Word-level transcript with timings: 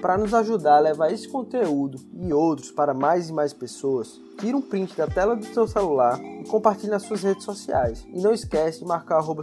para 0.00 0.18
nos 0.18 0.32
ajudar 0.34 0.76
a 0.76 0.80
levar 0.80 1.12
esse 1.12 1.28
conteúdo 1.28 2.00
e 2.20 2.32
outros 2.32 2.70
para 2.70 2.94
mais 2.94 3.28
e 3.28 3.32
mais 3.32 3.52
pessoas, 3.52 4.20
tira 4.38 4.56
um 4.56 4.62
print 4.62 4.96
da 4.96 5.06
tela 5.06 5.36
do 5.36 5.44
seu 5.46 5.66
celular 5.66 6.20
e 6.22 6.44
compartilhe 6.48 6.90
nas 6.90 7.02
suas 7.02 7.22
redes 7.22 7.44
sociais. 7.44 8.06
E 8.12 8.20
não 8.20 8.32
esquece 8.32 8.80
de 8.80 8.84
marcar 8.84 9.18
arroba 9.18 9.42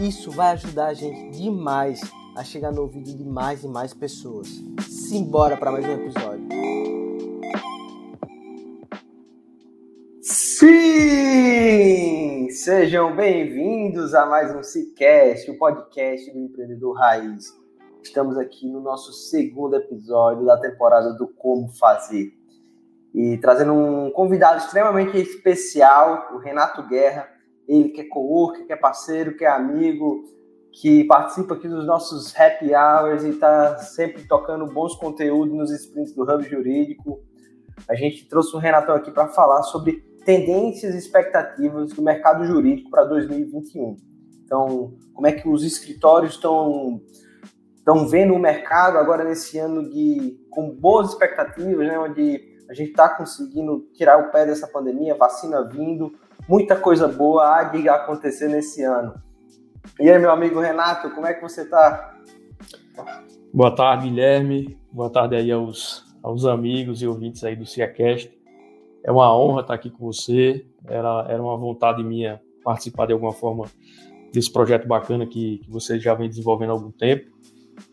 Isso 0.00 0.30
vai 0.30 0.52
ajudar 0.52 0.86
a 0.86 0.94
gente 0.94 1.30
demais 1.38 2.00
a 2.36 2.44
chegar 2.44 2.72
no 2.72 2.82
ouvido 2.82 3.14
de 3.16 3.24
mais 3.24 3.64
e 3.64 3.68
mais 3.68 3.92
pessoas. 3.92 4.48
Simbora 4.88 5.56
para 5.56 5.72
mais 5.72 5.84
um 5.84 5.92
episódio. 5.92 6.48
Sim! 10.20 11.58
Sejam 12.50 13.14
bem-vindos 13.14 14.14
a 14.14 14.26
mais 14.26 14.54
um 14.54 14.62
Cicast, 14.62 15.50
o 15.50 15.56
podcast 15.56 16.30
do 16.32 16.38
empreendedor 16.40 16.96
raiz. 16.96 17.46
Estamos 18.08 18.38
aqui 18.38 18.66
no 18.66 18.80
nosso 18.80 19.12
segundo 19.12 19.76
episódio 19.76 20.46
da 20.46 20.56
temporada 20.56 21.12
do 21.12 21.28
Como 21.28 21.68
Fazer. 21.68 22.32
E 23.14 23.36
trazendo 23.36 23.74
um 23.74 24.10
convidado 24.10 24.60
extremamente 24.60 25.18
especial, 25.18 26.30
o 26.34 26.38
Renato 26.38 26.82
Guerra. 26.88 27.28
Ele 27.68 27.90
que 27.90 28.00
é 28.00 28.04
co-worker, 28.04 28.66
que 28.66 28.72
é 28.72 28.76
parceiro, 28.76 29.36
que 29.36 29.44
é 29.44 29.48
amigo, 29.48 30.24
que 30.72 31.04
participa 31.04 31.52
aqui 31.52 31.68
dos 31.68 31.86
nossos 31.86 32.34
happy 32.34 32.74
hours 32.74 33.24
e 33.24 33.28
está 33.28 33.76
sempre 33.76 34.26
tocando 34.26 34.64
bons 34.64 34.96
conteúdos 34.96 35.54
nos 35.54 35.70
sprints 35.70 36.14
do 36.14 36.22
Hub 36.22 36.42
Jurídico. 36.48 37.20
A 37.86 37.94
gente 37.94 38.26
trouxe 38.26 38.56
o 38.56 38.58
Renato 38.58 38.90
aqui 38.90 39.10
para 39.10 39.28
falar 39.28 39.62
sobre 39.64 40.00
tendências 40.24 40.94
e 40.94 40.98
expectativas 40.98 41.92
do 41.92 42.00
mercado 42.00 42.42
jurídico 42.46 42.90
para 42.90 43.04
2021. 43.04 43.96
Então, 44.42 44.94
como 45.12 45.26
é 45.26 45.32
que 45.32 45.46
os 45.46 45.62
escritórios 45.62 46.32
estão 46.32 47.02
estão 47.88 48.06
vendo 48.06 48.34
o 48.34 48.38
mercado 48.38 48.98
agora 48.98 49.24
nesse 49.24 49.58
ano 49.58 49.88
de 49.88 50.38
com 50.50 50.70
boas 50.70 51.08
expectativas, 51.08 51.88
né, 51.88 51.98
onde 51.98 52.38
a 52.68 52.74
gente 52.74 52.90
está 52.90 53.08
conseguindo 53.08 53.88
tirar 53.94 54.18
o 54.18 54.30
pé 54.30 54.44
dessa 54.44 54.68
pandemia, 54.68 55.14
vacina 55.14 55.66
vindo, 55.66 56.12
muita 56.46 56.76
coisa 56.76 57.08
boa 57.08 57.56
há 57.56 57.64
de 57.64 57.88
acontecer 57.88 58.48
nesse 58.48 58.82
ano. 58.84 59.14
E 59.98 60.10
aí, 60.10 60.18
meu 60.18 60.30
amigo 60.30 60.60
Renato, 60.60 61.10
como 61.12 61.26
é 61.26 61.32
que 61.32 61.40
você 61.40 61.62
está? 61.62 62.14
Boa 63.54 63.74
tarde, 63.74 64.06
Guilherme. 64.06 64.78
Boa 64.92 65.08
tarde 65.08 65.36
aí 65.36 65.50
aos, 65.50 66.04
aos 66.22 66.44
amigos 66.44 67.00
e 67.00 67.06
ouvintes 67.06 67.42
aí 67.42 67.56
do 67.56 67.64
CiaCast. 67.64 68.30
É 69.02 69.10
uma 69.10 69.34
honra 69.34 69.62
estar 69.62 69.72
aqui 69.72 69.88
com 69.88 70.04
você. 70.04 70.66
Era, 70.86 71.24
era 71.26 71.42
uma 71.42 71.56
vontade 71.56 72.04
minha 72.04 72.38
participar 72.62 73.06
de 73.06 73.14
alguma 73.14 73.32
forma 73.32 73.64
desse 74.30 74.52
projeto 74.52 74.86
bacana 74.86 75.26
que, 75.26 75.58
que 75.64 75.70
você 75.70 75.98
já 75.98 76.12
vem 76.12 76.28
desenvolvendo 76.28 76.68
há 76.68 76.72
algum 76.74 76.90
tempo 76.90 77.37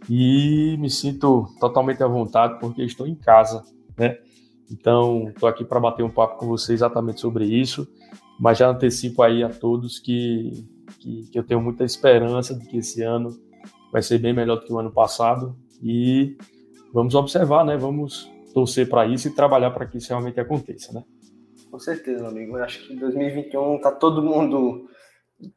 e 0.10 0.78
me 0.80 0.90
sinto 0.90 1.48
totalmente 1.60 2.04
à 2.04 2.08
vontade 2.08 2.60
porque 2.60 2.84
estou 2.84 3.08
em 3.08 3.16
casa, 3.16 3.64
né? 3.98 4.18
Então, 4.72 5.30
estou 5.30 5.48
aqui 5.48 5.64
para 5.64 5.80
bater 5.80 6.04
um 6.04 6.10
papo 6.10 6.40
com 6.40 6.48
você 6.48 6.74
exatamente 6.74 7.20
sobre 7.20 7.46
isso, 7.46 7.88
mas 8.40 8.58
já 8.58 8.70
antecipo 8.70 9.22
aí 9.22 9.44
a 9.44 9.50
todos 9.50 10.00
que, 10.00 10.66
que, 11.00 11.30
que, 11.32 11.40
eu 11.40 11.44
tenho 11.44 11.62
muita 11.62 11.84
esperança 11.84 12.56
de 12.56 12.66
que 12.66 12.78
esse 12.78 13.02
ano 13.04 13.38
vai 13.92 14.02
ser 14.02 14.18
bem 14.18 14.34
melhor 14.34 14.58
do 14.58 14.66
que 14.66 14.74
o 14.74 14.80
ano 14.80 14.92
passado 14.92 15.56
e 15.82 16.36
vamos 16.92 17.14
observar, 17.14 17.64
né? 17.64 17.78
Vamos 17.78 18.30
torcer 18.54 18.90
para 18.90 19.06
isso 19.06 19.28
e 19.28 19.36
trabalhar 19.36 19.72
para 19.72 19.86
que 19.86 19.98
isso 19.98 20.10
realmente 20.10 20.40
aconteça, 20.40 20.94
né? 20.94 21.04
Com 21.70 21.80
certeza, 21.80 22.28
amigo. 22.28 22.58
Eu 22.58 22.64
acho 22.64 22.88
que 22.88 22.96
2021 22.96 23.80
tá 23.80 23.92
todo 23.92 24.24
mundo 24.24 24.88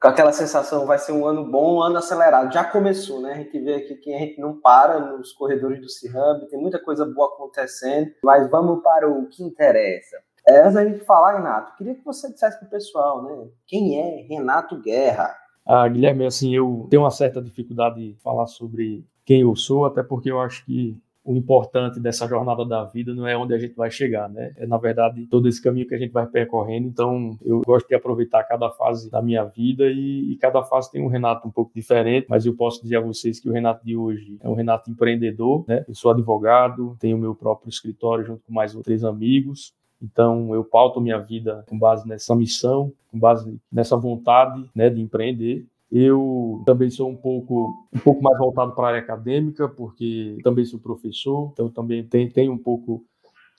com 0.01 0.09
aquela 0.09 0.33
sensação, 0.33 0.87
vai 0.87 0.99
ser 0.99 1.13
um 1.13 1.27
ano 1.27 1.45
bom, 1.45 1.77
um 1.77 1.83
ano 1.83 1.99
acelerado. 1.99 2.53
Já 2.53 2.65
começou, 2.65 3.21
né? 3.21 3.33
A 3.33 3.37
gente 3.37 3.59
vê 3.61 3.75
aqui 3.75 3.95
que 3.97 4.13
a 4.13 4.19
gente 4.19 4.41
não 4.41 4.61
para 4.61 4.99
nos 4.99 5.33
corredores 5.33 5.81
do 5.81 5.89
C-Hub, 5.89 6.49
tem 6.49 6.61
muita 6.61 6.79
coisa 6.79 7.07
boa 7.07 7.29
acontecendo, 7.29 8.11
mas 8.23 8.51
vamos 8.51 8.83
para 8.83 9.09
o 9.09 9.29
que 9.29 9.43
interessa. 9.43 10.17
É, 10.47 10.61
antes 10.61 10.75
da 10.75 10.85
gente 10.85 11.05
falar, 11.05 11.37
Renato, 11.37 11.77
queria 11.77 11.95
que 11.95 12.05
você 12.05 12.33
dissesse 12.33 12.59
para 12.59 12.67
o 12.67 12.71
pessoal, 12.71 13.23
né? 13.23 13.49
Quem 13.67 14.01
é 14.01 14.27
Renato 14.27 14.81
Guerra? 14.81 15.35
Ah, 15.65 15.87
Guilherme, 15.87 16.27
assim, 16.27 16.55
eu 16.55 16.87
tenho 16.89 17.03
uma 17.03 17.11
certa 17.11 17.43
dificuldade 17.43 17.97
de 17.97 18.21
falar 18.23 18.47
sobre 18.47 19.05
quem 19.27 19.43
eu 19.43 19.55
sou, 19.55 19.85
até 19.85 20.03
porque 20.03 20.31
eu 20.31 20.41
acho 20.41 20.65
que 20.65 20.99
o 21.29 21.37
importante 21.37 22.01
dessa 22.01 22.27
jornada 22.27 22.65
da 22.65 22.85
vida 22.85 23.15
não 23.15 23.29
é 23.29 23.37
onde 23.37 23.53
a 23.53 23.59
gente 23.59 23.75
vai 23.75 23.91
chegar, 23.91 24.31
né? 24.31 24.51
É, 24.57 24.67
na 24.67 24.79
verdade, 24.79 25.27
todo 25.27 25.47
esse 25.47 25.63
caminho 25.63 25.87
que 25.87 25.95
a 25.95 25.99
gente 25.99 26.11
vai 26.11 26.27
percorrendo. 26.27 26.89
Então, 26.89 27.39
eu 27.45 27.61
gosto 27.67 27.87
de 27.87 27.95
aproveitar 27.95 28.43
cada 28.45 28.71
fase 28.71 29.11
da 29.11 29.21
minha 29.21 29.45
vida 29.45 29.85
e, 29.91 30.33
e, 30.33 30.37
cada 30.37 30.63
fase 30.63 30.91
tem 30.91 31.03
um 31.03 31.07
Renato 31.07 31.47
um 31.47 31.51
pouco 31.51 31.71
diferente, 31.75 32.27
mas 32.31 32.47
eu 32.47 32.55
posso 32.57 32.83
dizer 32.83 32.97
a 32.97 33.03
vocês 33.03 33.39
que 33.39 33.47
o 33.47 33.53
Renato 33.53 33.85
de 33.85 33.95
hoje 33.95 34.39
é 34.41 34.49
um 34.49 34.55
Renato 34.55 34.91
empreendedor, 34.91 35.67
né? 35.69 35.85
Eu 35.87 35.95
sou 35.95 36.11
advogado, 36.11 36.97
tenho 36.99 37.19
meu 37.19 37.35
próprio 37.35 37.69
escritório 37.69 38.25
junto 38.25 38.43
com 38.47 38.53
mais 38.55 38.75
três 38.77 39.05
amigos. 39.05 39.75
Então, 40.01 40.55
eu 40.55 40.65
pauto 40.65 40.99
minha 40.99 41.19
vida 41.19 41.63
com 41.69 41.79
base 41.79 42.09
nessa 42.09 42.35
missão, 42.35 42.91
com 43.11 43.19
base 43.19 43.55
nessa 43.71 43.99
vontade 43.99 44.65
né, 44.75 44.89
de 44.89 45.03
empreender. 45.03 45.67
Eu 45.91 46.63
também 46.67 46.91
sou 46.91 47.09
um 47.09 47.17
pouco, 47.17 47.89
um 47.95 47.99
pouco 48.01 48.23
mais 48.23 48.39
voltado 48.39 48.75
para 48.75 48.85
a 48.85 48.89
área 48.89 49.01
acadêmica, 49.01 49.69
porque 49.69 50.39
também 50.45 50.65
sou 50.65 50.79
professor, 50.79 51.51
então 51.53 51.71
também 51.71 52.07
tenho, 52.07 52.31
tenho 52.31 52.53
um 52.53 52.59
pouco 52.59 53.05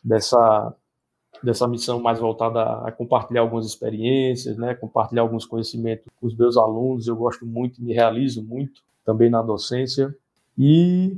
dessa, 0.04 0.76
dessa 1.44 1.68
missão 1.68 2.00
mais 2.00 2.20
voltada 2.20 2.62
a 2.86 2.92
compartilhar 2.92 3.42
algumas 3.42 3.66
experiências, 3.66 4.58
né, 4.58 4.76
compartilhar 4.76 5.24
alguns 5.24 5.46
conhecimentos 5.46 6.06
com 6.20 6.28
os 6.28 6.36
meus 6.36 6.56
alunos. 6.56 7.08
Eu 7.08 7.16
gosto 7.16 7.46
muito, 7.46 7.82
me 7.82 7.94
realizo 7.94 8.44
muito 8.44 8.84
também 9.04 9.30
na 9.30 9.42
docência 9.42 10.16
e 10.58 11.18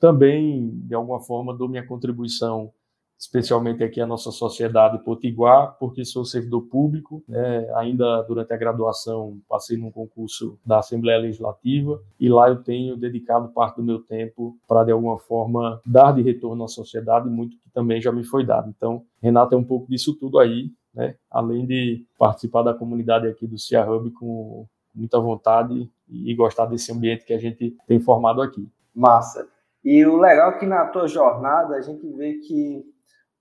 também, 0.00 0.70
de 0.84 0.94
alguma 0.94 1.20
forma, 1.20 1.54
dou 1.54 1.68
minha 1.68 1.86
contribuição 1.86 2.72
especialmente 3.18 3.82
aqui 3.82 4.00
a 4.00 4.06
nossa 4.06 4.30
sociedade 4.30 4.98
potiguar, 4.98 5.76
porque 5.78 6.04
sou 6.04 6.24
servidor 6.24 6.62
público, 6.62 7.22
né? 7.26 7.66
ainda 7.76 8.22
durante 8.22 8.52
a 8.52 8.56
graduação 8.56 9.38
passei 9.48 9.76
num 9.76 9.90
concurso 9.90 10.58
da 10.64 10.78
Assembleia 10.78 11.18
Legislativa 11.18 12.00
e 12.20 12.28
lá 12.28 12.48
eu 12.48 12.62
tenho 12.62 12.96
dedicado 12.96 13.48
parte 13.48 13.76
do 13.76 13.82
meu 13.82 14.00
tempo 14.00 14.56
para 14.68 14.84
de 14.84 14.92
alguma 14.92 15.18
forma 15.18 15.80
dar 15.84 16.12
de 16.12 16.22
retorno 16.22 16.64
à 16.64 16.68
sociedade 16.68 17.28
muito 17.28 17.56
que 17.58 17.70
também 17.70 18.00
já 18.00 18.12
me 18.12 18.24
foi 18.24 18.44
dado. 18.44 18.72
Então, 18.76 19.02
Renato 19.22 19.54
é 19.54 19.58
um 19.58 19.64
pouco 19.64 19.88
disso 19.88 20.14
tudo 20.14 20.38
aí, 20.38 20.70
né? 20.94 21.14
Além 21.30 21.66
de 21.66 22.04
participar 22.18 22.62
da 22.62 22.74
comunidade 22.74 23.26
aqui 23.26 23.46
do 23.46 23.58
Cia 23.58 23.88
Hub 23.88 24.10
com 24.12 24.66
muita 24.94 25.20
vontade 25.20 25.90
e 26.08 26.34
gostar 26.34 26.66
desse 26.66 26.92
ambiente 26.92 27.24
que 27.24 27.32
a 27.34 27.38
gente 27.38 27.76
tem 27.86 28.00
formado 28.00 28.40
aqui. 28.40 28.66
Massa. 28.94 29.46
E 29.84 30.04
o 30.04 30.18
legal 30.18 30.52
é 30.52 30.58
que 30.58 30.66
na 30.66 30.86
tua 30.86 31.06
jornada 31.06 31.76
a 31.76 31.80
gente 31.80 32.06
vê 32.08 32.34
que 32.34 32.84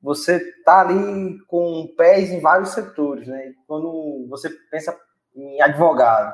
você 0.06 0.36
está 0.36 0.82
ali 0.82 1.40
com 1.48 1.92
pés 1.98 2.30
em 2.30 2.40
vários 2.40 2.70
setores, 2.70 3.28
né? 3.28 3.54
Quando 3.66 4.28
você 4.30 4.52
pensa 4.70 4.96
em 5.36 5.60
advogado, 5.60 6.32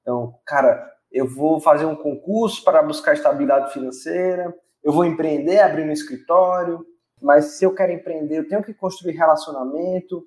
então, 0.00 0.34
cara, 0.46 0.90
eu 1.12 1.28
vou 1.28 1.60
fazer 1.60 1.84
um 1.84 1.94
concurso 1.94 2.64
para 2.64 2.82
buscar 2.82 3.12
estabilidade 3.12 3.74
financeira, 3.74 4.54
eu 4.82 4.90
vou 4.90 5.04
empreender, 5.04 5.60
abrir 5.60 5.84
um 5.84 5.92
escritório, 5.92 6.82
mas 7.20 7.58
se 7.58 7.64
eu 7.64 7.74
quero 7.74 7.92
empreender, 7.92 8.38
eu 8.38 8.48
tenho 8.48 8.62
que 8.62 8.72
construir 8.72 9.12
relacionamento. 9.12 10.24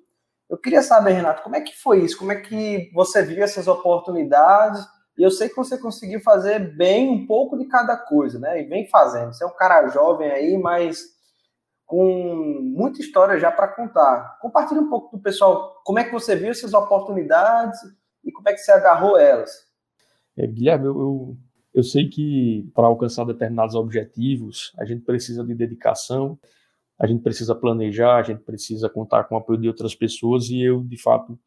Eu 0.48 0.56
queria 0.56 0.80
saber, 0.80 1.14
Renato, 1.14 1.42
como 1.42 1.56
é 1.56 1.60
que 1.60 1.76
foi 1.76 2.04
isso? 2.04 2.16
Como 2.16 2.30
é 2.30 2.36
que 2.36 2.92
você 2.94 3.24
viu 3.24 3.42
essas 3.42 3.66
oportunidades? 3.66 4.86
E 5.18 5.22
eu 5.24 5.32
sei 5.32 5.48
que 5.48 5.56
você 5.56 5.76
conseguiu 5.76 6.20
fazer 6.20 6.60
bem 6.76 7.10
um 7.10 7.26
pouco 7.26 7.58
de 7.58 7.64
cada 7.64 7.96
coisa, 7.96 8.38
né? 8.38 8.60
E 8.60 8.64
vem 8.64 8.88
fazendo. 8.88 9.32
Você 9.32 9.42
é 9.42 9.46
um 9.48 9.56
cara 9.56 9.88
jovem 9.88 10.30
aí, 10.30 10.56
mas 10.56 11.13
com 11.86 12.60
muita 12.62 13.00
história 13.00 13.38
já 13.38 13.50
para 13.50 13.68
contar. 13.68 14.38
Compartilhe 14.40 14.80
um 14.80 14.88
pouco 14.88 15.16
do 15.16 15.22
pessoal 15.22 15.80
como 15.84 15.98
é 15.98 16.04
que 16.04 16.12
você 16.12 16.34
viu 16.34 16.50
essas 16.50 16.72
oportunidades 16.74 17.78
e 18.24 18.32
como 18.32 18.48
é 18.48 18.52
que 18.52 18.58
você 18.58 18.72
agarrou 18.72 19.18
elas. 19.18 19.50
É, 20.36 20.46
Guilherme, 20.46 20.86
eu, 20.86 20.98
eu, 20.98 21.36
eu 21.74 21.82
sei 21.82 22.08
que 22.08 22.70
para 22.74 22.86
alcançar 22.86 23.24
determinados 23.24 23.74
objetivos 23.74 24.72
a 24.78 24.84
gente 24.84 25.02
precisa 25.02 25.44
de 25.44 25.54
dedicação, 25.54 26.38
a 26.98 27.06
gente 27.06 27.22
precisa 27.22 27.54
planejar, 27.54 28.16
a 28.16 28.22
gente 28.22 28.42
precisa 28.42 28.88
contar 28.88 29.24
com 29.24 29.34
o 29.34 29.38
apoio 29.38 29.60
de 29.60 29.68
outras 29.68 29.94
pessoas 29.94 30.48
e 30.48 30.62
eu, 30.62 30.82
de 30.82 31.00
fato, 31.00 31.38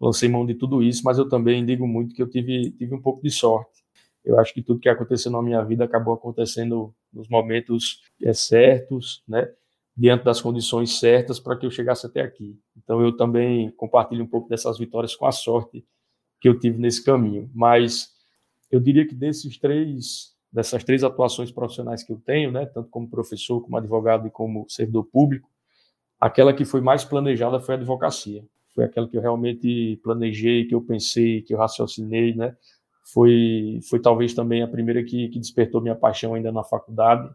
lancei 0.00 0.28
mão 0.28 0.46
de 0.46 0.54
tudo 0.54 0.82
isso, 0.82 1.02
mas 1.04 1.18
eu 1.18 1.28
também 1.28 1.64
digo 1.64 1.86
muito 1.86 2.14
que 2.14 2.22
eu 2.22 2.28
tive, 2.28 2.70
tive 2.72 2.94
um 2.94 3.00
pouco 3.00 3.22
de 3.22 3.30
sorte. 3.30 3.82
Eu 4.24 4.38
acho 4.38 4.54
que 4.54 4.62
tudo 4.62 4.80
que 4.80 4.88
aconteceu 4.88 5.30
na 5.30 5.42
minha 5.42 5.62
vida 5.64 5.84
acabou 5.84 6.14
acontecendo 6.14 6.94
nos 7.12 7.28
momentos 7.28 8.02
é, 8.22 8.32
certos, 8.32 9.22
né? 9.26 9.48
Diante 9.96 10.24
das 10.24 10.40
condições 10.40 10.98
certas 10.98 11.38
para 11.38 11.56
que 11.56 11.66
eu 11.66 11.70
chegasse 11.70 12.06
até 12.06 12.22
aqui. 12.22 12.58
Então 12.76 13.00
eu 13.02 13.16
também 13.16 13.70
compartilho 13.72 14.24
um 14.24 14.26
pouco 14.26 14.48
dessas 14.48 14.78
vitórias 14.78 15.14
com 15.14 15.26
a 15.26 15.32
sorte 15.32 15.84
que 16.40 16.48
eu 16.48 16.58
tive 16.58 16.78
nesse 16.78 17.04
caminho. 17.04 17.50
Mas 17.54 18.10
eu 18.70 18.80
diria 18.80 19.06
que 19.06 19.14
desses 19.14 19.58
três, 19.58 20.34
dessas 20.50 20.82
três 20.82 21.04
atuações 21.04 21.50
profissionais 21.50 22.02
que 22.02 22.12
eu 22.12 22.20
tenho, 22.24 22.50
né, 22.50 22.66
tanto 22.66 22.88
como 22.88 23.08
professor, 23.08 23.60
como 23.60 23.76
advogado 23.76 24.26
e 24.26 24.30
como 24.30 24.66
servidor 24.68 25.04
público, 25.04 25.48
aquela 26.18 26.54
que 26.54 26.64
foi 26.64 26.80
mais 26.80 27.04
planejada 27.04 27.60
foi 27.60 27.74
a 27.74 27.78
advocacia. 27.78 28.44
Foi 28.74 28.84
aquela 28.84 29.06
que 29.06 29.16
eu 29.16 29.20
realmente 29.20 30.00
planejei, 30.02 30.64
que 30.64 30.74
eu 30.74 30.80
pensei, 30.80 31.42
que 31.42 31.52
eu 31.52 31.58
raciocinei, 31.58 32.34
né? 32.34 32.56
Foi, 33.04 33.80
foi 33.90 34.00
talvez 34.00 34.32
também 34.32 34.62
a 34.62 34.68
primeira 34.68 35.04
que, 35.04 35.28
que 35.28 35.38
despertou 35.38 35.82
minha 35.82 35.94
paixão 35.94 36.34
ainda 36.34 36.50
na 36.50 36.64
faculdade 36.64 37.28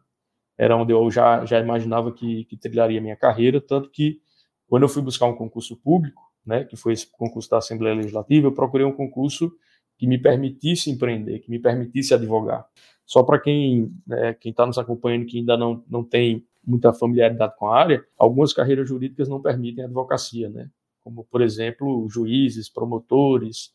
era 0.58 0.76
onde 0.76 0.92
eu 0.92 1.10
já, 1.12 1.46
já 1.46 1.60
imaginava 1.60 2.12
que, 2.12 2.46
que 2.46 2.58
trilharia 2.58 3.02
minha 3.02 3.16
carreira, 3.16 3.62
tanto 3.62 3.90
que 3.90 4.20
quando 4.68 4.84
eu 4.84 4.90
fui 4.90 5.02
buscar 5.02 5.26
um 5.28 5.36
concurso 5.36 5.78
público, 5.78 6.22
né, 6.46 6.64
que 6.64 6.76
foi 6.76 6.94
esse 6.94 7.10
concurso 7.12 7.50
da 7.50 7.58
Assembleia 7.58 7.96
Legislativa, 7.96 8.48
eu 8.48 8.54
procurei 8.54 8.86
um 8.86 8.92
concurso 8.92 9.52
que 9.98 10.08
me 10.08 10.18
permitisse 10.18 10.90
empreender, 10.90 11.40
que 11.40 11.50
me 11.50 11.60
permitisse 11.60 12.14
advogar. 12.14 12.66
Só 13.06 13.24
para 13.24 13.40
quem 13.40 13.92
né, 14.06 14.34
quem 14.34 14.52
está 14.52 14.66
nos 14.66 14.78
acompanhando 14.78 15.26
que 15.26 15.40
ainda 15.40 15.58
não, 15.58 15.84
não 15.90 16.04
tem 16.04 16.46
muita 16.66 16.94
familiaridade 16.94 17.56
com 17.58 17.68
a 17.68 17.78
área, 17.78 18.06
algumas 18.18 18.52
carreiras 18.52 18.88
jurídicas 18.88 19.30
não 19.30 19.42
permitem 19.42 19.86
advocacia, 19.86 20.50
né? 20.50 20.70
Como 21.02 21.24
por 21.24 21.42
exemplo 21.42 22.08
juízes, 22.10 22.70
promotores, 22.70 23.72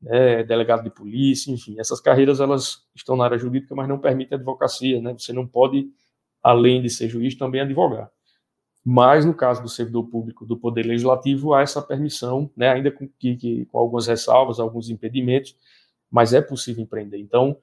né, 0.00 0.42
delegado 0.42 0.82
de 0.82 0.90
polícia, 0.90 1.52
enfim, 1.52 1.78
essas 1.78 2.00
carreiras 2.00 2.40
elas 2.40 2.82
estão 2.94 3.14
na 3.16 3.24
área 3.24 3.38
jurídica, 3.38 3.74
mas 3.74 3.88
não 3.88 3.98
permitem 3.98 4.36
advocacia, 4.36 5.00
né? 5.00 5.14
Você 5.16 5.32
não 5.32 5.46
pode 5.46 5.90
além 6.42 6.82
de 6.82 6.90
ser 6.90 7.08
juiz, 7.08 7.34
também 7.34 7.60
advogar. 7.60 8.10
Mas, 8.84 9.24
no 9.24 9.32
caso 9.32 9.62
do 9.62 9.68
servidor 9.68 10.08
público 10.08 10.44
do 10.44 10.58
Poder 10.58 10.84
Legislativo, 10.84 11.54
há 11.54 11.62
essa 11.62 11.80
permissão, 11.80 12.50
né, 12.56 12.70
ainda 12.70 12.90
com, 12.90 13.08
que, 13.18 13.36
que, 13.36 13.64
com 13.66 13.78
algumas 13.78 14.08
ressalvas, 14.08 14.58
alguns 14.58 14.90
impedimentos, 14.90 15.56
mas 16.10 16.34
é 16.34 16.40
possível 16.40 16.82
empreender. 16.82 17.18
Então, 17.18 17.56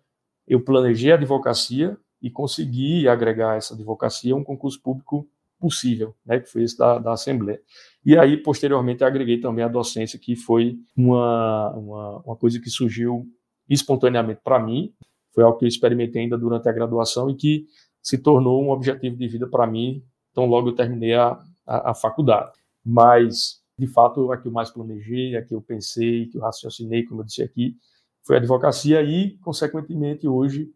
eu 0.47 0.61
planejei 0.63 1.11
a 1.11 1.15
advocacia 1.15 1.97
e 2.21 2.29
consegui 2.29 3.07
agregar 3.07 3.57
essa 3.57 3.73
advocacia 3.73 4.33
a 4.33 4.37
um 4.37 4.43
concurso 4.43 4.81
público 4.81 5.27
possível, 5.59 6.15
né, 6.25 6.39
que 6.39 6.49
foi 6.49 6.63
esse 6.63 6.77
da, 6.77 6.97
da 6.99 7.11
Assembleia. 7.11 7.61
E 8.05 8.17
aí, 8.17 8.37
posteriormente, 8.37 9.03
agreguei 9.03 9.41
também 9.41 9.63
a 9.65 9.67
docência, 9.67 10.17
que 10.17 10.37
foi 10.37 10.79
uma, 10.95 11.71
uma, 11.71 12.17
uma 12.19 12.35
coisa 12.37 12.61
que 12.61 12.69
surgiu 12.69 13.27
espontaneamente 13.69 14.39
para 14.41 14.57
mim, 14.57 14.93
foi 15.33 15.43
algo 15.43 15.57
que 15.57 15.65
eu 15.65 15.69
experimentei 15.69 16.23
ainda 16.23 16.37
durante 16.37 16.67
a 16.67 16.71
graduação 16.71 17.29
e 17.29 17.35
que 17.35 17.65
se 18.01 18.18
tornou 18.18 18.63
um 18.63 18.69
objetivo 18.69 19.16
de 19.16 19.28
vida 19.28 19.48
para 19.48 19.68
mim, 19.68 20.04
então 20.31 20.46
logo 20.46 20.69
eu 20.69 20.75
terminei 20.75 21.13
a, 21.13 21.40
a, 21.66 21.92
a, 21.92 21.94
faculdade. 21.94 22.51
Mas, 22.84 23.62
de 23.78 23.88
fato, 23.88 24.31
a 24.31 24.38
que 24.38 24.48
eu 24.48 24.51
mais 24.51 24.69
planejei, 24.69 25.36
a 25.36 25.44
que 25.44 25.54
eu 25.54 25.62
pensei, 25.62 26.28
que 26.28 26.38
eu 26.38 26.42
raciocinei, 26.42 27.04
como 27.04 27.22
eu 27.22 27.25
disse 27.25 27.44
aqui, 27.44 27.75
foi 28.24 28.36
a 28.36 28.40
advocacia 28.40 29.01
e, 29.01 29.38
consequentemente, 29.40 30.28
hoje, 30.28 30.72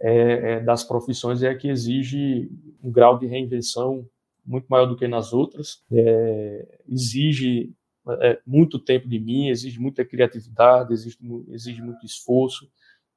é, 0.00 0.52
é, 0.52 0.60
das 0.60 0.84
profissões 0.84 1.42
é 1.42 1.48
a 1.48 1.56
que 1.56 1.68
exige 1.68 2.50
um 2.82 2.90
grau 2.90 3.18
de 3.18 3.26
reinvenção 3.26 4.06
muito 4.44 4.66
maior 4.68 4.86
do 4.86 4.96
que 4.96 5.06
nas 5.06 5.32
outras, 5.32 5.82
é, 5.92 6.80
exige 6.88 7.72
é, 8.08 8.40
muito 8.46 8.78
tempo 8.78 9.08
de 9.08 9.18
mim, 9.18 9.48
exige 9.48 9.78
muita 9.78 10.04
criatividade, 10.04 10.94
exige, 10.94 11.18
exige 11.50 11.82
muito 11.82 12.06
esforço, 12.06 12.70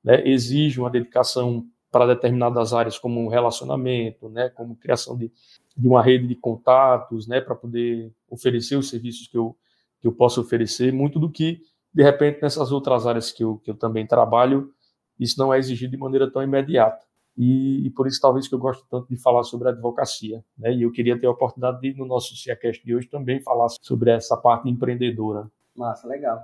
né, 0.03 0.27
exige 0.27 0.79
uma 0.79 0.89
dedicação 0.89 1.65
para 1.91 2.07
determinadas 2.07 2.73
áreas 2.73 2.97
como 2.97 3.27
relacionamento, 3.27 4.29
né, 4.29 4.49
como 4.49 4.75
criação 4.75 5.17
de, 5.17 5.31
de 5.75 5.87
uma 5.87 6.01
rede 6.01 6.25
de 6.25 6.35
contatos, 6.35 7.27
né, 7.27 7.41
para 7.41 7.53
poder 7.53 8.11
oferecer 8.29 8.77
os 8.77 8.89
serviços 8.89 9.27
que 9.27 9.37
eu, 9.37 9.55
que 9.99 10.07
eu 10.07 10.11
posso 10.11 10.39
oferecer, 10.39 10.93
muito 10.93 11.19
do 11.19 11.29
que, 11.29 11.61
de 11.93 12.01
repente, 12.01 12.41
nessas 12.41 12.71
outras 12.71 13.05
áreas 13.05 13.31
que 13.31 13.43
eu, 13.43 13.57
que 13.57 13.69
eu 13.69 13.75
também 13.75 14.07
trabalho, 14.07 14.73
isso 15.19 15.37
não 15.37 15.53
é 15.53 15.59
exigido 15.59 15.91
de 15.91 15.97
maneira 15.97 16.31
tão 16.31 16.41
imediata. 16.41 17.05
E, 17.37 17.85
e, 17.85 17.89
por 17.91 18.07
isso 18.07 18.19
talvez 18.19 18.47
que 18.47 18.53
eu 18.53 18.59
gosto 18.59 18.85
tanto 18.89 19.07
de 19.07 19.15
falar 19.15 19.43
sobre 19.43 19.69
a 19.69 19.71
advocacia, 19.71 20.43
né? 20.57 20.73
E 20.73 20.83
eu 20.83 20.91
queria 20.91 21.17
ter 21.17 21.27
a 21.27 21.31
oportunidade 21.31 21.79
de 21.79 21.97
no 21.97 22.05
nosso 22.05 22.35
CIACast 22.35 22.83
de 22.85 22.93
hoje 22.93 23.07
também 23.07 23.41
falar 23.41 23.69
sobre 23.81 24.11
essa 24.11 24.35
parte 24.35 24.69
empreendedora. 24.69 25.49
Massa, 25.75 26.07
legal. 26.07 26.39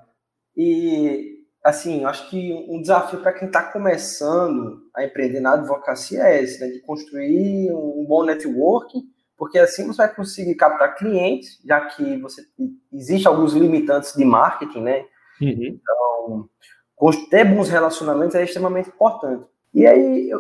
E 0.56 1.37
assim, 1.64 2.06
acho 2.06 2.30
que 2.30 2.54
um 2.70 2.82
desafio 2.82 3.20
para 3.20 3.34
quem 3.34 3.48
está 3.48 3.64
começando 3.64 4.82
a 4.96 5.04
empreender 5.04 5.40
na 5.40 5.54
advocacia 5.54 6.24
é 6.24 6.42
esse, 6.42 6.60
né? 6.60 6.68
De 6.68 6.80
construir 6.82 7.72
um 7.74 8.06
bom 8.08 8.24
networking, 8.24 9.04
porque 9.38 9.60
assim 9.60 9.86
você 9.86 9.98
vai 9.98 10.16
conseguir 10.16 10.56
captar 10.56 10.96
clientes, 10.96 11.60
já 11.66 11.82
que 11.82 12.18
você 12.18 12.44
existe 12.94 13.28
alguns 13.28 13.54
limitantes 13.54 14.14
de 14.14 14.26
marketing, 14.26 14.82
né? 14.82 15.06
Uhum. 15.42 15.80
Então, 15.80 16.50
ter 17.30 17.46
bons 17.46 17.70
relacionamentos 17.70 18.36
é 18.36 18.44
extremamente 18.44 18.90
importante. 18.90 19.48
E 19.74 19.86
aí, 19.86 20.30
eu, 20.30 20.40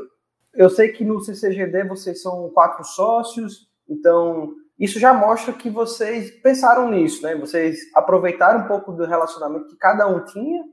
eu 0.53 0.69
sei 0.69 0.89
que 0.89 1.05
no 1.05 1.19
CCGD 1.19 1.83
vocês 1.83 2.21
são 2.21 2.49
quatro 2.49 2.83
sócios, 2.83 3.69
então 3.87 4.53
isso 4.79 4.99
já 4.99 5.13
mostra 5.13 5.53
que 5.53 5.69
vocês 5.69 6.31
pensaram 6.41 6.89
nisso, 6.89 7.23
né? 7.23 7.35
Vocês 7.35 7.79
aproveitaram 7.95 8.65
um 8.65 8.67
pouco 8.67 8.91
do 8.91 9.05
relacionamento 9.05 9.67
que 9.67 9.77
cada 9.77 10.07
um 10.07 10.23
tinha 10.25 10.63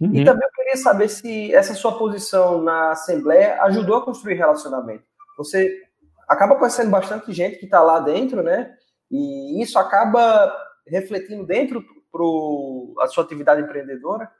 Uhum. 0.00 0.14
E 0.14 0.24
também 0.24 0.46
eu 0.46 0.52
queria 0.52 0.76
saber 0.76 1.08
se 1.08 1.54
essa 1.54 1.74
sua 1.74 1.98
posição 1.98 2.62
na 2.62 2.92
Assembleia 2.92 3.62
ajudou 3.64 3.96
a 3.96 4.04
construir 4.04 4.34
relacionamento. 4.34 5.04
Você 5.36 5.82
acaba 6.28 6.56
conhecendo 6.56 6.90
bastante 6.90 7.32
gente 7.32 7.58
que 7.58 7.66
está 7.66 7.82
lá 7.82 8.00
dentro, 8.00 8.42
né? 8.42 8.74
E 9.10 9.62
isso 9.62 9.78
acaba 9.78 10.50
refletindo 10.86 11.44
dentro 11.44 11.84
para 12.10 13.04
a 13.04 13.08
sua 13.08 13.24
atividade 13.24 13.60
empreendedora? 13.60 14.30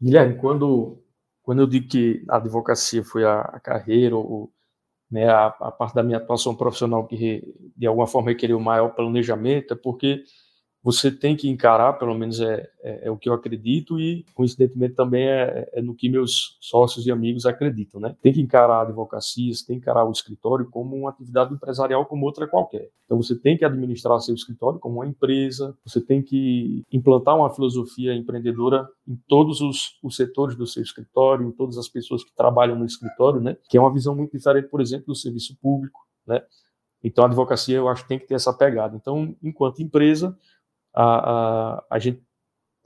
Guilherme, 0.00 0.36
quando, 0.38 1.02
quando 1.42 1.60
eu 1.60 1.66
digo 1.66 1.88
que 1.88 2.24
a 2.28 2.36
advocacia 2.36 3.04
foi 3.04 3.24
a, 3.24 3.40
a 3.40 3.60
carreira, 3.60 4.16
ou, 4.16 4.52
né, 5.10 5.28
a, 5.28 5.46
a, 5.46 5.70
parte 5.70 5.94
da 5.94 6.02
minha 6.02 6.18
atuação 6.18 6.54
profissional 6.54 7.06
que 7.06 7.42
de 7.76 7.86
alguma 7.86 8.06
forma 8.06 8.30
requeriu 8.30 8.58
maior 8.58 8.90
planejamento, 8.90 9.74
é 9.74 9.76
porque 9.76 10.24
você 10.84 11.10
tem 11.10 11.34
que 11.34 11.48
encarar, 11.48 11.94
pelo 11.94 12.14
menos 12.14 12.38
é, 12.40 12.68
é, 12.82 13.06
é, 13.06 13.10
o 13.10 13.16
que 13.16 13.26
eu 13.26 13.32
acredito, 13.32 13.98
e 13.98 14.22
coincidentemente 14.34 14.94
também 14.94 15.26
é, 15.26 15.66
é, 15.72 15.80
no 15.80 15.94
que 15.94 16.10
meus 16.10 16.58
sócios 16.60 17.06
e 17.06 17.10
amigos 17.10 17.46
acreditam, 17.46 17.98
né? 17.98 18.14
Tem 18.20 18.34
que 18.34 18.40
encarar 18.42 18.80
a 18.80 18.82
advocacia, 18.82 19.50
tem 19.66 19.76
que 19.76 19.82
encarar 19.82 20.04
o 20.04 20.10
escritório 20.10 20.68
como 20.68 20.94
uma 20.94 21.08
atividade 21.08 21.54
empresarial 21.54 22.04
como 22.04 22.26
outra 22.26 22.46
qualquer. 22.46 22.90
Então 23.06 23.16
você 23.16 23.34
tem 23.34 23.56
que 23.56 23.64
administrar 23.64 24.20
seu 24.20 24.34
escritório 24.34 24.78
como 24.78 24.96
uma 24.96 25.06
empresa, 25.06 25.74
você 25.86 26.02
tem 26.02 26.22
que 26.22 26.82
implantar 26.92 27.34
uma 27.34 27.48
filosofia 27.48 28.14
empreendedora 28.14 28.86
em 29.08 29.16
todos 29.26 29.62
os, 29.62 29.98
os 30.02 30.14
setores 30.14 30.54
do 30.54 30.66
seu 30.66 30.82
escritório, 30.82 31.48
em 31.48 31.52
todas 31.52 31.78
as 31.78 31.88
pessoas 31.88 32.22
que 32.22 32.34
trabalham 32.36 32.78
no 32.78 32.84
escritório, 32.84 33.40
né? 33.40 33.56
Que 33.70 33.78
é 33.78 33.80
uma 33.80 33.92
visão 33.92 34.14
muito 34.14 34.32
diferente, 34.32 34.68
por 34.68 34.82
exemplo, 34.82 35.06
do 35.06 35.14
serviço 35.14 35.56
público, 35.62 36.00
né? 36.26 36.42
Então 37.04 37.22
a 37.22 37.26
advocacia 37.26 37.76
eu 37.76 37.86
acho 37.86 38.08
tem 38.08 38.18
que 38.18 38.26
ter 38.26 38.34
essa 38.34 38.52
pegada. 38.52 38.96
Então, 38.96 39.36
enquanto 39.42 39.82
empresa, 39.82 40.34
a, 40.94 41.02
a, 41.04 41.84
a 41.90 41.98
gente, 41.98 42.22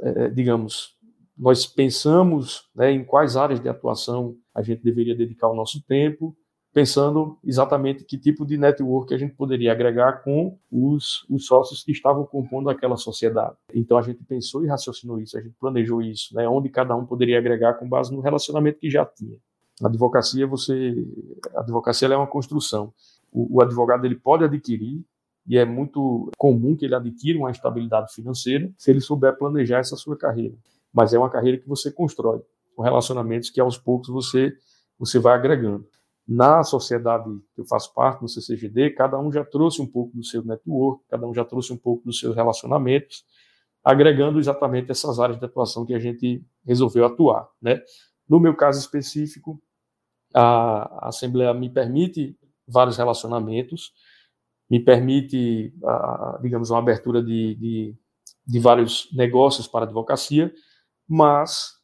é, 0.00 0.24
é, 0.24 0.28
digamos, 0.30 0.96
nós 1.36 1.66
pensamos 1.66 2.68
né, 2.74 2.90
em 2.90 3.04
quais 3.04 3.36
áreas 3.36 3.60
de 3.60 3.68
atuação 3.68 4.36
a 4.54 4.62
gente 4.62 4.82
deveria 4.82 5.14
dedicar 5.14 5.48
o 5.48 5.54
nosso 5.54 5.80
tempo, 5.86 6.36
pensando 6.72 7.38
exatamente 7.44 8.04
que 8.04 8.18
tipo 8.18 8.44
de 8.44 8.56
network 8.56 9.12
a 9.14 9.18
gente 9.18 9.34
poderia 9.34 9.72
agregar 9.72 10.24
com 10.24 10.58
os, 10.70 11.24
os 11.28 11.46
sócios 11.46 11.82
que 11.82 11.92
estavam 11.92 12.24
compondo 12.24 12.68
aquela 12.70 12.96
sociedade. 12.96 13.56
Então 13.72 13.96
a 13.98 14.02
gente 14.02 14.24
pensou 14.24 14.64
e 14.64 14.68
raciocinou 14.68 15.20
isso, 15.20 15.38
a 15.38 15.40
gente 15.40 15.54
planejou 15.60 16.02
isso, 16.02 16.34
né, 16.34 16.48
onde 16.48 16.68
cada 16.68 16.96
um 16.96 17.06
poderia 17.06 17.38
agregar 17.38 17.74
com 17.74 17.88
base 17.88 18.12
no 18.12 18.20
relacionamento 18.20 18.80
que 18.80 18.90
já 18.90 19.04
tinha. 19.04 19.36
A 19.82 19.86
advocacia, 19.86 20.46
você, 20.46 21.06
a 21.54 21.60
advocacia 21.60 22.08
é 22.08 22.16
uma 22.16 22.26
construção. 22.26 22.92
O, 23.32 23.58
o 23.58 23.62
advogado 23.62 24.04
ele 24.04 24.16
pode 24.16 24.42
adquirir 24.42 25.04
e 25.48 25.56
é 25.56 25.64
muito 25.64 26.30
comum 26.36 26.76
que 26.76 26.84
ele 26.84 26.94
adquira 26.94 27.38
uma 27.38 27.50
estabilidade 27.50 28.12
financeira 28.12 28.70
se 28.76 28.90
ele 28.90 29.00
souber 29.00 29.36
planejar 29.38 29.78
essa 29.78 29.96
sua 29.96 30.16
carreira. 30.16 30.54
Mas 30.92 31.14
é 31.14 31.18
uma 31.18 31.30
carreira 31.30 31.56
que 31.56 31.66
você 31.66 31.90
constrói, 31.90 32.42
com 32.76 32.82
relacionamentos 32.82 33.48
que 33.48 33.58
aos 33.58 33.78
poucos 33.78 34.10
você, 34.10 34.54
você 34.98 35.18
vai 35.18 35.34
agregando. 35.34 35.88
Na 36.26 36.62
sociedade 36.62 37.24
que 37.54 37.62
eu 37.62 37.64
faço 37.64 37.94
parte, 37.94 38.20
no 38.20 38.28
CCGD, 38.28 38.90
cada 38.90 39.18
um 39.18 39.32
já 39.32 39.42
trouxe 39.42 39.80
um 39.80 39.86
pouco 39.86 40.14
do 40.14 40.22
seu 40.22 40.44
network, 40.44 41.02
cada 41.08 41.26
um 41.26 41.32
já 41.32 41.44
trouxe 41.44 41.72
um 41.72 41.78
pouco 41.78 42.04
dos 42.04 42.20
seus 42.20 42.36
relacionamentos, 42.36 43.24
agregando 43.82 44.38
exatamente 44.38 44.90
essas 44.90 45.18
áreas 45.18 45.38
de 45.38 45.46
atuação 45.46 45.86
que 45.86 45.94
a 45.94 45.98
gente 45.98 46.44
resolveu 46.66 47.06
atuar. 47.06 47.48
Né? 47.62 47.80
No 48.28 48.38
meu 48.38 48.54
caso 48.54 48.78
específico, 48.78 49.58
a 50.34 51.08
Assembleia 51.08 51.54
me 51.54 51.70
permite 51.70 52.36
vários 52.66 52.98
relacionamentos, 52.98 53.94
me 54.70 54.80
permite, 54.80 55.72
digamos, 56.42 56.70
uma 56.70 56.78
abertura 56.78 57.22
de, 57.22 57.54
de, 57.54 57.96
de 58.46 58.58
vários 58.58 59.08
negócios 59.12 59.66
para 59.66 59.84
a 59.84 59.86
advocacia, 59.86 60.52
mas 61.08 61.78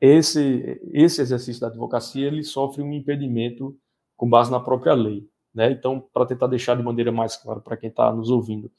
esse, 0.00 0.80
esse 0.92 1.20
exercício 1.20 1.60
da 1.60 1.68
advocacia 1.68 2.26
ele 2.26 2.42
sofre 2.42 2.82
um 2.82 2.92
impedimento 2.92 3.76
com 4.16 4.28
base 4.28 4.50
na 4.50 4.60
própria 4.60 4.94
lei. 4.94 5.28
Né? 5.54 5.70
Então, 5.70 6.00
para 6.12 6.26
tentar 6.26 6.46
deixar 6.46 6.76
de 6.76 6.82
maneira 6.82 7.12
mais 7.12 7.36
clara 7.36 7.60
para 7.60 7.76
quem 7.76 7.90
está 7.90 8.12
nos 8.12 8.30
ouvindo, 8.30 8.70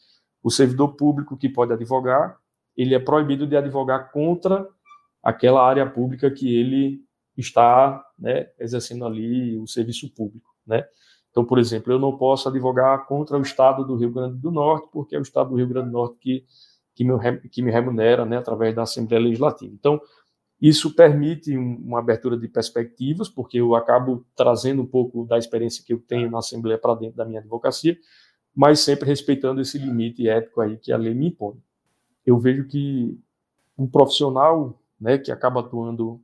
o 0.44 0.52
servidor 0.52 0.96
público 0.96 1.38
que 1.38 1.50
pode 1.50 1.72
advogar, 1.72 2.38
ele 2.76 2.94
é 2.94 3.00
proibido 3.00 3.48
de 3.48 3.56
advogar 3.56 4.12
contra 4.12 4.68
aquela 5.24 5.66
área 5.66 5.90
pública 5.90 6.30
que 6.30 6.56
ele 6.56 7.02
está 7.38 8.04
né, 8.18 8.50
exercendo 8.60 9.06
ali 9.06 9.58
o 9.58 9.66
serviço 9.66 10.14
público. 10.14 10.54
Né? 10.66 10.86
Então, 11.36 11.44
por 11.44 11.60
exemplo, 11.60 11.92
eu 11.92 12.00
não 12.00 12.18
posso 12.18 12.48
advogar 12.48 13.06
contra 13.08 13.38
o 13.38 13.42
Estado 13.42 13.84
do 13.84 13.98
Rio 13.98 14.10
Grande 14.10 14.38
do 14.38 14.50
Norte, 14.50 14.88
porque 14.90 15.18
é 15.18 15.20
o 15.20 15.22
Estado 15.22 15.50
do 15.50 15.58
Rio 15.58 15.68
Grande 15.68 15.90
do 15.90 15.92
Norte 15.92 16.16
que, 16.18 16.46
que, 16.96 17.04
me, 17.04 17.40
que 17.50 17.62
me 17.62 17.70
remunera 17.70 18.24
né, 18.24 18.38
através 18.38 18.74
da 18.74 18.84
Assembleia 18.84 19.22
Legislativa. 19.22 19.74
Então, 19.74 20.00
isso 20.62 20.96
permite 20.96 21.58
uma 21.58 22.00
abertura 22.00 22.38
de 22.38 22.48
perspectivas, 22.48 23.28
porque 23.28 23.60
eu 23.60 23.76
acabo 23.76 24.26
trazendo 24.34 24.82
um 24.82 24.86
pouco 24.86 25.26
da 25.26 25.38
experiência 25.38 25.84
que 25.86 25.92
eu 25.92 26.00
tenho 26.00 26.32
na 26.32 26.40
Assembleia 26.40 26.78
para 26.78 26.96
dentro 26.96 27.18
da 27.18 27.26
minha 27.26 27.42
advocacia, 27.42 27.98
mas 28.56 28.80
sempre 28.80 29.06
respeitando 29.06 29.60
esse 29.60 29.78
limite 29.78 30.30
ético 30.30 30.62
aí 30.62 30.78
que 30.78 30.94
a 30.94 30.98
lei 30.98 31.14
me 31.14 31.28
impõe. 31.28 31.58
Eu 32.26 32.40
vejo 32.40 32.66
que 32.66 33.20
um 33.78 33.86
profissional 33.86 34.82
né, 34.98 35.18
que 35.18 35.34
acaba 35.34 35.60
atuando 35.60 36.22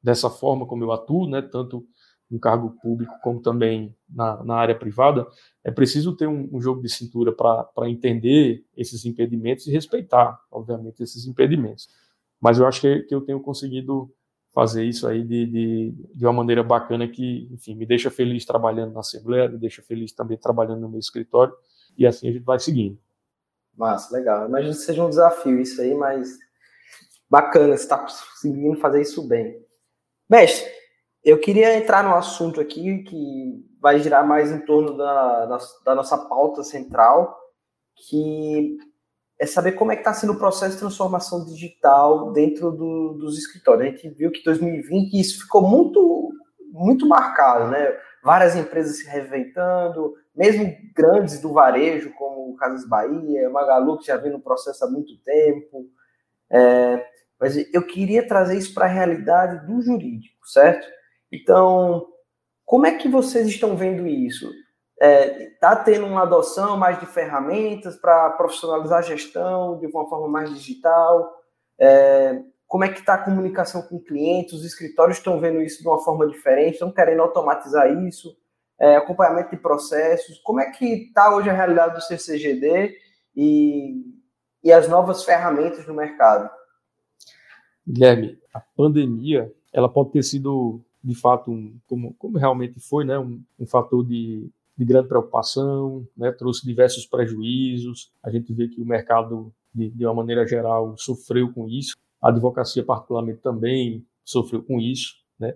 dessa 0.00 0.30
forma 0.30 0.66
como 0.66 0.84
eu 0.84 0.92
atuo, 0.92 1.28
né, 1.28 1.42
tanto 1.42 1.84
no 2.32 2.40
cargo 2.40 2.70
público 2.80 3.12
como 3.22 3.42
também 3.42 3.94
na, 4.08 4.42
na 4.42 4.54
área 4.56 4.74
privada, 4.74 5.26
é 5.62 5.70
preciso 5.70 6.16
ter 6.16 6.26
um, 6.26 6.48
um 6.50 6.62
jogo 6.62 6.80
de 6.80 6.88
cintura 6.88 7.30
para 7.30 7.90
entender 7.90 8.64
esses 8.74 9.04
impedimentos 9.04 9.66
e 9.66 9.70
respeitar, 9.70 10.40
obviamente, 10.50 11.02
esses 11.02 11.26
impedimentos. 11.26 11.88
Mas 12.40 12.58
eu 12.58 12.66
acho 12.66 12.80
que, 12.80 13.00
que 13.02 13.14
eu 13.14 13.20
tenho 13.20 13.38
conseguido 13.38 14.10
fazer 14.54 14.82
isso 14.82 15.06
aí 15.06 15.22
de, 15.22 15.46
de, 15.46 15.94
de, 16.14 16.24
uma 16.24 16.32
maneira 16.32 16.62
bacana 16.62 17.06
que, 17.06 17.48
enfim, 17.52 17.74
me 17.74 17.84
deixa 17.84 18.10
feliz 18.10 18.46
trabalhando 18.46 18.94
na 18.94 19.00
Assembleia, 19.00 19.48
me 19.48 19.58
deixa 19.58 19.82
feliz 19.82 20.12
também 20.12 20.38
trabalhando 20.38 20.80
no 20.80 20.88
meu 20.88 20.98
escritório, 20.98 21.54
e 21.98 22.06
assim 22.06 22.28
a 22.30 22.32
gente 22.32 22.44
vai 22.44 22.58
seguindo. 22.58 22.98
Massa, 23.76 24.16
legal. 24.16 24.48
Imagino 24.48 24.72
que 24.72 24.80
seja 24.80 25.04
um 25.04 25.10
desafio 25.10 25.60
isso 25.60 25.82
aí, 25.82 25.94
mas 25.94 26.38
bacana, 27.28 27.76
você 27.76 27.82
está 27.82 27.98
conseguindo 27.98 28.78
fazer 28.78 29.02
isso 29.02 29.26
bem. 29.28 29.62
Mestre, 30.28 30.66
eu 31.24 31.38
queria 31.38 31.76
entrar 31.76 32.02
no 32.02 32.14
assunto 32.14 32.60
aqui 32.60 33.02
que 33.04 33.64
vai 33.80 33.98
girar 33.98 34.26
mais 34.26 34.50
em 34.50 34.60
torno 34.60 34.96
da, 34.96 35.58
da 35.84 35.94
nossa 35.94 36.18
pauta 36.18 36.62
central, 36.62 37.36
que 38.08 38.76
é 39.40 39.46
saber 39.46 39.72
como 39.72 39.90
é 39.90 39.96
que 39.96 40.02
está 40.02 40.14
sendo 40.14 40.34
o 40.34 40.38
processo 40.38 40.74
de 40.74 40.80
transformação 40.80 41.44
digital 41.44 42.32
dentro 42.32 42.70
do, 42.70 43.14
dos 43.14 43.38
escritórios. 43.38 43.86
A 43.86 43.90
gente 43.90 44.08
viu 44.10 44.30
que 44.30 44.44
2020 44.44 45.20
isso 45.20 45.42
ficou 45.42 45.62
muito, 45.62 46.32
muito 46.70 47.08
marcado, 47.08 47.70
né? 47.70 47.96
Várias 48.22 48.54
empresas 48.54 48.98
se 48.98 49.08
reinventando, 49.08 50.14
mesmo 50.34 50.72
grandes 50.94 51.40
do 51.40 51.52
varejo, 51.52 52.12
como 52.14 52.54
Casas 52.56 52.88
Bahia, 52.88 53.50
Magalu, 53.50 53.98
que 53.98 54.06
já 54.06 54.16
vem 54.16 54.30
no 54.30 54.40
processo 54.40 54.84
há 54.84 54.88
muito 54.88 55.16
tempo. 55.24 55.88
É, 56.48 57.04
mas 57.40 57.56
eu 57.74 57.84
queria 57.84 58.26
trazer 58.26 58.56
isso 58.56 58.72
para 58.72 58.84
a 58.84 58.88
realidade 58.88 59.66
do 59.66 59.82
jurídico, 59.82 60.48
certo? 60.48 60.86
Então, 61.32 62.06
como 62.64 62.86
é 62.86 62.96
que 62.96 63.08
vocês 63.08 63.48
estão 63.48 63.74
vendo 63.74 64.06
isso? 64.06 64.52
Está 65.00 65.06
é, 65.06 65.50
tá 65.58 65.76
tendo 65.76 66.06
uma 66.06 66.22
adoção 66.22 66.76
mais 66.76 67.00
de 67.00 67.06
ferramentas 67.06 67.96
para 67.96 68.30
profissionalizar 68.30 68.98
a 68.98 69.02
gestão 69.02 69.78
de 69.78 69.86
uma 69.86 70.08
forma 70.08 70.28
mais 70.28 70.50
digital? 70.50 71.32
É, 71.80 72.40
como 72.68 72.84
é 72.84 72.88
que 72.88 73.00
está 73.00 73.14
a 73.14 73.24
comunicação 73.24 73.82
com 73.82 73.98
clientes? 73.98 74.52
Os 74.52 74.64
escritórios 74.64 75.18
estão 75.18 75.40
vendo 75.40 75.60
isso 75.60 75.82
de 75.82 75.88
uma 75.88 75.98
forma 75.98 76.26
diferente, 76.28 76.74
estão 76.74 76.92
querendo 76.92 77.22
automatizar 77.22 77.90
isso? 78.06 78.36
É, 78.78 78.96
acompanhamento 78.96 79.50
de 79.50 79.56
processos? 79.56 80.38
Como 80.40 80.60
é 80.60 80.70
que 80.70 81.06
está 81.06 81.34
hoje 81.34 81.48
a 81.50 81.52
realidade 81.52 81.94
do 81.94 82.00
CCGD 82.00 82.96
e, 83.34 84.04
e 84.62 84.72
as 84.72 84.88
novas 84.88 85.24
ferramentas 85.24 85.86
no 85.86 85.94
mercado? 85.94 86.50
Guilherme, 87.86 88.38
a 88.54 88.60
pandemia 88.60 89.52
ela 89.72 89.88
pode 89.88 90.12
ter 90.12 90.22
sido 90.22 90.80
de 91.02 91.14
fato 91.14 91.50
um, 91.50 91.78
como, 91.86 92.14
como 92.14 92.38
realmente 92.38 92.78
foi, 92.80 93.04
né, 93.04 93.18
um, 93.18 93.42
um 93.58 93.66
fator 93.66 94.04
de 94.04 94.50
de 94.76 94.84
grande 94.84 95.08
preocupação, 95.08 96.06
né, 96.16 96.32
trouxe 96.32 96.64
diversos 96.66 97.06
prejuízos. 97.06 98.10
A 98.22 98.30
gente 98.30 98.52
vê 98.52 98.68
que 98.68 98.80
o 98.80 98.84
mercado, 98.84 99.52
de, 99.74 99.90
de 99.90 100.04
uma 100.04 100.14
maneira 100.14 100.46
geral, 100.46 100.96
sofreu 100.96 101.52
com 101.52 101.68
isso. 101.68 101.94
A 102.20 102.28
advocacia, 102.28 102.84
particularmente, 102.84 103.40
também 103.40 104.04
sofreu 104.24 104.62
com 104.62 104.80
isso. 104.80 105.16
Né? 105.38 105.54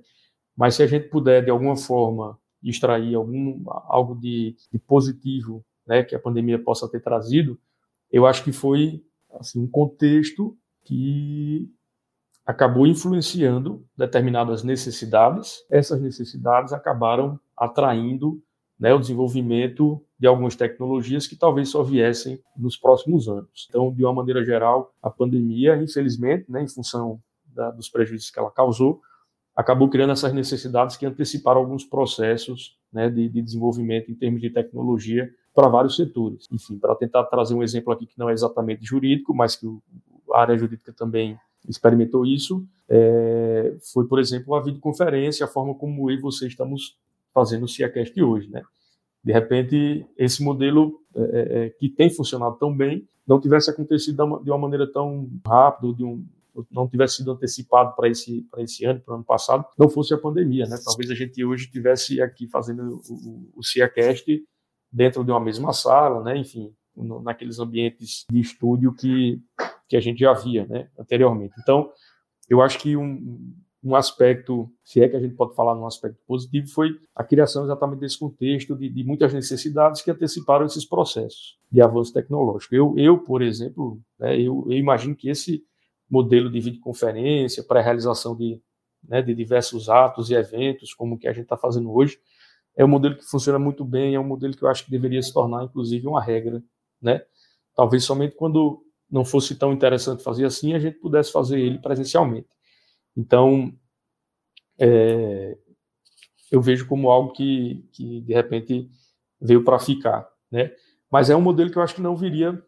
Mas 0.57 0.75
se 0.75 0.83
a 0.83 0.87
gente 0.87 1.09
puder, 1.09 1.45
de 1.45 1.51
alguma 1.51 1.77
forma, 1.77 2.39
extrair 2.63 3.15
algum, 3.15 3.63
algo 3.87 4.15
de, 4.15 4.57
de 4.73 4.79
positivo 4.79 5.65
né, 5.87 6.03
que 6.03 6.15
a 6.15 6.21
pandemia 6.21 6.59
possa 6.59 6.89
ter 6.89 7.01
trazido, 7.01 7.59
eu 8.11 8.27
acho 8.27 8.45
que 8.45 8.53
foi 8.53 9.03
assim, 9.35 9.61
um 9.61 9.69
contexto 9.69 10.57
que 10.85 11.71
acabou 12.47 12.87
influenciando 12.87 13.85
determinadas 13.99 14.63
necessidades. 14.63 15.65
Essas 15.69 16.01
necessidades 16.01 16.73
acabaram 16.73 17.41
atraindo 17.57 18.41
né, 18.79 18.95
o 18.95 19.01
desenvolvimento 19.01 20.01
de 20.19 20.27
algumas 20.27 20.55
tecnologias 20.55 21.27
que 21.27 21.35
talvez 21.35 21.69
só 21.69 21.83
viessem 21.83 22.41
nos 22.57 22.77
próximos 22.77 23.29
anos. 23.29 23.67
Então, 23.69 23.93
de 23.93 24.05
uma 24.05 24.13
maneira 24.13 24.45
geral, 24.45 24.95
a 25.03 25.11
pandemia, 25.11 25.77
infelizmente, 25.77 26.45
né, 26.49 26.63
em 26.63 26.69
função 26.69 27.21
da, 27.47 27.71
dos 27.71 27.89
prejuízos 27.89 28.31
que 28.31 28.39
ela 28.39 28.51
causou, 28.51 29.01
acabou 29.55 29.89
criando 29.89 30.13
essas 30.13 30.33
necessidades 30.33 30.97
que 30.97 31.07
anteciparam 31.07 31.61
alguns 31.61 31.85
processos 31.85 32.79
né, 32.93 33.09
de, 33.09 33.29
de 33.29 33.43
desenvolvimento 33.43 34.11
em 34.11 34.15
termos 34.15 34.41
de 34.41 34.51
tecnologia 34.51 35.29
para 35.55 35.69
vários 35.69 35.97
setores. 35.97 36.47
Enfim, 36.53 36.79
para 36.79 36.95
tentar 36.95 37.25
trazer 37.25 37.55
um 37.55 37.63
exemplo 37.63 37.93
aqui 37.93 38.07
que 38.07 38.19
não 38.19 38.29
é 38.29 38.35
exatamente 38.35 38.85
jurídico, 38.85 39.35
mas 39.35 39.57
que 39.57 39.67
a 40.33 40.41
área 40.41 40.57
jurídica 40.57 40.93
também 40.93 41.39
experimentou 41.69 42.25
isso, 42.25 42.67
é, 42.89 43.77
foi, 43.93 44.07
por 44.07 44.19
exemplo, 44.19 44.55
a 44.55 44.63
videoconferência, 44.63 45.45
a 45.45 45.49
forma 45.49 45.75
como 45.75 46.11
eu 46.11 46.17
e 46.17 46.21
você 46.21 46.47
estamos 46.47 46.97
fazendo 47.35 47.65
o 47.65 47.69
CIACast 47.69 48.23
hoje, 48.23 48.51
né? 48.51 48.63
De 49.23 49.33
repente, 49.33 50.07
esse 50.17 50.43
modelo 50.43 51.01
é, 51.15 51.21
é, 51.21 51.65
é, 51.67 51.71
que 51.71 51.89
tem 51.89 52.09
funcionado 52.09 52.57
tão 52.57 52.75
bem 52.75 53.07
não 53.27 53.41
tivesse 53.41 53.69
acontecido 53.69 54.41
de 54.45 54.51
uma 54.51 54.59
maneira 54.59 54.87
tão 54.87 55.29
rápida, 55.45 55.93
de 55.93 56.05
um, 56.05 56.25
não 56.71 56.89
tivesse 56.89 57.17
sido 57.17 57.33
antecipado 57.33 57.95
para 57.97 58.09
esse, 58.09 58.47
esse 58.59 58.85
ano, 58.85 59.01
para 59.01 59.13
o 59.13 59.15
ano 59.17 59.25
passado, 59.25 59.65
não 59.77 59.89
fosse 59.89 60.15
a 60.15 60.19
pandemia, 60.19 60.67
né? 60.67 60.79
Talvez 60.85 61.11
a 61.11 61.15
gente 61.15 61.45
hoje 61.45 61.65
estivesse 61.65 62.21
aqui 62.21 62.47
fazendo 62.47 63.03
o, 63.09 63.13
o, 63.13 63.51
o 63.57 63.65
CIACast 63.65 64.45
dentro 64.93 65.25
de 65.25 65.31
uma 65.31 65.41
mesma 65.41 65.73
sala, 65.73 66.23
né? 66.23 66.39
Enfim, 66.39 66.73
no, 66.97 67.21
naqueles 67.21 67.59
ambientes 67.59 68.25
de 68.31 68.41
estúdio 68.41 68.95
que, 68.95 69.43
que 69.89 69.97
a 69.97 70.01
gente 70.01 70.21
já 70.21 70.33
via, 70.33 70.67
né? 70.67 70.89
Anteriormente. 70.99 71.55
Então, 71.61 71.91
eu 72.49 72.61
acho 72.61 72.79
que 72.79 72.97
um, 72.97 73.55
um 73.83 73.95
aspecto, 73.95 74.69
se 74.83 75.01
é 75.01 75.09
que 75.09 75.17
a 75.17 75.21
gente 75.21 75.35
pode 75.35 75.55
falar 75.55 75.75
num 75.75 75.87
aspecto 75.87 76.19
positivo, 76.27 76.67
foi 76.69 76.91
a 77.15 77.23
criação 77.23 77.65
exatamente 77.65 78.01
desse 78.01 78.19
contexto 78.19 78.75
de, 78.75 78.89
de 78.89 79.05
muitas 79.05 79.33
necessidades 79.33 80.03
que 80.03 80.11
anteciparam 80.11 80.67
esses 80.67 80.85
processos 80.85 81.59
de 81.71 81.81
avanço 81.81 82.13
tecnológico. 82.13 82.75
Eu, 82.75 82.95
eu 82.97 83.19
por 83.19 83.43
exemplo, 83.43 84.01
né, 84.19 84.37
eu, 84.41 84.65
eu, 84.67 84.73
imagino 84.73 85.15
que 85.15 85.29
esse 85.29 85.63
modelo 86.11 86.51
de 86.51 86.61
videoconferência 86.61 87.63
para 87.63 87.81
a 87.81 87.83
realização 87.83 88.37
de, 88.37 88.61
né, 89.09 89.23
de 89.23 89.35
diversos 89.35 89.89
atos 89.89 90.31
e 90.31 90.35
eventos, 90.35 90.93
como 90.93 91.15
o 91.15 91.19
que 91.19 91.29
a 91.29 91.33
gente 91.33 91.45
está 91.45 91.57
fazendo 91.57 91.93
hoje, 91.93 92.19
é 92.77 92.85
um 92.85 92.89
modelo 92.89 93.17
que 93.17 93.25
funciona 93.25 93.59
muito 93.59 93.85
bem, 93.85 94.15
é 94.15 94.21
um 94.21 94.27
modelo 94.27 94.55
que 94.55 94.63
eu 94.63 94.69
acho 94.69 94.85
que 94.85 94.91
deveria 94.91 95.23
se 95.23 95.33
tornar, 95.33 95.65
inclusive, 95.65 96.07
uma 96.07 96.23
regra, 96.23 96.63
né? 97.01 97.23
Talvez 97.75 98.05
somente 98.05 98.35
quando 98.37 98.83
não 99.11 99.25
fosse 99.25 99.55
tão 99.57 99.73
interessante 99.73 100.23
fazer 100.23 100.45
assim, 100.45 100.75
a 100.75 100.79
gente 100.79 100.99
pudesse 100.99 101.33
fazer 101.33 101.61
ele 101.61 101.79
presencialmente. 101.79 102.49
Então, 103.17 103.73
é, 104.79 105.57
eu 106.51 106.61
vejo 106.61 106.87
como 106.87 107.11
algo 107.11 107.33
que, 107.33 107.89
que 107.93 108.21
de 108.21 108.35
repente 108.35 108.91
veio 109.41 109.65
para 109.65 109.79
ficar, 109.79 110.29
né? 110.51 110.73
Mas 111.11 111.31
é 111.31 111.37
um 111.37 111.41
modelo 111.41 111.71
que 111.71 111.79
eu 111.79 111.83
acho 111.83 111.95
que 111.95 112.03
não 112.03 112.17
viria 112.17 112.63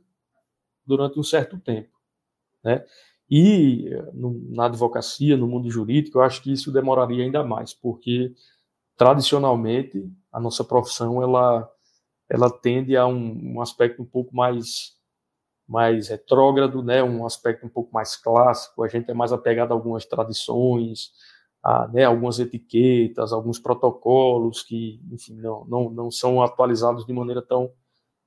durante 0.86 1.18
um 1.18 1.22
certo 1.22 1.58
tempo, 1.58 1.90
né? 2.64 2.84
E 3.30 3.90
no, 4.14 4.32
na 4.50 4.66
advocacia, 4.66 5.36
no 5.36 5.46
mundo 5.46 5.70
jurídico, 5.70 6.18
eu 6.18 6.22
acho 6.22 6.42
que 6.42 6.52
isso 6.52 6.72
demoraria 6.72 7.24
ainda 7.24 7.44
mais, 7.44 7.74
porque 7.74 8.32
tradicionalmente 8.96 10.10
a 10.32 10.40
nossa 10.40 10.64
profissão 10.64 11.22
ela 11.22 11.70
ela 12.30 12.50
tende 12.50 12.94
a 12.96 13.06
um, 13.06 13.54
um 13.54 13.60
aspecto 13.62 14.02
um 14.02 14.06
pouco 14.06 14.36
mais 14.36 14.97
mais 15.68 16.08
retrógrado, 16.08 16.82
né, 16.82 17.02
um 17.02 17.26
aspecto 17.26 17.66
um 17.66 17.68
pouco 17.68 17.92
mais 17.92 18.16
clássico, 18.16 18.82
a 18.82 18.88
gente 18.88 19.10
é 19.10 19.14
mais 19.14 19.32
apegado 19.32 19.72
a 19.72 19.74
algumas 19.74 20.06
tradições, 20.06 21.10
a, 21.62 21.86
né, 21.88 22.04
algumas 22.04 22.38
etiquetas, 22.38 23.32
alguns 23.32 23.58
protocolos 23.58 24.62
que, 24.62 25.00
enfim, 25.12 25.34
não, 25.34 25.64
não, 25.66 25.90
não 25.90 26.10
são 26.10 26.42
atualizados 26.42 27.04
de 27.04 27.12
maneira 27.12 27.42
tão, 27.42 27.70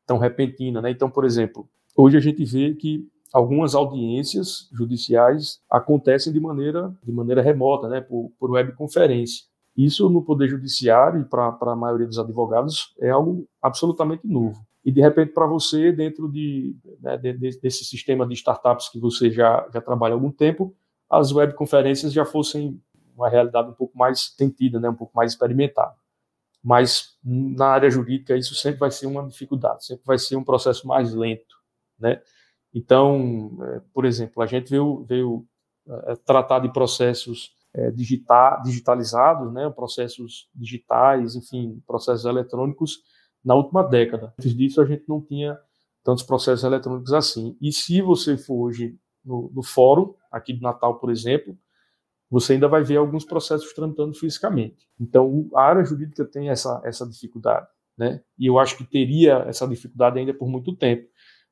tão 0.06 0.20
repentina. 0.20 0.82
Né? 0.82 0.92
Então, 0.92 1.10
por 1.10 1.26
exemplo, 1.26 1.68
hoje 1.98 2.18
a 2.18 2.22
gente 2.22 2.46
vê 2.46 2.76
que 2.76 3.08
algumas 3.34 3.74
audiências 3.74 4.70
judiciais 4.72 5.62
acontecem 5.70 6.32
de 6.32 6.40
maneira, 6.40 6.94
de 7.04 7.12
maneira 7.12 7.42
remota, 7.42 7.88
né, 7.88 8.02
por, 8.02 8.32
por 8.38 8.52
webconferência. 8.52 9.46
Isso 9.76 10.10
no 10.10 10.22
Poder 10.22 10.50
Judiciário 10.50 11.22
e 11.22 11.26
para 11.26 11.58
a 11.60 11.76
maioria 11.76 12.06
dos 12.06 12.20
advogados 12.20 12.94
é 13.00 13.10
algo 13.10 13.48
absolutamente 13.62 14.28
novo. 14.28 14.60
E 14.84 14.92
de 14.92 15.00
repente, 15.00 15.32
para 15.34 15.46
você, 15.46 15.92
dentro 15.92 16.28
de, 16.28 16.76
né, 17.00 17.18
de, 17.18 17.34
desse 17.34 17.86
sistema 17.86 18.26
de 18.26 18.34
startups 18.34 18.90
que 18.90 19.00
você 19.00 19.30
já, 19.30 19.68
já 19.72 19.80
trabalha 19.80 20.14
há 20.14 20.16
algum 20.16 20.32
tempo, 20.32 20.76
as 21.10 21.32
webconferências 21.32 22.12
já 22.12 22.26
fossem 22.26 22.82
uma 23.16 23.30
realidade 23.30 23.70
um 23.70 23.74
pouco 23.74 23.98
mais 23.98 24.30
tentida, 24.30 24.80
né, 24.80 24.90
um 24.90 24.96
pouco 24.96 25.16
mais 25.16 25.32
experimentada. 25.32 25.96
Mas 26.64 27.18
na 27.24 27.68
área 27.68 27.90
jurídica 27.90 28.36
isso 28.36 28.56
sempre 28.56 28.80
vai 28.80 28.92
ser 28.92 29.08
uma 29.08 29.28
dificuldade, 29.28 29.86
sempre 29.86 30.06
vai 30.06 30.18
ser 30.18 30.36
um 30.36 30.44
processo 30.44 30.88
mais 30.88 31.14
lento, 31.14 31.56
né? 32.00 32.22
Então, 32.74 33.58
é, 33.64 33.82
por 33.94 34.06
exemplo, 34.06 34.42
a 34.42 34.46
gente 34.46 34.70
veio, 34.70 35.04
veio 35.04 35.46
é, 35.88 36.16
tratar 36.16 36.60
de 36.60 36.72
processos 36.72 37.56
é, 37.74 37.92
digita, 37.92 38.62
digitalizados, 38.64 39.52
né, 39.52 39.70
processos 39.70 40.50
digitais, 40.54 41.36
enfim, 41.36 41.82
processos 41.86 42.26
eletrônicos 42.26 43.00
na 43.44 43.56
última 43.56 43.84
década. 43.84 44.34
Antes 44.40 44.56
disso, 44.56 44.82
a 44.82 44.86
gente 44.86 45.04
não 45.08 45.22
tinha 45.22 45.58
tantos 46.04 46.24
processos 46.24 46.64
eletrônicos 46.64 47.14
assim. 47.14 47.58
E 47.62 47.72
se 47.72 48.02
você 48.02 48.38
for 48.38 48.68
hoje 48.68 48.98
no, 49.24 49.52
no 49.54 49.64
fórum, 49.64 50.14
aqui 50.32 50.54
do 50.54 50.62
Natal, 50.62 51.00
por 51.00 51.12
exemplo, 51.12 51.58
você 52.30 52.54
ainda 52.54 52.68
vai 52.68 52.84
ver 52.84 52.98
alguns 52.98 53.26
processos 53.26 53.74
tramitando 53.74 54.14
fisicamente. 54.14 54.88
Então, 55.00 55.50
a 55.54 55.64
área 55.64 55.84
jurídica 55.84 56.26
tem 56.26 56.50
essa, 56.50 56.82
essa 56.86 57.08
dificuldade, 57.08 57.68
né? 57.98 58.22
E 58.40 58.48
eu 58.48 58.58
acho 58.58 58.78
que 58.78 58.86
teria 58.86 59.44
essa 59.48 59.68
dificuldade 59.68 60.18
ainda 60.18 60.34
por 60.34 60.48
muito 60.48 60.74
tempo. 60.76 61.08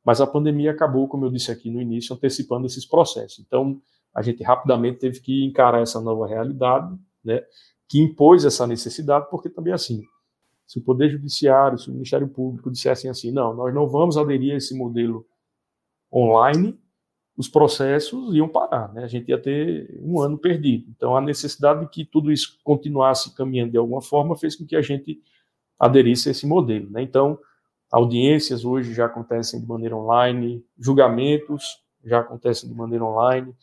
Mas 0.05 0.21
a 0.21 0.27
pandemia 0.27 0.71
acabou, 0.71 1.07
como 1.07 1.25
eu 1.25 1.29
disse 1.29 1.51
aqui 1.51 1.69
no 1.69 1.81
início, 1.81 2.15
antecipando 2.15 2.65
esses 2.65 2.85
processos. 2.85 3.39
Então, 3.45 3.81
a 4.15 4.21
gente 4.21 4.41
rapidamente 4.41 4.99
teve 4.99 5.19
que 5.19 5.45
encarar 5.45 5.81
essa 5.81 5.99
nova 5.99 6.25
realidade, 6.25 6.97
né? 7.23 7.41
Que 7.87 7.99
impôs 7.99 8.45
essa 8.45 8.65
necessidade, 8.65 9.29
porque 9.29 9.49
também 9.49 9.73
assim, 9.73 10.01
se 10.69 10.77
o 10.77 10.83
Poder 10.83 11.09
Judiciário, 11.09 11.79
se 11.79 11.89
o 11.89 11.91
Ministério 11.91 12.27
Público 12.27 12.69
dissessem 12.69 13.09
assim, 13.09 13.31
não, 13.31 13.55
nós 13.55 13.73
não 13.73 13.87
vamos 13.87 14.17
aderir 14.17 14.53
a 14.53 14.57
esse 14.57 14.77
modelo 14.77 15.25
online, 16.13 16.79
os 17.35 17.49
processos 17.49 18.35
iam 18.35 18.47
parar, 18.47 18.93
né? 18.93 19.03
A 19.03 19.07
gente 19.07 19.29
ia 19.29 19.41
ter 19.41 19.99
um 19.99 20.21
ano 20.21 20.37
perdido. 20.37 20.85
Então, 20.95 21.17
a 21.17 21.21
necessidade 21.21 21.79
de 21.81 21.89
que 21.89 22.05
tudo 22.05 22.31
isso 22.31 22.59
continuasse 22.63 23.33
caminhando 23.33 23.71
de 23.71 23.77
alguma 23.79 23.99
forma 23.99 24.37
fez 24.37 24.55
com 24.55 24.63
que 24.63 24.75
a 24.75 24.81
gente 24.83 25.19
aderisse 25.79 26.29
a 26.29 26.33
esse 26.33 26.45
modelo, 26.45 26.87
né? 26.91 27.01
Então, 27.01 27.39
audiências 27.91 28.63
hoje 28.63 28.93
já 28.93 29.07
acontecem 29.07 29.59
de 29.59 29.65
maneira 29.65 29.95
online, 29.95 30.63
julgamentos 30.77 31.83
já 32.05 32.19
acontecem 32.19 32.69
de 32.69 32.75
maneira 32.75 33.03
online, 33.03 33.55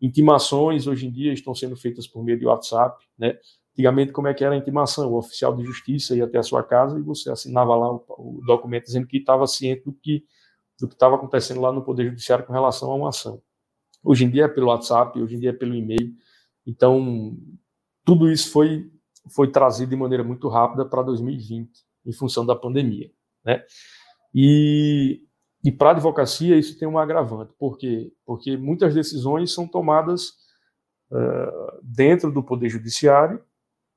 intimações 0.00 0.86
hoje 0.86 1.06
em 1.06 1.10
dia 1.10 1.30
estão 1.30 1.54
sendo 1.54 1.76
feitas 1.76 2.06
por 2.06 2.24
meio 2.24 2.38
de 2.38 2.46
WhatsApp, 2.46 3.04
né? 3.18 3.36
Antigamente, 3.74 4.12
como 4.12 4.28
é 4.28 4.34
que 4.34 4.44
era 4.44 4.54
a 4.54 4.58
intimação? 4.58 5.12
O 5.12 5.18
oficial 5.18 5.54
de 5.54 5.64
justiça 5.64 6.16
ia 6.16 6.24
até 6.24 6.38
a 6.38 6.42
sua 6.42 6.62
casa 6.62 6.98
e 6.98 7.02
você 7.02 7.30
assinava 7.30 7.74
lá 7.74 7.92
o, 7.92 8.04
o 8.08 8.40
documento 8.46 8.84
dizendo 8.84 9.06
que 9.06 9.18
estava 9.18 9.46
ciente 9.46 9.84
do 9.84 9.92
que 9.92 10.24
do 10.78 10.88
que 10.88 10.94
estava 10.94 11.16
acontecendo 11.16 11.60
lá 11.60 11.72
no 11.72 11.82
Poder 11.82 12.06
Judiciário 12.06 12.44
com 12.44 12.52
relação 12.52 12.90
a 12.90 12.94
uma 12.94 13.08
ação. 13.08 13.40
Hoje 14.02 14.24
em 14.24 14.30
dia 14.30 14.44
é 14.44 14.48
pelo 14.48 14.66
WhatsApp, 14.68 15.20
hoje 15.20 15.36
em 15.36 15.40
dia 15.40 15.50
é 15.50 15.52
pelo 15.52 15.74
e-mail. 15.74 16.12
Então, 16.66 17.36
tudo 18.04 18.30
isso 18.30 18.50
foi, 18.50 18.90
foi 19.34 19.50
trazido 19.50 19.90
de 19.90 19.96
maneira 19.96 20.24
muito 20.24 20.48
rápida 20.48 20.84
para 20.84 21.02
2020, 21.02 21.70
em 22.06 22.12
função 22.12 22.44
da 22.44 22.56
pandemia. 22.56 23.10
Né? 23.44 23.62
E, 24.34 25.22
e 25.64 25.72
para 25.72 25.90
a 25.90 25.92
advocacia, 25.92 26.56
isso 26.56 26.78
tem 26.78 26.88
um 26.88 26.98
agravante. 26.98 27.52
Por 27.58 27.78
quê? 27.78 28.12
Porque 28.26 28.56
muitas 28.56 28.94
decisões 28.94 29.52
são 29.52 29.66
tomadas 29.66 30.30
uh, 31.10 31.80
dentro 31.82 32.32
do 32.32 32.42
Poder 32.42 32.68
Judiciário, 32.68 33.42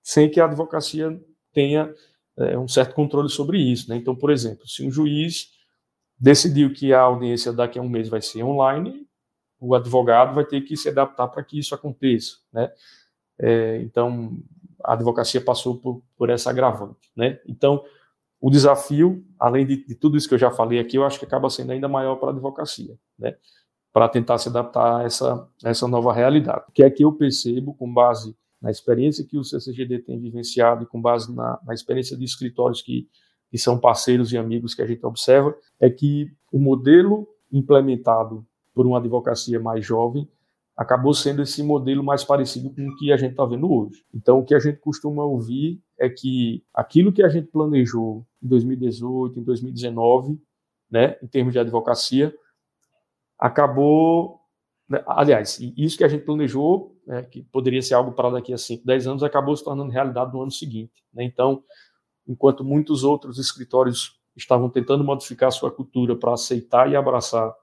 sem 0.07 0.29
que 0.31 0.39
a 0.39 0.45
advocacia 0.45 1.21
tenha 1.51 1.93
uh, 2.37 2.59
um 2.59 2.67
certo 2.69 2.95
controle 2.95 3.27
sobre 3.27 3.59
isso. 3.59 3.89
Né? 3.89 3.97
Então, 3.97 4.15
por 4.15 4.31
exemplo, 4.31 4.65
se 4.65 4.87
um 4.87 4.89
juiz 4.89 5.49
decidiu 6.17 6.71
que 6.71 6.93
a 6.93 7.01
audiência 7.01 7.51
daqui 7.51 7.77
a 7.77 7.81
um 7.81 7.89
mês 7.89 8.07
vai 8.07 8.21
ser 8.21 8.41
online, 8.41 9.05
o 9.59 9.75
advogado 9.75 10.33
vai 10.33 10.45
ter 10.45 10.61
que 10.61 10.77
se 10.77 10.87
adaptar 10.87 11.27
para 11.27 11.43
que 11.43 11.59
isso 11.59 11.75
aconteça, 11.75 12.37
né? 12.53 12.71
É, 13.37 13.81
então, 13.81 14.37
a 14.81 14.93
advocacia 14.93 15.41
passou 15.41 15.77
por, 15.77 16.01
por 16.15 16.29
essa 16.29 16.51
agravante, 16.51 17.11
né? 17.13 17.39
Então, 17.45 17.83
o 18.39 18.49
desafio, 18.49 19.25
além 19.37 19.65
de, 19.65 19.85
de, 19.85 19.95
tudo 19.95 20.15
isso 20.15 20.27
que 20.27 20.35
eu 20.35 20.39
já 20.39 20.51
falei 20.51 20.79
aqui, 20.79 20.97
eu 20.97 21.03
acho 21.03 21.19
que 21.19 21.25
acaba 21.25 21.49
sendo 21.49 21.73
ainda 21.73 21.89
maior 21.89 22.15
para 22.15 22.29
a 22.29 22.31
advocacia, 22.31 22.97
né? 23.19 23.35
Para 23.91 24.07
tentar 24.07 24.37
se 24.37 24.47
adaptar 24.47 25.01
a 25.01 25.03
essa, 25.03 25.49
essa 25.65 25.87
nova 25.87 26.13
realidade. 26.13 26.63
O 26.69 26.71
que 26.71 26.83
é 26.83 26.89
que 26.89 27.03
eu 27.03 27.11
percebo, 27.11 27.73
com 27.73 27.93
base 27.93 28.33
na 28.61 28.71
experiência 28.71 29.25
que 29.25 29.37
o 29.37 29.43
CCGD 29.43 29.99
tem 29.99 30.19
vivenciado 30.19 30.83
e 30.83 30.87
com 30.87 31.01
base 31.01 31.33
na, 31.35 31.59
na 31.65 31.73
experiência 31.73 32.17
de 32.17 32.25
escritórios 32.25 32.81
que 32.81 33.07
que 33.49 33.57
são 33.57 33.79
parceiros 33.79 34.31
e 34.31 34.37
amigos 34.37 34.73
que 34.73 34.81
a 34.81 34.85
gente 34.85 35.05
observa, 35.05 35.55
é 35.79 35.89
que 35.89 36.31
o 36.51 36.59
modelo 36.59 37.27
implementado 37.51 38.45
por 38.73 38.85
uma 38.85 38.97
advocacia 38.97 39.59
mais 39.59 39.85
jovem 39.85 40.27
acabou 40.75 41.13
sendo 41.13 41.41
esse 41.41 41.63
modelo 41.63 42.03
mais 42.03 42.23
parecido 42.23 42.69
com 42.69 42.87
o 42.87 42.95
que 42.97 43.11
a 43.11 43.17
gente 43.17 43.31
está 43.31 43.45
vendo 43.45 43.71
hoje. 43.71 44.05
Então, 44.13 44.39
o 44.39 44.45
que 44.45 44.53
a 44.53 44.59
gente 44.59 44.77
costuma 44.79 45.23
ouvir 45.23 45.81
é 45.97 46.07
que 46.07 46.63
aquilo 46.73 47.11
que 47.11 47.23
a 47.23 47.29
gente 47.29 47.47
planejou 47.47 48.25
em 48.43 48.47
2018, 48.47 49.39
em 49.39 49.43
2019, 49.43 50.39
né, 50.91 51.17
em 51.23 51.27
termos 51.27 51.53
de 51.53 51.59
advocacia, 51.59 52.33
acabou. 53.39 54.39
Né, 54.87 55.03
aliás, 55.07 55.59
isso 55.75 55.97
que 55.97 56.03
a 56.03 56.07
gente 56.07 56.25
planejou, 56.25 56.95
né, 57.07 57.23
que 57.23 57.41
poderia 57.41 57.81
ser 57.81 57.93
algo 57.93 58.11
para 58.11 58.29
daqui 58.31 58.53
a 58.53 58.57
5, 58.57 58.85
10 58.85 59.07
anos, 59.07 59.23
acabou 59.23 59.55
se 59.55 59.63
tornando 59.63 59.89
realidade 59.89 60.33
no 60.33 60.41
ano 60.41 60.51
seguinte. 60.51 61.05
Né? 61.13 61.23
Então, 61.23 61.63
enquanto 62.27 62.65
muitos 62.65 63.05
outros 63.05 63.39
escritórios 63.39 64.19
estavam 64.35 64.69
tentando 64.69 65.05
modificar 65.05 65.51
sua 65.51 65.71
cultura 65.71 66.15
para 66.15 66.33
aceitar 66.33 66.91
e 66.91 66.95
abraçar 66.97 67.55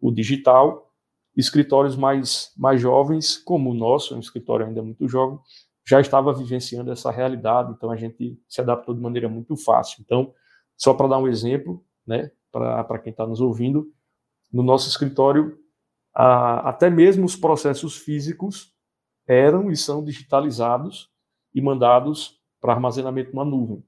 o 0.00 0.10
digital, 0.10 0.92
escritórios 1.36 1.96
mais, 1.96 2.52
mais 2.56 2.80
jovens, 2.80 3.38
como 3.38 3.70
o 3.70 3.74
nosso, 3.74 4.16
um 4.16 4.18
escritório 4.18 4.66
ainda 4.66 4.82
muito 4.82 5.08
jovem, 5.08 5.38
já 5.86 6.00
estava 6.00 6.34
vivenciando 6.34 6.90
essa 6.90 7.10
realidade, 7.10 7.72
então 7.72 7.90
a 7.90 7.96
gente 7.96 8.38
se 8.48 8.60
adaptou 8.60 8.94
de 8.94 9.00
maneira 9.00 9.28
muito 9.28 9.56
fácil. 9.56 10.02
Então, 10.04 10.34
só 10.76 10.92
para 10.92 11.08
dar 11.08 11.18
um 11.18 11.28
exemplo, 11.28 11.82
né, 12.06 12.30
para 12.50 12.98
quem 12.98 13.12
está 13.12 13.26
nos 13.26 13.40
ouvindo, 13.40 13.90
no 14.52 14.62
nosso 14.62 14.88
escritório, 14.88 15.56
a, 16.12 16.68
até 16.68 16.90
mesmo 16.90 17.24
os 17.24 17.36
processos 17.36 17.96
físicos 17.96 18.76
eram 19.28 19.70
e 19.70 19.76
são 19.76 20.02
digitalizados 20.02 21.10
e 21.54 21.60
mandados 21.60 22.40
para 22.60 22.72
armazenamento 22.72 23.30
numa 23.30 23.44
nuvem 23.44 23.84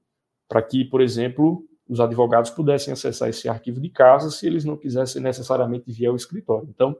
para 0.51 0.61
que, 0.61 0.83
por 0.83 0.99
exemplo, 0.99 1.65
os 1.87 2.01
advogados 2.01 2.51
pudessem 2.51 2.91
acessar 2.91 3.29
esse 3.29 3.47
arquivo 3.47 3.79
de 3.79 3.87
casa 3.87 4.29
se 4.29 4.45
eles 4.45 4.65
não 4.65 4.75
quisessem 4.75 5.21
necessariamente 5.21 5.89
vir 5.89 6.07
ao 6.07 6.15
escritório. 6.17 6.67
Então, 6.69 6.93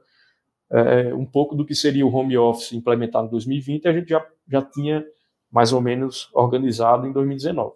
é, 0.70 1.14
um 1.14 1.26
pouco 1.26 1.54
do 1.54 1.62
que 1.62 1.74
seria 1.74 2.06
o 2.06 2.10
home 2.10 2.34
office 2.38 2.72
implementado 2.72 3.26
em 3.26 3.30
2020, 3.30 3.86
a 3.86 3.92
gente 3.92 4.08
já, 4.08 4.26
já 4.48 4.62
tinha 4.62 5.04
mais 5.50 5.70
ou 5.70 5.82
menos 5.82 6.30
organizado 6.32 7.06
em 7.06 7.12
2019. 7.12 7.74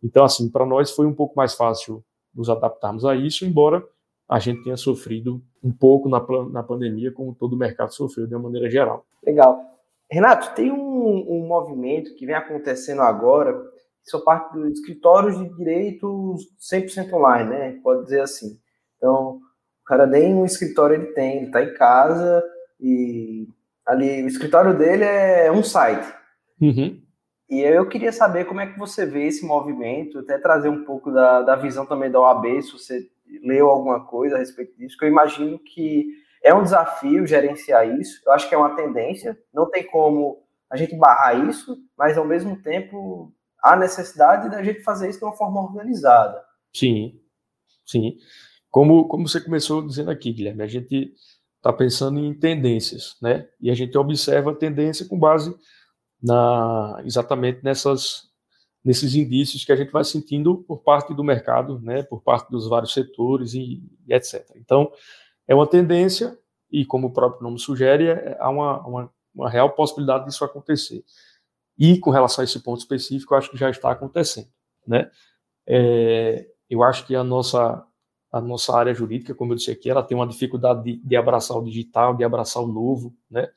Então, 0.00 0.24
assim, 0.24 0.48
para 0.48 0.64
nós 0.64 0.92
foi 0.92 1.06
um 1.06 1.14
pouco 1.14 1.34
mais 1.36 1.54
fácil 1.54 2.04
nos 2.32 2.48
adaptarmos 2.48 3.04
a 3.04 3.16
isso, 3.16 3.44
embora 3.44 3.84
a 4.28 4.38
gente 4.38 4.62
tenha 4.62 4.76
sofrido 4.76 5.42
um 5.60 5.72
pouco 5.72 6.08
na, 6.08 6.24
na 6.50 6.62
pandemia, 6.62 7.10
como 7.10 7.34
todo 7.34 7.54
o 7.54 7.58
mercado 7.58 7.92
sofreu 7.92 8.28
de 8.28 8.34
uma 8.36 8.44
maneira 8.44 8.70
geral. 8.70 9.04
Legal. 9.26 9.73
Renato, 10.10 10.54
tem 10.54 10.70
um, 10.70 11.26
um 11.28 11.46
movimento 11.46 12.14
que 12.14 12.26
vem 12.26 12.34
acontecendo 12.34 13.02
agora 13.02 13.54
são 14.04 14.20
parte 14.20 14.52
dos 14.52 14.78
escritórios 14.78 15.38
de 15.38 15.56
direito 15.56 16.36
100% 16.60 17.12
online, 17.12 17.48
né? 17.48 17.80
Pode 17.82 18.04
dizer 18.04 18.20
assim. 18.20 18.58
Então, 18.96 19.36
o 19.36 19.84
cara 19.86 20.06
nem 20.06 20.34
um 20.34 20.44
escritório 20.44 20.96
ele 20.96 21.12
tem, 21.12 21.38
ele 21.38 21.46
está 21.46 21.62
em 21.62 21.74
casa 21.74 22.44
e 22.78 23.48
ali 23.86 24.22
o 24.22 24.28
escritório 24.28 24.76
dele 24.76 25.04
é 25.04 25.50
um 25.50 25.62
site. 25.62 26.06
Uhum. 26.60 27.00
E 27.48 27.60
eu 27.60 27.86
queria 27.88 28.12
saber 28.12 28.46
como 28.46 28.60
é 28.60 28.66
que 28.66 28.78
você 28.78 29.06
vê 29.06 29.26
esse 29.26 29.44
movimento, 29.44 30.18
até 30.18 30.38
trazer 30.38 30.68
um 30.68 30.84
pouco 30.84 31.10
da, 31.10 31.42
da 31.42 31.56
visão 31.56 31.86
também 31.86 32.10
da 32.10 32.20
OAB, 32.20 32.62
se 32.62 32.72
você 32.72 33.06
leu 33.42 33.68
alguma 33.68 34.04
coisa 34.04 34.36
a 34.36 34.38
respeito 34.38 34.76
disso, 34.76 34.96
que 34.98 35.04
eu 35.04 35.08
imagino 35.08 35.58
que 35.58 36.08
é 36.44 36.54
um 36.54 36.62
desafio 36.62 37.26
gerenciar 37.26 37.88
isso. 37.98 38.20
Eu 38.24 38.32
acho 38.32 38.46
que 38.48 38.54
é 38.54 38.58
uma 38.58 38.76
tendência, 38.76 39.36
não 39.52 39.68
tem 39.70 39.82
como 39.84 40.44
a 40.70 40.76
gente 40.76 40.94
barrar 40.94 41.48
isso, 41.48 41.76
mas 41.96 42.18
ao 42.18 42.26
mesmo 42.26 42.62
tempo 42.62 43.32
há 43.62 43.74
necessidade 43.74 44.50
da 44.50 44.62
gente 44.62 44.82
fazer 44.82 45.08
isso 45.08 45.18
de 45.18 45.24
uma 45.24 45.34
forma 45.34 45.62
organizada. 45.62 46.44
Sim, 46.76 47.18
sim. 47.86 48.18
Como, 48.70 49.08
como 49.08 49.26
você 49.26 49.40
começou 49.40 49.86
dizendo 49.86 50.10
aqui, 50.10 50.32
Guilherme, 50.32 50.62
a 50.62 50.66
gente 50.66 51.14
está 51.56 51.72
pensando 51.72 52.20
em 52.20 52.34
tendências, 52.34 53.16
né? 53.22 53.48
E 53.58 53.70
a 53.70 53.74
gente 53.74 53.96
observa 53.96 54.50
a 54.50 54.54
tendência 54.54 55.06
com 55.08 55.18
base 55.18 55.56
na 56.22 57.00
exatamente 57.04 57.64
nessas 57.64 58.34
nesses 58.84 59.14
indícios 59.14 59.64
que 59.64 59.72
a 59.72 59.76
gente 59.76 59.90
vai 59.90 60.04
sentindo 60.04 60.58
por 60.58 60.82
parte 60.82 61.14
do 61.14 61.24
mercado, 61.24 61.80
né? 61.80 62.02
Por 62.02 62.20
parte 62.20 62.50
dos 62.50 62.68
vários 62.68 62.92
setores 62.92 63.54
e, 63.54 63.82
e 64.06 64.12
etc. 64.12 64.44
Então, 64.56 64.92
é 65.46 65.54
uma 65.54 65.66
tendência 65.66 66.38
e, 66.70 66.84
como 66.84 67.08
o 67.08 67.12
próprio 67.12 67.42
nome 67.42 67.58
sugere, 67.58 68.08
é, 68.08 68.36
há 68.40 68.50
uma, 68.50 68.86
uma, 68.86 69.10
uma 69.34 69.50
real 69.50 69.70
possibilidade 69.70 70.26
disso 70.26 70.44
acontecer. 70.44 71.04
E 71.78 71.98
com 71.98 72.10
relação 72.10 72.42
a 72.42 72.44
esse 72.44 72.60
ponto 72.60 72.80
específico, 72.80 73.34
eu 73.34 73.38
acho 73.38 73.50
que 73.50 73.56
já 73.56 73.70
está 73.70 73.90
acontecendo, 73.90 74.48
né? 74.86 75.10
É, 75.66 76.46
eu 76.68 76.82
acho 76.82 77.06
que 77.06 77.14
a 77.14 77.24
nossa 77.24 77.86
a 78.32 78.40
nossa 78.40 78.76
área 78.76 78.92
jurídica, 78.92 79.32
como 79.32 79.52
eu 79.52 79.56
disse 79.56 79.70
aqui, 79.70 79.88
ela 79.88 80.02
tem 80.02 80.16
uma 80.16 80.26
dificuldade 80.26 80.82
de, 80.82 80.96
de 80.96 81.16
abraçar 81.16 81.56
o 81.56 81.62
digital, 81.62 82.16
de 82.16 82.24
abraçar 82.24 82.60
o 82.64 82.66
novo, 82.66 83.16
né? 83.30 83.48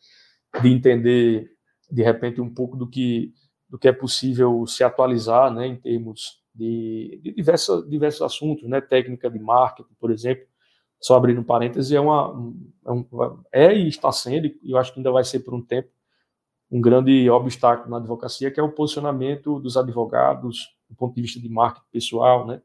De 0.61 0.69
entender 0.69 1.49
de 1.89 2.03
repente 2.03 2.39
um 2.39 2.53
pouco 2.53 2.77
do 2.77 2.87
que 2.87 3.33
do 3.69 3.77
que 3.77 3.87
é 3.87 3.91
possível 3.91 4.65
se 4.67 4.83
atualizar, 4.83 5.51
né? 5.51 5.67
Em 5.67 5.75
termos 5.75 6.43
de, 6.53 7.19
de 7.23 7.33
diversos 7.33 7.89
diversos 7.89 8.21
assuntos, 8.21 8.69
né? 8.69 8.79
Técnica 8.79 9.29
de 9.31 9.39
marketing, 9.39 9.95
por 9.99 10.11
exemplo. 10.11 10.45
Só 10.99 11.15
abrindo 11.15 11.43
parênteses, 11.43 11.91
é 11.91 11.99
uma 11.99 12.53
é, 12.85 12.91
um, 12.91 13.05
é 13.51 13.73
e 13.75 13.87
está 13.87 14.11
sendo, 14.11 14.47
e 14.47 14.71
eu 14.71 14.77
acho 14.77 14.93
que 14.93 14.99
ainda 14.99 15.11
vai 15.11 15.23
ser 15.23 15.39
por 15.39 15.53
um 15.53 15.61
tempo 15.61 15.89
um 16.71 16.81
grande 16.81 17.29
obstáculo 17.29 17.89
na 17.89 17.97
advocacia, 17.97 18.51
que 18.51 18.59
é 18.59 18.63
o 18.63 18.71
posicionamento 18.71 19.59
dos 19.59 19.77
advogados 19.77 20.75
do 20.89 20.95
ponto 20.95 21.15
de 21.15 21.21
vista 21.21 21.39
de 21.39 21.49
marketing 21.49 21.87
pessoal, 21.91 22.45
né? 22.45 22.61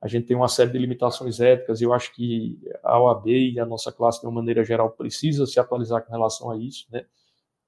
A 0.00 0.08
gente 0.08 0.26
tem 0.26 0.36
uma 0.36 0.48
série 0.48 0.70
de 0.70 0.78
limitações 0.78 1.40
éticas 1.40 1.80
e 1.80 1.84
eu 1.84 1.92
acho 1.92 2.14
que 2.14 2.60
a 2.82 3.00
OAB 3.00 3.26
e 3.26 3.58
a 3.58 3.64
nossa 3.64 3.90
classe, 3.90 4.20
de 4.20 4.26
uma 4.26 4.34
maneira 4.34 4.62
geral, 4.62 4.90
precisa 4.90 5.46
se 5.46 5.58
atualizar 5.58 6.04
com 6.04 6.12
relação 6.12 6.50
a 6.50 6.58
isso, 6.58 6.86
né? 6.90 7.06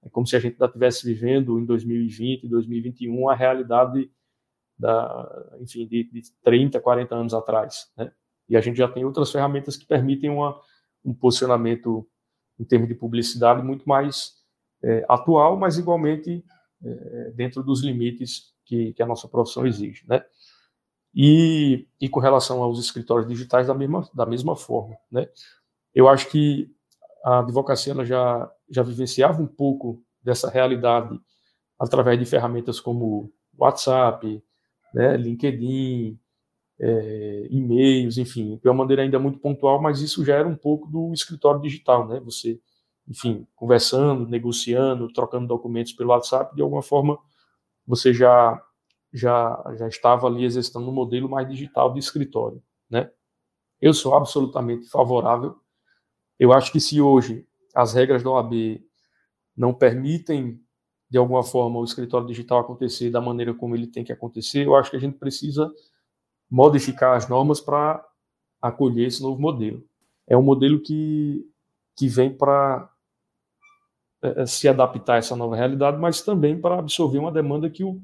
É 0.03 0.09
como 0.11 0.27
se 0.27 0.37
a 0.37 0.39
gente 0.39 0.53
ainda 0.53 0.67
estivesse 0.67 1.07
vivendo 1.07 1.59
em 1.59 1.65
2020, 1.65 2.47
2021, 2.47 3.29
a 3.29 3.35
realidade 3.35 4.11
da, 4.79 5.57
enfim, 5.61 5.87
de, 5.87 6.05
de 6.05 6.23
30, 6.43 6.79
40 6.81 7.15
anos 7.15 7.35
atrás, 7.35 7.91
né? 7.97 8.13
E 8.49 8.57
a 8.57 8.61
gente 8.61 8.77
já 8.77 8.89
tem 8.89 9.05
outras 9.05 9.31
ferramentas 9.31 9.77
que 9.77 9.87
permitem 9.87 10.31
uma, 10.31 10.61
um 11.05 11.13
posicionamento 11.13 12.07
em 12.59 12.65
termos 12.65 12.89
de 12.89 12.95
publicidade 12.95 13.63
muito 13.63 13.89
mais 13.89 14.35
é, 14.83 15.05
atual, 15.09 15.57
mas 15.57 15.79
igualmente 15.79 16.45
é, 16.85 17.31
dentro 17.33 17.63
dos 17.63 17.83
limites 17.83 18.55
que, 18.65 18.93
que, 18.93 19.03
a 19.03 19.07
nossa 19.07 19.29
profissão 19.29 19.67
exige, 19.67 20.05
né? 20.09 20.25
E, 21.15 21.87
e 22.01 22.09
com 22.09 22.21
relação 22.21 22.63
aos 22.63 22.79
escritórios 22.79 23.27
digitais 23.27 23.69
da 23.69 23.75
mesma, 23.75 24.09
da 24.13 24.27
mesma 24.27 24.55
forma, 24.55 24.97
né? 25.11 25.29
Eu 25.95 26.09
acho 26.09 26.29
que 26.29 26.71
a 27.25 27.41
advocacia 27.41 27.93
ela 27.93 28.05
já, 28.05 28.51
já 28.69 28.83
vivenciava 28.83 29.41
um 29.43 29.47
pouco 29.47 30.03
dessa 30.23 30.51
realidade 30.51 31.19
através 31.79 32.19
de 32.19 32.27
ferramentas 32.27 32.81
como 32.81 33.33
WhatsApp, 33.57 34.43
né, 34.93 35.17
LinkedIn, 35.17 36.19
é, 36.81 37.47
e-mails, 37.51 38.19
enfim, 38.19 38.59
de 38.63 38.69
uma 38.69 38.75
maneira 38.75 39.03
ainda 39.03 39.19
muito 39.19 39.39
pontual, 39.39 39.81
mas 39.81 40.01
isso 40.01 40.25
já 40.25 40.37
era 40.37 40.49
um 40.49 40.57
pouco 40.57 40.89
do 40.89 41.13
escritório 41.13 41.61
digital, 41.61 42.07
né? 42.09 42.21
Você 42.21 42.61
enfim, 43.09 43.47
conversando, 43.55 44.27
negociando, 44.27 45.13
trocando 45.13 45.47
documentos 45.47 45.93
pelo 45.93 46.11
WhatsApp, 46.11 46.55
de 46.55 46.63
alguma 46.63 46.83
forma 46.83 47.19
você 47.87 48.13
já 48.13 48.61
já 49.13 49.75
já 49.79 49.89
estava 49.89 50.27
ali 50.27 50.45
exercitando 50.45 50.89
um 50.89 50.93
modelo 50.93 51.29
mais 51.29 51.49
digital 51.49 51.93
de 51.93 52.01
escritório, 52.01 52.63
né? 52.91 53.11
Eu 53.81 53.95
sou 53.95 54.15
absolutamente 54.15 54.89
favorável. 54.89 55.57
Eu 56.39 56.53
acho 56.53 56.73
que 56.73 56.81
se 56.81 57.01
hoje 57.01 57.47
as 57.75 57.95
regras 57.95 58.23
da 58.23 58.31
OAB 58.31 58.83
não 59.57 59.73
permitem 59.73 60.61
de 61.09 61.19
alguma 61.19 61.43
forma 61.43 61.79
o 61.79 61.85
escritório 61.85 62.27
digital 62.27 62.59
acontecer 62.59 63.11
da 63.11 63.21
maneira 63.21 63.55
como 63.55 63.77
ele 63.77 63.87
tem 63.87 64.05
que 64.05 64.13
acontecer, 64.13 64.67
eu 64.67 64.75
acho 64.75 64.91
que 64.91 64.97
a 64.97 65.01
gente 65.01 65.19
precisa 65.19 65.73
modificar 66.51 67.17
as 67.17 67.29
normas 67.29 67.61
para 67.61 68.05
acolher 68.61 69.07
esse 69.07 69.23
novo 69.23 69.41
modelo. 69.41 69.85
É 70.27 70.37
um 70.37 70.43
modelo 70.43 70.81
que, 70.81 71.45
que 71.97 72.09
vem 72.09 72.35
para 72.35 72.91
é, 74.23 74.43
é, 74.43 74.47
se 74.47 74.69
adaptar 74.69 75.15
a 75.15 75.19
essa 75.19 75.37
nova 75.37 75.57
realidade, 75.57 75.99
mas 75.99 76.23
também 76.23 76.61
para 76.61 76.79
absorver 76.79 77.19
uma 77.19 77.33
demanda 77.33 77.69
que, 77.71 77.85
o, 77.85 78.01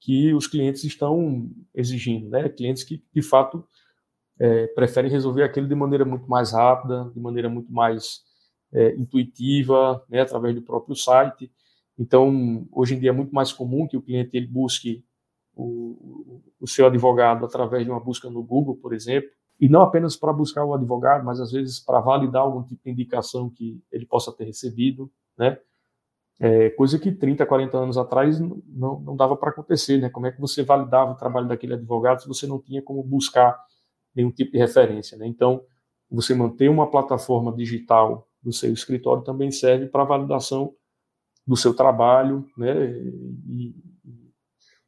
que 0.00 0.34
os 0.34 0.46
clientes 0.46 0.84
estão 0.84 1.50
exigindo, 1.74 2.28
né? 2.28 2.48
Clientes 2.48 2.84
que, 2.84 3.02
de 3.12 3.22
fato, 3.22 3.66
é, 4.38 4.66
preferem 4.68 5.10
resolver 5.10 5.42
aquilo 5.42 5.66
de 5.66 5.74
maneira 5.74 6.04
muito 6.04 6.28
mais 6.28 6.52
rápida, 6.52 7.10
de 7.14 7.20
maneira 7.20 7.48
muito 7.48 7.72
mais 7.72 8.20
é, 8.72 8.94
intuitiva, 8.96 10.04
né? 10.08 10.20
através 10.20 10.54
do 10.54 10.62
próprio 10.62 10.94
site. 10.94 11.50
Então, 11.98 12.68
hoje 12.70 12.94
em 12.94 13.00
dia 13.00 13.10
é 13.10 13.12
muito 13.12 13.34
mais 13.34 13.52
comum 13.52 13.88
que 13.88 13.96
o 13.96 14.02
cliente 14.02 14.36
ele 14.36 14.46
busque 14.46 15.04
o, 15.56 16.42
o 16.60 16.68
seu 16.68 16.86
advogado 16.86 17.44
através 17.44 17.84
de 17.84 17.90
uma 17.90 17.98
busca 17.98 18.28
no 18.28 18.42
Google, 18.42 18.76
por 18.76 18.92
exemplo, 18.92 19.30
e 19.58 19.68
não 19.68 19.80
apenas 19.80 20.14
para 20.14 20.32
buscar 20.32 20.64
o 20.64 20.74
advogado, 20.74 21.24
mas 21.24 21.40
às 21.40 21.50
vezes 21.50 21.80
para 21.80 21.98
validar 21.98 22.42
algum 22.42 22.62
tipo 22.62 22.84
de 22.84 22.90
indicação 22.90 23.48
que 23.48 23.82
ele 23.90 24.04
possa 24.04 24.30
ter 24.30 24.44
recebido, 24.44 25.10
né? 25.36 25.58
É, 26.38 26.68
coisa 26.68 26.98
que 26.98 27.10
30, 27.10 27.46
40 27.46 27.78
anos 27.78 27.96
atrás 27.96 28.38
não, 28.38 29.00
não 29.00 29.16
dava 29.16 29.34
para 29.34 29.48
acontecer, 29.48 29.98
né? 29.98 30.10
Como 30.10 30.26
é 30.26 30.32
que 30.32 30.40
você 30.40 30.62
validava 30.62 31.12
o 31.12 31.16
trabalho 31.16 31.48
daquele 31.48 31.72
advogado 31.72 32.20
se 32.20 32.28
você 32.28 32.46
não 32.46 32.60
tinha 32.60 32.82
como 32.82 33.02
buscar 33.02 33.58
nenhum 34.14 34.30
tipo 34.30 34.52
de 34.52 34.58
referência, 34.58 35.16
né? 35.16 35.26
Então, 35.26 35.64
você 36.10 36.34
manter 36.34 36.68
uma 36.68 36.90
plataforma 36.90 37.50
digital 37.52 38.28
do 38.42 38.52
seu 38.52 38.70
escritório 38.72 39.24
também 39.24 39.50
serve 39.50 39.86
para 39.86 40.04
validação 40.04 40.74
do 41.46 41.56
seu 41.56 41.72
trabalho, 41.72 42.46
né? 42.58 42.90
E, 43.48 43.74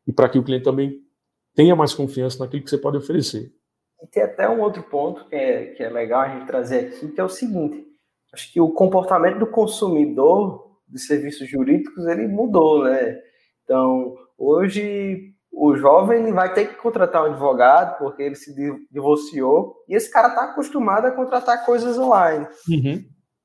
e 0.08 0.12
para 0.12 0.28
que 0.30 0.38
o 0.38 0.42
cliente 0.42 0.64
também 0.64 0.98
tenha 1.54 1.76
mais 1.76 1.92
confiança 1.92 2.42
naquilo 2.42 2.64
que 2.64 2.70
você 2.70 2.78
pode 2.78 2.96
oferecer. 2.96 3.52
E 4.02 4.06
tem 4.06 4.22
até 4.22 4.48
um 4.48 4.60
outro 4.60 4.82
ponto 4.82 5.28
que 5.28 5.36
é, 5.36 5.66
que 5.66 5.82
é 5.82 5.90
legal 5.90 6.22
a 6.22 6.28
gente 6.30 6.46
trazer 6.46 6.86
aqui, 6.86 7.08
que 7.08 7.20
é 7.20 7.24
o 7.24 7.28
seguinte: 7.28 7.84
acho 8.32 8.50
que 8.50 8.60
o 8.60 8.70
comportamento 8.70 9.38
do 9.38 9.46
consumidor 9.46 10.78
de 10.88 10.98
serviços 10.98 11.48
jurídicos 11.48 12.06
ele 12.06 12.26
mudou, 12.26 12.84
né? 12.84 13.20
Então, 13.64 14.16
hoje 14.38 15.34
o 15.52 15.74
jovem 15.76 16.22
ele 16.22 16.32
vai 16.32 16.54
ter 16.54 16.68
que 16.68 16.76
contratar 16.76 17.24
um 17.24 17.32
advogado 17.32 17.98
porque 17.98 18.22
ele 18.22 18.36
se 18.36 18.54
divorciou 18.90 19.74
e 19.88 19.94
esse 19.94 20.10
cara 20.10 20.28
está 20.28 20.44
acostumado 20.44 21.06
a 21.06 21.10
contratar 21.10 21.66
coisas 21.66 21.98
online. 21.98 22.46
Uhum. 22.68 23.04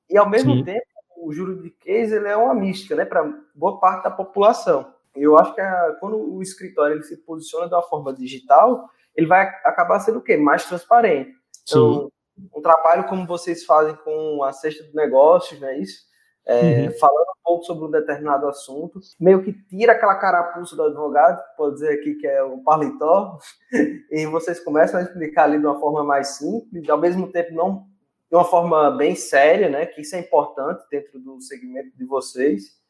E 0.10 0.18
ao 0.18 0.30
mesmo 0.30 0.54
Sim. 0.58 0.64
tempo, 0.64 0.86
o 1.18 1.34
juridiquês 1.34 2.12
ele 2.12 2.28
é 2.28 2.38
uma 2.38 2.54
mística, 2.54 2.96
né, 2.96 3.04
para 3.04 3.24
boa 3.56 3.80
parte 3.80 4.04
da 4.04 4.12
população. 4.12 4.94
Eu 5.16 5.38
acho 5.38 5.54
que 5.54 5.62
a, 5.62 5.98
quando 6.00 6.18
o 6.18 6.42
escritório 6.42 6.96
ele 6.96 7.04
se 7.04 7.18
posiciona 7.18 7.68
de 7.68 7.74
uma 7.74 7.84
forma 7.84 8.14
digital, 8.14 8.90
ele 9.16 9.28
vai 9.28 9.42
acabar 9.64 10.00
sendo 10.00 10.20
o 10.20 10.24
quê? 10.24 10.38
Mais 10.38 10.66
transparente. 10.66 11.32
Então, 11.64 12.06
Sim 12.06 12.10
um 12.54 12.62
trabalho 12.62 13.06
como 13.06 13.28
vocês 13.28 13.64
fazem 13.64 13.96
com 14.04 14.44
a 14.44 14.52
cesta 14.52 14.84
de 14.84 14.96
negócios, 14.96 15.60
não 15.60 15.68
é 15.68 15.78
isso? 15.78 16.12
É, 16.46 16.88
uhum. 16.88 16.92
Falando 17.00 17.30
um 17.30 17.44
pouco 17.44 17.64
sobre 17.64 17.86
um 17.86 17.92
determinado 17.92 18.48
assunto, 18.48 19.00
meio 19.20 19.44
que 19.44 19.54
tira 19.54 19.94
aquela 19.94 20.16
carapuça 20.16 20.76
do 20.76 20.84
advogado, 20.84 21.42
pode 21.56 21.76
dizer 21.76 22.00
aqui 22.00 22.16
que 22.16 22.28
é 22.28 22.44
o 22.44 22.58
paletó, 22.60 23.38
e 24.12 24.26
vocês 24.26 24.60
começam 24.60 25.00
a 25.00 25.04
explicar 25.04 25.44
ali 25.44 25.60
de 25.60 25.66
uma 25.66 25.80
forma 25.80 26.04
mais 26.04 26.38
simples, 26.38 26.90
ao 26.90 26.98
mesmo 26.98 27.32
tempo 27.32 27.54
não 27.54 27.86
de 28.30 28.36
uma 28.36 28.46
forma 28.46 28.90
bem 28.92 29.16
séria, 29.16 29.70
né? 29.70 29.86
Que 29.86 30.02
isso 30.02 30.16
é 30.16 30.20
importante 30.20 30.84
dentro 30.90 31.20
do 31.20 31.40
segmento 31.40 31.96
de 31.96 32.04
vocês. 32.04 32.82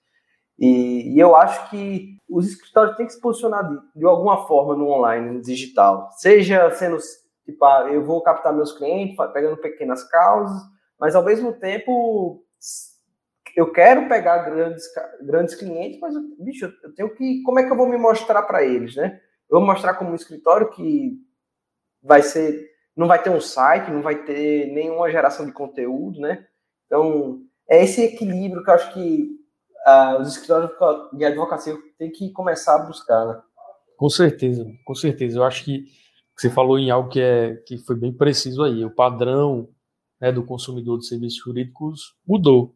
E, 0.58 1.16
e, 1.16 1.20
eu 1.20 1.36
acho 1.36 1.70
que 1.70 2.18
os 2.30 2.48
escritórios 2.48 2.96
têm 2.96 3.06
que 3.06 3.13
se 3.13 3.22
posicionar 3.22 3.68
de, 3.68 4.00
de 4.00 4.06
alguma 4.06 4.48
forma 4.48 4.76
no 4.76 4.89
online, 4.89 5.32
no 5.32 5.42
digital, 5.42 6.10
seja 6.12 6.70
sendo 6.72 6.98
Tipo, 7.46 7.66
ah, 7.66 7.89
eu 7.92 8.04
vou 8.04 8.22
captar 8.22 8.54
meus 8.54 8.72
clientes, 8.72 9.18
pegando 9.34 9.58
pequenas 9.58 10.04
causas, 10.10 10.62
mas 11.00 11.16
ao 11.16 11.24
mesmo 11.24 11.54
tempo 11.54 12.44
eu 13.56 13.72
quero 13.72 14.08
pegar 14.08 14.39
grandes, 14.39 14.86
grandes 15.22 15.56
clientes, 15.56 16.00
mas, 16.00 16.16
bicho, 16.39 16.74
eu 16.84 16.96
tenho 16.96 17.13
que. 17.13 17.42
Como 17.44 17.60
é 17.60 17.63
que 17.63 17.72
eu 17.72 17.78
vou 17.78 17.88
me 17.88 17.98
mostrar 17.98 18.42
para 18.44 18.63
eles, 18.63 18.96
né? 18.96 19.20
Eu 19.50 19.60
vou 19.60 19.68
mostrar 19.68 19.96
como 19.96 20.12
um 20.12 20.16
escritório 20.16 20.70
que 20.70 21.18
vai 22.02 22.22
ser. 22.22 22.72
Não 22.96 23.08
vai 23.08 23.22
ter 23.22 23.30
um 23.30 23.42
site, 23.42 23.92
não 23.92 24.02
vai 24.02 24.24
ter 24.24 24.72
nenhuma 24.72 25.12
geração 25.12 25.46
de 25.46 25.52
conteúdo, 25.52 26.20
né? 26.20 26.46
Então, 26.86 27.42
é 27.68 27.84
esse 27.84 28.04
equilíbrio 28.04 28.63
que 28.63 28.70
eu 28.70 28.74
acho 28.74 28.94
que 28.94 29.30
uh, 29.88 30.22
os 30.22 30.30
escritórios 30.30 30.72
de 31.13 31.26
advocacia 31.26 31.76
têm 31.98 32.12
que 32.12 32.32
começar 32.32 32.76
a 32.76 32.86
buscar, 32.86 33.26
né? 33.26 33.41
Com 33.98 34.10
certeza, 34.10 34.65
com 34.86 34.96
certeza. 34.96 35.38
Eu 35.38 35.43
acho 35.43 35.63
que 35.63 35.86
você 36.36 36.50
falou 36.50 36.80
em 36.80 36.89
algo 36.89 37.10
que, 37.10 37.22
é, 37.22 37.56
que 37.67 37.78
foi 37.78 37.96
bem 37.96 38.12
preciso 38.12 38.63
aí. 38.63 38.84
O 38.84 38.91
padrão 38.91 39.69
né, 40.19 40.32
do 40.32 40.43
consumidor 40.43 40.98
de 41.00 41.06
serviços 41.06 41.39
jurídicos 41.39 42.15
mudou. 42.28 42.76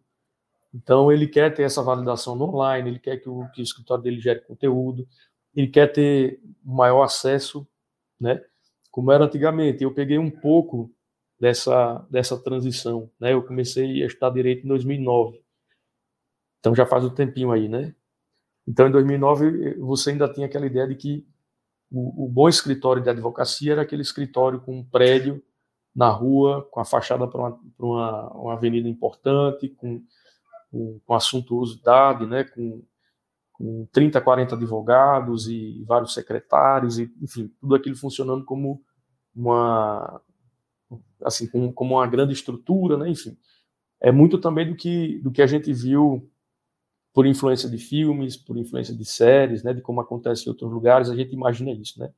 Então, 0.74 1.12
ele 1.12 1.28
quer 1.28 1.54
ter 1.54 1.64
essa 1.64 1.82
validação 1.82 2.36
no 2.36 2.46
online, 2.46 2.90
ele 2.90 3.00
quer 3.00 3.18
que 3.18 3.30
o, 3.30 3.50
que 3.52 3.62
o 3.62 3.64
escritório 3.64 4.04
dele 4.04 4.20
gere 4.20 4.42
conteúdo, 4.42 5.08
ele 5.56 5.68
quer 5.68 5.92
ter 5.92 6.40
maior 6.64 7.04
acesso, 7.04 7.68
né? 8.20 8.42
Como 8.92 9.12
era 9.12 9.26
antigamente. 9.26 9.84
Eu 9.84 9.94
peguei 9.94 10.20
um 10.20 10.30
pouco 10.30 10.92
dessa, 11.40 12.06
dessa 12.10 12.38
transição, 12.38 13.10
né? 13.20 13.34
Eu 13.34 13.44
comecei 13.44 14.04
a 14.04 14.08
estudar 14.08 14.30
direito 14.32 14.66
em 14.66 14.68
2009. 14.68 15.42
Então, 16.68 16.76
já 16.76 16.86
faz 16.86 17.06
um 17.06 17.10
tempinho 17.10 17.50
aí, 17.50 17.70
né? 17.70 17.96
Então, 18.68 18.90
em 18.90 18.92
2009, 18.92 19.76
você 19.76 20.10
ainda 20.10 20.28
tinha 20.28 20.48
aquela 20.48 20.66
ideia 20.66 20.86
de 20.86 20.96
que 20.96 21.26
o, 21.90 22.26
o, 22.26 22.28
bom 22.28 22.50
escritório 22.50 23.02
de 23.02 23.10
advocacia 23.10 23.72
era 23.72 23.84
aquele 23.84 24.02
escritório 24.02 24.60
com 24.60 24.80
um 24.80 24.84
prédio 24.84 25.42
na 25.96 26.10
rua, 26.10 26.68
com 26.70 26.82
a 26.82 26.86
fachada 26.86 27.26
para 27.26 27.40
uma, 27.40 27.60
uma, 27.80 28.34
uma, 28.34 28.54
avenida 28.54 28.90
importante, 28.90 29.70
com, 29.70 30.04
com, 30.70 31.00
com 31.06 32.26
né, 32.28 32.44
com, 32.44 32.84
com 33.54 33.88
30, 33.94 34.20
40 34.20 34.56
advogados 34.56 35.48
e 35.48 35.86
vários 35.88 36.14
secretários, 36.14 37.00
e, 37.00 37.10
enfim, 37.22 37.50
tudo 37.62 37.76
aquilo 37.76 37.96
funcionando 37.96 38.44
como 38.44 38.84
uma, 39.34 40.22
assim, 41.24 41.48
como, 41.48 41.72
como 41.72 41.96
uma 41.96 42.08
grande 42.08 42.34
estrutura, 42.34 42.98
né, 42.98 43.10
enfim. 43.10 43.38
É 44.02 44.12
muito 44.12 44.38
também 44.38 44.70
do 44.70 44.76
que, 44.76 45.20
do 45.20 45.32
que 45.32 45.42
a 45.42 45.48
gente 45.48 45.72
viu 45.72 46.30
por 47.18 47.26
influência 47.26 47.68
de 47.68 47.80
filmes, 47.80 48.38
por 48.38 48.56
influência 48.60 48.96
de 48.96 49.04
séries, 49.04 49.64
né, 49.64 49.74
de 49.74 49.82
como 49.82 50.00
acontece 50.00 50.46
em 50.46 50.50
outros 50.50 50.72
lugares, 50.72 51.10
a 51.10 51.16
gente 51.16 51.34
imagina 51.34 51.72
isso, 51.72 52.00
né? 52.00 52.14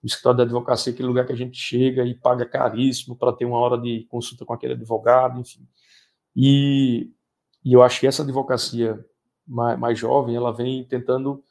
O 0.00 0.06
escritório 0.06 0.36
da 0.36 0.44
advocacia 0.44 0.92
é 0.92 0.94
aquele 0.94 1.08
lugar 1.08 1.26
que 1.26 1.32
a 1.32 1.36
gente 1.36 1.58
chega 1.58 2.04
e 2.04 2.14
paga 2.14 2.46
caríssimo 2.46 3.16
para 3.16 3.32
ter 3.32 3.44
uma 3.44 3.58
hora 3.58 3.76
de 3.76 4.06
consulta 4.08 4.44
com 4.44 4.52
aquele 4.52 4.74
advogado, 4.74 5.40
enfim. 5.40 5.66
E, 6.36 7.10
e 7.64 7.72
eu 7.72 7.82
acho 7.82 7.98
que 7.98 8.06
essa 8.06 8.22
advocacia 8.22 9.04
mais, 9.44 9.76
mais 9.76 9.98
jovem, 9.98 10.36
ela 10.36 10.52
vem 10.52 10.84
tentando, 10.84 11.42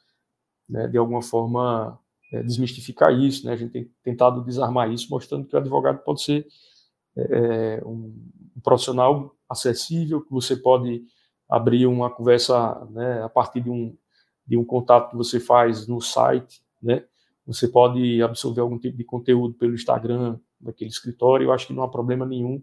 né, 0.66 0.88
de 0.88 0.96
alguma 0.96 1.20
forma, 1.20 2.00
é, 2.32 2.42
desmistificar 2.42 3.12
isso, 3.12 3.44
né? 3.44 3.52
A 3.52 3.56
gente 3.56 3.72
tem 3.72 3.90
tentado 4.02 4.42
desarmar 4.42 4.90
isso, 4.90 5.08
mostrando 5.10 5.46
que 5.46 5.54
o 5.54 5.58
advogado 5.58 5.98
pode 5.98 6.22
ser 6.22 6.46
é, 7.18 7.82
um, 7.84 8.18
um 8.56 8.60
profissional 8.62 9.36
acessível, 9.46 10.22
que 10.22 10.30
você 10.30 10.56
pode 10.56 11.04
abrir 11.52 11.86
uma 11.86 12.08
conversa 12.08 12.82
né, 12.90 13.22
a 13.22 13.28
partir 13.28 13.60
de 13.60 13.68
um, 13.68 13.94
de 14.46 14.56
um 14.56 14.64
contato 14.64 15.10
que 15.10 15.16
você 15.16 15.38
faz 15.38 15.86
no 15.86 16.00
site, 16.00 16.62
né? 16.82 17.04
Você 17.46 17.68
pode 17.68 18.22
absorver 18.22 18.62
algum 18.62 18.78
tipo 18.78 18.96
de 18.96 19.04
conteúdo 19.04 19.52
pelo 19.54 19.74
Instagram 19.74 20.38
daquele 20.58 20.88
escritório. 20.88 21.44
Eu 21.44 21.52
acho 21.52 21.66
que 21.66 21.74
não 21.74 21.82
há 21.82 21.90
problema 21.90 22.24
nenhum 22.24 22.62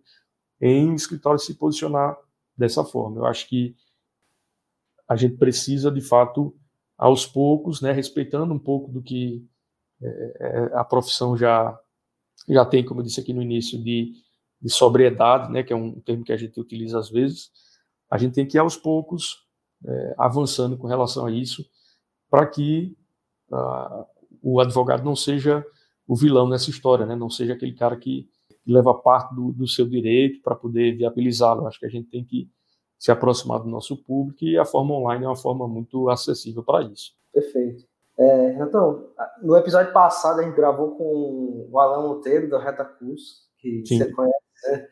em 0.60 0.90
o 0.92 0.96
escritório 0.96 1.40
se 1.40 1.54
posicionar 1.54 2.18
dessa 2.58 2.84
forma. 2.84 3.18
Eu 3.18 3.26
acho 3.26 3.48
que 3.48 3.76
a 5.08 5.16
gente 5.16 5.38
precisa, 5.38 5.92
de 5.92 6.02
fato, 6.02 6.56
aos 6.98 7.28
poucos, 7.28 7.82
né, 7.82 7.92
respeitando 7.92 8.52
um 8.52 8.60
pouco 8.60 8.92
do 8.92 9.04
que 9.04 9.46
é, 10.02 10.38
é 10.40 10.72
a 10.74 10.84
profissão 10.84 11.38
já 11.38 11.80
já 12.48 12.66
tem, 12.66 12.84
como 12.84 13.02
eu 13.02 13.06
disse 13.06 13.20
aqui 13.20 13.34
no 13.34 13.42
início, 13.44 13.78
de, 13.84 14.14
de 14.60 14.70
sobriedade, 14.70 15.52
né, 15.52 15.62
que 15.62 15.72
é 15.72 15.76
um 15.76 16.00
termo 16.00 16.24
que 16.24 16.34
a 16.34 16.38
gente 16.38 16.60
utiliza 16.60 16.98
às 16.98 17.10
vezes, 17.10 17.52
a 18.10 18.18
gente 18.18 18.34
tem 18.34 18.48
que 18.48 18.58
ir 18.58 18.60
aos 18.60 18.76
poucos 18.76 19.48
é, 19.86 20.16
avançando 20.18 20.78
com 20.78 20.88
relação 20.88 21.26
a 21.26 21.32
isso, 21.32 21.66
para 22.30 22.46
que 22.46 22.96
uh, 23.52 24.06
o 24.42 24.60
advogado 24.60 25.04
não 25.04 25.16
seja 25.16 25.66
o 26.08 26.16
vilão 26.16 26.48
nessa 26.48 26.70
história, 26.70 27.06
né? 27.06 27.16
não 27.16 27.30
seja 27.30 27.54
aquele 27.54 27.74
cara 27.74 27.96
que 27.96 28.30
leva 28.66 28.94
parte 28.94 29.34
do, 29.34 29.52
do 29.52 29.68
seu 29.68 29.88
direito 29.88 30.42
para 30.42 30.56
poder 30.56 30.96
viabilizá-lo. 30.96 31.68
Acho 31.68 31.80
que 31.80 31.86
a 31.86 31.90
gente 31.90 32.10
tem 32.10 32.24
que 32.24 32.50
se 32.98 33.12
aproximar 33.12 33.60
do 33.60 33.70
nosso 33.70 33.96
público 34.04 34.44
e 34.44 34.58
a 34.58 34.66
forma 34.66 34.94
online 34.94 35.24
é 35.24 35.28
uma 35.28 35.36
forma 35.36 35.68
muito 35.68 36.10
acessível 36.10 36.64
para 36.64 36.84
isso. 36.86 37.14
Perfeito. 37.34 37.86
É, 38.18 38.54
então, 38.62 39.08
no 39.42 39.56
episódio 39.56 39.94
passado 39.94 40.42
a 40.42 40.44
gente 40.44 40.56
gravou 40.56 40.96
com 40.96 41.70
o 41.72 41.80
Alan 41.80 42.06
Monteiro, 42.06 42.50
da 42.50 42.62
Reta 42.62 42.84
Curso, 42.84 43.48
que 43.58 43.84
Sim. 43.86 43.98
você 43.98 44.12
conhece, 44.12 44.36
né? 44.70 44.88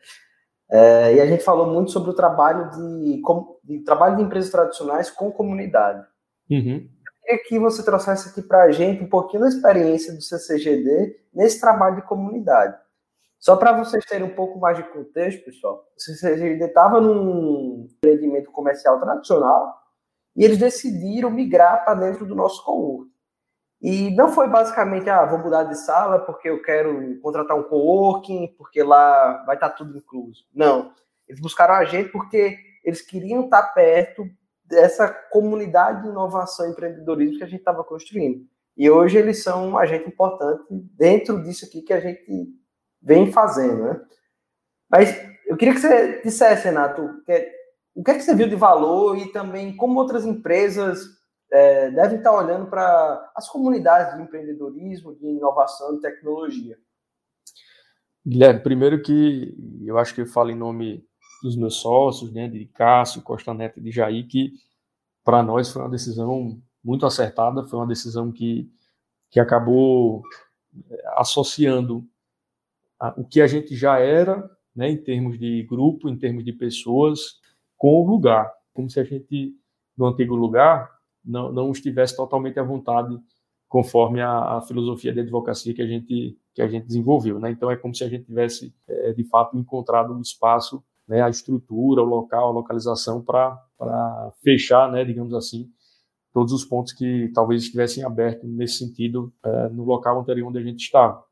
É, 0.70 1.14
e 1.14 1.20
a 1.20 1.26
gente 1.26 1.42
falou 1.42 1.66
muito 1.66 1.90
sobre 1.90 2.10
o 2.10 2.14
trabalho 2.14 2.70
de, 2.70 3.22
de, 3.64 3.78
trabalho 3.80 4.16
de 4.16 4.22
empresas 4.22 4.50
tradicionais 4.50 5.10
com 5.10 5.32
comunidade. 5.32 6.06
Uhum. 6.50 6.88
queria 7.24 7.44
que 7.44 7.58
você 7.58 7.82
trouxesse 7.82 8.28
aqui 8.28 8.42
para 8.42 8.64
a 8.64 8.72
gente 8.72 9.02
um 9.02 9.08
pouquinho 9.08 9.42
da 9.42 9.48
experiência 9.48 10.12
do 10.12 10.20
CCGD 10.20 11.16
nesse 11.32 11.60
trabalho 11.60 11.96
de 11.96 12.02
comunidade. 12.02 12.76
Só 13.38 13.56
para 13.56 13.72
vocês 13.72 14.04
terem 14.04 14.26
um 14.26 14.34
pouco 14.34 14.58
mais 14.58 14.76
de 14.76 14.82
contexto, 14.84 15.44
pessoal, 15.44 15.86
o 15.96 16.00
CCGD 16.00 16.64
estava 16.64 17.00
num 17.00 17.86
empreendimento 17.96 18.50
comercial 18.50 19.00
tradicional 19.00 19.74
e 20.36 20.44
eles 20.44 20.58
decidiram 20.58 21.30
migrar 21.30 21.84
para 21.84 21.94
dentro 21.94 22.26
do 22.26 22.34
nosso 22.34 22.64
coworking. 22.64 23.10
E 23.80 24.10
não 24.10 24.32
foi 24.32 24.48
basicamente, 24.48 25.08
ah, 25.08 25.24
vou 25.24 25.38
mudar 25.38 25.64
de 25.64 25.76
sala 25.76 26.18
porque 26.18 26.48
eu 26.50 26.60
quero 26.62 27.18
contratar 27.20 27.56
um 27.56 27.62
coworking, 27.62 28.54
porque 28.58 28.82
lá 28.82 29.44
vai 29.44 29.54
estar 29.54 29.70
tá 29.70 29.76
tudo 29.76 29.96
incluso. 29.96 30.44
Não. 30.52 30.92
Eles 31.28 31.40
buscaram 31.40 31.74
a 31.74 31.84
gente 31.84 32.10
porque 32.10 32.58
eles 32.84 33.00
queriam 33.00 33.44
estar 33.44 33.62
tá 33.62 33.68
perto 33.68 34.28
dessa 34.64 35.08
comunidade 35.08 36.02
de 36.02 36.08
inovação 36.08 36.66
e 36.66 36.70
empreendedorismo 36.70 37.38
que 37.38 37.44
a 37.44 37.48
gente 37.48 37.60
estava 37.60 37.84
construindo. 37.84 38.44
E 38.76 38.90
hoje 38.90 39.16
eles 39.16 39.42
são 39.42 39.70
um 39.70 39.78
agente 39.78 40.08
importante 40.08 40.64
dentro 40.70 41.42
disso 41.42 41.64
aqui 41.64 41.82
que 41.82 41.92
a 41.92 42.00
gente 42.00 42.48
vem 43.00 43.32
fazendo, 43.32 43.84
né? 43.84 44.00
Mas 44.90 45.16
eu 45.46 45.56
queria 45.56 45.74
que 45.74 45.80
você 45.80 46.20
dissesse, 46.22 46.64
Renato, 46.64 47.02
o 47.02 48.04
que 48.04 48.10
é 48.10 48.14
que 48.14 48.20
você 48.22 48.34
viu 48.34 48.48
de 48.48 48.54
valor 48.54 49.16
e 49.18 49.32
também 49.32 49.74
como 49.76 49.98
outras 49.98 50.24
empresas 50.24 51.17
é, 51.50 51.90
devem 51.90 52.18
estar 52.18 52.32
olhando 52.32 52.66
para 52.66 53.32
as 53.34 53.48
comunidades 53.48 54.16
de 54.16 54.22
empreendedorismo, 54.22 55.14
de 55.14 55.26
inovação 55.26 55.96
e 55.96 56.00
tecnologia. 56.00 56.78
Guilherme, 58.26 58.60
primeiro 58.60 59.00
que 59.00 59.56
eu 59.84 59.96
acho 59.98 60.14
que 60.14 60.20
eu 60.20 60.26
falo 60.26 60.50
em 60.50 60.56
nome 60.56 61.06
dos 61.42 61.56
meus 61.56 61.76
sócios, 61.76 62.32
né, 62.32 62.48
de 62.48 62.66
Cássio, 62.66 63.22
Costa 63.22 63.54
Neto 63.54 63.78
e 63.78 63.82
de 63.82 63.90
Jair, 63.90 64.26
que 64.26 64.52
para 65.24 65.42
nós 65.42 65.72
foi 65.72 65.82
uma 65.82 65.90
decisão 65.90 66.60
muito 66.84 67.06
acertada, 67.06 67.66
foi 67.66 67.78
uma 67.78 67.86
decisão 67.86 68.30
que, 68.30 68.70
que 69.30 69.40
acabou 69.40 70.22
é, 70.90 71.02
associando 71.16 72.06
a, 73.00 73.14
o 73.16 73.24
que 73.24 73.40
a 73.40 73.46
gente 73.46 73.74
já 73.74 73.98
era, 73.98 74.50
né, 74.74 74.90
em 74.90 74.96
termos 74.96 75.38
de 75.38 75.62
grupo, 75.62 76.08
em 76.08 76.18
termos 76.18 76.44
de 76.44 76.52
pessoas, 76.52 77.40
com 77.76 78.02
o 78.02 78.06
lugar. 78.06 78.52
Como 78.74 78.90
se 78.90 79.00
a 79.00 79.04
gente, 79.04 79.56
no 79.96 80.06
antigo 80.06 80.34
lugar, 80.34 80.97
não, 81.28 81.52
não 81.52 81.70
estivesse 81.70 82.16
totalmente 82.16 82.58
à 82.58 82.62
vontade 82.62 83.18
conforme 83.68 84.20
a, 84.20 84.56
a, 84.56 84.60
filosofia 84.62 85.12
de 85.12 85.20
advocacia 85.20 85.74
que 85.74 85.82
a 85.82 85.86
gente 85.86 86.38
que 86.54 86.62
a 86.62 86.66
gente 86.66 86.86
desenvolveu, 86.86 87.38
né? 87.38 87.50
Então 87.50 87.70
é 87.70 87.76
como 87.76 87.94
se 87.94 88.02
a 88.02 88.08
gente 88.08 88.24
tivesse 88.24 88.74
é, 88.88 89.12
de 89.12 89.22
fato 89.24 89.56
encontrado 89.56 90.12
um 90.12 90.20
espaço, 90.20 90.82
né, 91.06 91.22
a 91.22 91.28
estrutura, 91.28 92.02
o 92.02 92.04
local, 92.04 92.48
a 92.48 92.52
localização 92.52 93.22
para 93.22 93.62
fechar, 94.42 94.90
né, 94.90 95.04
digamos 95.04 95.32
assim, 95.34 95.70
todos 96.32 96.52
os 96.52 96.64
pontos 96.64 96.92
que 96.92 97.30
talvez 97.32 97.62
estivessem 97.62 98.02
abertos 98.02 98.48
nesse 98.48 98.78
sentido 98.78 99.32
é, 99.44 99.68
no 99.68 99.84
local 99.84 100.20
anterior 100.20 100.48
onde 100.48 100.58
a 100.58 100.62
gente 100.62 100.80
estava. 100.80 101.22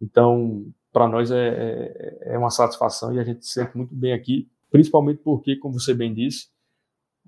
Então, 0.00 0.66
para 0.92 1.06
nós 1.06 1.30
é, 1.30 1.48
é, 1.48 2.34
é 2.34 2.38
uma 2.38 2.50
satisfação 2.50 3.14
e 3.14 3.20
a 3.20 3.24
gente 3.24 3.46
se 3.46 3.52
sente 3.52 3.76
muito 3.76 3.94
bem 3.94 4.12
aqui, 4.12 4.48
principalmente 4.70 5.20
porque, 5.22 5.56
como 5.56 5.78
você 5.78 5.94
bem 5.94 6.12
disse, 6.12 6.48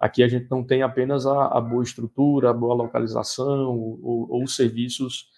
Aqui 0.00 0.22
a 0.22 0.28
gente 0.28 0.48
não 0.50 0.64
tem 0.64 0.82
apenas 0.82 1.26
a, 1.26 1.46
a 1.46 1.60
boa 1.60 1.82
estrutura, 1.82 2.50
a 2.50 2.54
boa 2.54 2.74
localização 2.74 3.76
ou, 3.76 4.30
ou 4.30 4.46
serviços 4.46 5.28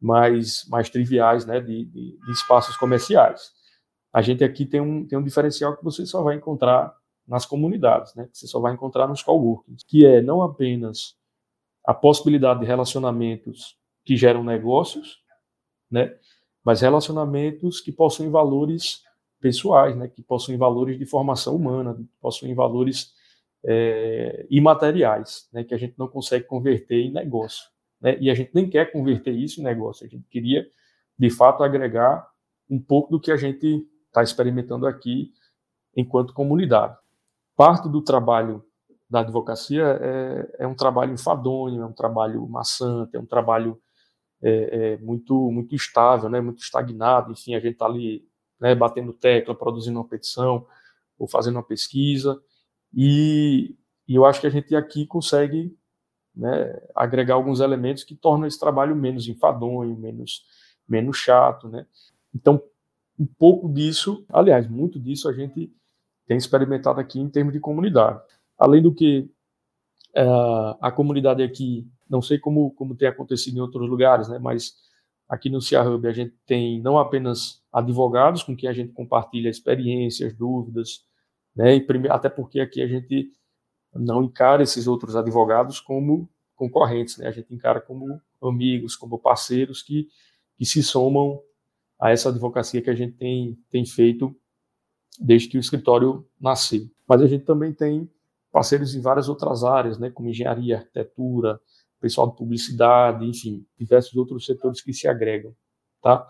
mais, 0.00 0.66
mais 0.68 0.88
triviais 0.88 1.44
né, 1.44 1.60
de, 1.60 1.84
de, 1.84 2.18
de, 2.18 2.32
espaços 2.32 2.76
comerciais. 2.76 3.52
A 4.12 4.22
gente 4.22 4.42
aqui 4.42 4.64
tem 4.64 4.80
um, 4.80 5.06
tem 5.06 5.18
um 5.18 5.22
diferencial 5.22 5.76
que 5.76 5.84
você 5.84 6.06
só 6.06 6.22
vai 6.22 6.36
encontrar 6.36 6.94
nas 7.26 7.44
comunidades, 7.44 8.14
né, 8.14 8.28
que 8.30 8.38
você 8.38 8.46
só 8.46 8.60
vai 8.60 8.72
encontrar 8.72 9.06
nos 9.08 9.22
coworkings, 9.22 9.84
que 9.84 10.06
é 10.06 10.22
não 10.22 10.42
apenas 10.42 11.16
a 11.84 11.92
possibilidade 11.92 12.60
de 12.60 12.66
relacionamentos 12.66 13.76
que 14.04 14.16
geram 14.16 14.44
negócios, 14.44 15.18
né, 15.90 16.16
mas 16.64 16.80
relacionamentos 16.80 17.80
que 17.80 17.92
possuem 17.92 18.30
valores 18.30 19.02
pessoais, 19.40 19.96
né, 19.96 20.08
que 20.08 20.22
possuem 20.22 20.56
valores 20.56 20.98
de 20.98 21.04
formação 21.04 21.56
humana, 21.56 21.94
que 21.94 22.08
possuem 22.20 22.54
valores 22.54 23.12
é, 23.66 24.46
imateriais, 24.48 25.48
né, 25.52 25.64
que 25.64 25.74
a 25.74 25.76
gente 25.76 25.98
não 25.98 26.06
consegue 26.06 26.44
converter 26.44 27.02
em 27.02 27.12
negócio. 27.12 27.68
Né, 28.00 28.16
e 28.20 28.30
a 28.30 28.34
gente 28.34 28.52
nem 28.54 28.70
quer 28.70 28.92
converter 28.92 29.32
isso 29.32 29.60
em 29.60 29.64
negócio, 29.64 30.06
a 30.06 30.08
gente 30.08 30.26
queria, 30.28 30.64
de 31.18 31.28
fato, 31.30 31.64
agregar 31.64 32.26
um 32.70 32.80
pouco 32.80 33.10
do 33.10 33.20
que 33.20 33.32
a 33.32 33.36
gente 33.36 33.84
está 34.06 34.22
experimentando 34.22 34.86
aqui 34.86 35.32
enquanto 35.96 36.32
comunidade. 36.32 36.96
Parte 37.56 37.88
do 37.88 38.02
trabalho 38.02 38.64
da 39.10 39.20
advocacia 39.20 39.98
é, 40.00 40.56
é, 40.60 40.66
um 40.66 40.74
trabalho 40.74 41.12
enfadonho, 41.12 41.82
é 41.82 41.86
um 41.86 41.92
trabalho 41.92 42.46
maçante, 42.48 43.16
é 43.16 43.20
um 43.20 43.26
trabalho 43.26 43.80
é, 44.42 44.92
é 44.92 44.96
muito 44.98 45.50
muito 45.50 45.74
estável, 45.74 46.28
né, 46.28 46.40
muito 46.40 46.62
estagnado. 46.62 47.32
Enfim, 47.32 47.54
a 47.54 47.60
gente 47.60 47.72
está 47.72 47.86
ali 47.86 48.28
né, 48.60 48.74
batendo 48.74 49.12
tecla, 49.12 49.54
produzindo 49.54 49.98
uma 49.98 50.08
petição 50.08 50.66
ou 51.18 51.26
fazendo 51.26 51.54
uma 51.54 51.62
pesquisa 51.62 52.40
e, 52.96 53.76
e 54.08 54.14
eu 54.14 54.24
acho 54.24 54.40
que 54.40 54.46
a 54.46 54.50
gente 54.50 54.74
aqui 54.74 55.06
consegue 55.06 55.76
né, 56.34 56.80
agregar 56.94 57.34
alguns 57.34 57.60
elementos 57.60 58.04
que 58.04 58.14
tornam 58.14 58.46
esse 58.46 58.58
trabalho 58.58 58.96
menos 58.96 59.28
enfadonho, 59.28 59.94
menos, 59.98 60.44
menos 60.88 61.18
chato. 61.18 61.68
Né? 61.68 61.86
Então, 62.34 62.62
um 63.18 63.26
pouco 63.26 63.68
disso, 63.68 64.24
aliás, 64.30 64.66
muito 64.66 64.98
disso 64.98 65.28
a 65.28 65.32
gente 65.32 65.70
tem 66.26 66.38
experimentado 66.38 66.98
aqui 66.98 67.20
em 67.20 67.28
termos 67.28 67.52
de 67.52 67.60
comunidade. 67.60 68.20
Além 68.58 68.82
do 68.82 68.94
que 68.94 69.30
uh, 70.16 70.76
a 70.80 70.90
comunidade 70.90 71.42
aqui, 71.42 71.86
não 72.08 72.22
sei 72.22 72.38
como, 72.38 72.70
como 72.72 72.96
tem 72.96 73.08
acontecido 73.08 73.58
em 73.58 73.60
outros 73.60 73.88
lugares, 73.88 74.28
né, 74.28 74.38
mas 74.38 74.74
aqui 75.28 75.50
no 75.50 75.60
CIA 75.60 75.82
Hub 75.82 76.06
a 76.06 76.12
gente 76.12 76.34
tem 76.46 76.80
não 76.80 76.98
apenas 76.98 77.62
advogados 77.72 78.42
com 78.42 78.56
quem 78.56 78.68
a 78.68 78.72
gente 78.72 78.92
compartilha 78.92 79.50
experiências, 79.50 80.34
dúvidas, 80.34 81.05
né? 81.56 81.76
E 81.76 81.86
até 82.10 82.28
porque 82.28 82.60
aqui 82.60 82.82
a 82.82 82.86
gente 82.86 83.32
não 83.94 84.22
encara 84.22 84.62
esses 84.62 84.86
outros 84.86 85.16
advogados 85.16 85.80
como 85.80 86.28
concorrentes, 86.54 87.16
né? 87.18 87.28
A 87.28 87.32
gente 87.32 87.52
encara 87.52 87.80
como 87.80 88.20
amigos, 88.42 88.94
como 88.94 89.18
parceiros 89.18 89.82
que, 89.82 90.08
que 90.56 90.66
se 90.66 90.82
somam 90.82 91.40
a 91.98 92.10
essa 92.10 92.28
advocacia 92.28 92.82
que 92.82 92.90
a 92.90 92.94
gente 92.94 93.16
tem, 93.16 93.58
tem 93.70 93.86
feito 93.86 94.34
desde 95.18 95.48
que 95.48 95.56
o 95.56 95.60
escritório 95.60 96.26
nasceu. 96.38 96.88
Mas 97.08 97.22
a 97.22 97.26
gente 97.26 97.44
também 97.44 97.72
tem 97.72 98.08
parceiros 98.52 98.94
em 98.94 99.00
várias 99.00 99.28
outras 99.28 99.64
áreas, 99.64 99.98
né, 99.98 100.10
como 100.10 100.28
engenharia, 100.28 100.78
arquitetura, 100.78 101.60
pessoal 102.00 102.30
de 102.30 102.36
publicidade, 102.36 103.24
enfim, 103.26 103.66
diversos 103.78 104.14
outros 104.16 104.44
setores 104.44 104.82
que 104.82 104.92
se 104.92 105.08
agregam, 105.08 105.54
tá? 106.02 106.26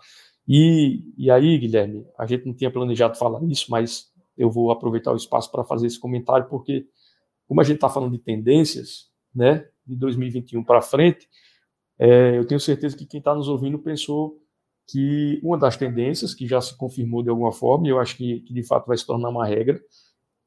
E, 0.47 1.03
e 1.17 1.29
aí, 1.29 1.57
Guilherme, 1.57 2.05
a 2.17 2.25
gente 2.25 2.45
não 2.45 2.53
tinha 2.53 2.71
planejado 2.71 3.17
falar 3.17 3.43
isso, 3.43 3.69
mas 3.69 4.11
eu 4.37 4.49
vou 4.49 4.71
aproveitar 4.71 5.11
o 5.11 5.15
espaço 5.15 5.51
para 5.51 5.63
fazer 5.63 5.87
esse 5.87 5.99
comentário, 5.99 6.47
porque 6.47 6.87
como 7.47 7.61
a 7.61 7.63
gente 7.63 7.75
está 7.75 7.89
falando 7.89 8.11
de 8.11 8.19
tendências, 8.19 9.09
né, 9.33 9.67
de 9.85 9.95
2021 9.95 10.63
para 10.63 10.81
frente, 10.81 11.27
é, 11.97 12.37
eu 12.37 12.45
tenho 12.45 12.59
certeza 12.59 12.95
que 12.95 13.05
quem 13.05 13.19
está 13.19 13.33
nos 13.33 13.47
ouvindo 13.47 13.79
pensou 13.79 14.37
que 14.87 15.39
uma 15.43 15.57
das 15.57 15.75
tendências, 15.75 16.33
que 16.33 16.47
já 16.47 16.61
se 16.61 16.77
confirmou 16.77 17.23
de 17.23 17.29
alguma 17.29 17.51
forma, 17.51 17.87
e 17.87 17.89
eu 17.89 17.99
acho 17.99 18.15
que, 18.15 18.41
que 18.41 18.53
de 18.53 18.63
fato 18.63 18.87
vai 18.87 18.97
se 18.97 19.05
tornar 19.05 19.29
uma 19.29 19.45
regra, 19.45 19.79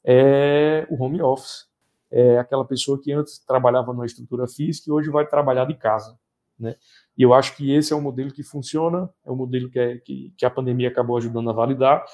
é 0.04 0.86
o 0.90 1.02
home 1.02 1.20
office. 1.20 1.68
É 2.10 2.38
aquela 2.38 2.64
pessoa 2.64 3.00
que 3.00 3.12
antes 3.12 3.38
trabalhava 3.44 3.92
numa 3.92 4.06
estrutura 4.06 4.48
física 4.48 4.88
e 4.88 4.92
hoje 4.92 5.10
vai 5.10 5.26
trabalhar 5.26 5.66
de 5.66 5.74
casa. 5.74 6.18
Né? 6.58 6.74
E 7.16 7.22
eu 7.22 7.32
acho 7.32 7.56
que 7.56 7.72
esse 7.72 7.92
é 7.92 7.96
um 7.96 8.00
modelo 8.00 8.32
que 8.32 8.42
funciona, 8.42 9.08
é 9.24 9.30
um 9.30 9.36
modelo 9.36 9.70
que, 9.70 9.78
é, 9.78 9.98
que, 9.98 10.32
que 10.36 10.44
a 10.44 10.50
pandemia 10.50 10.88
acabou 10.88 11.16
ajudando 11.16 11.50
a 11.50 11.52
validar, 11.52 12.04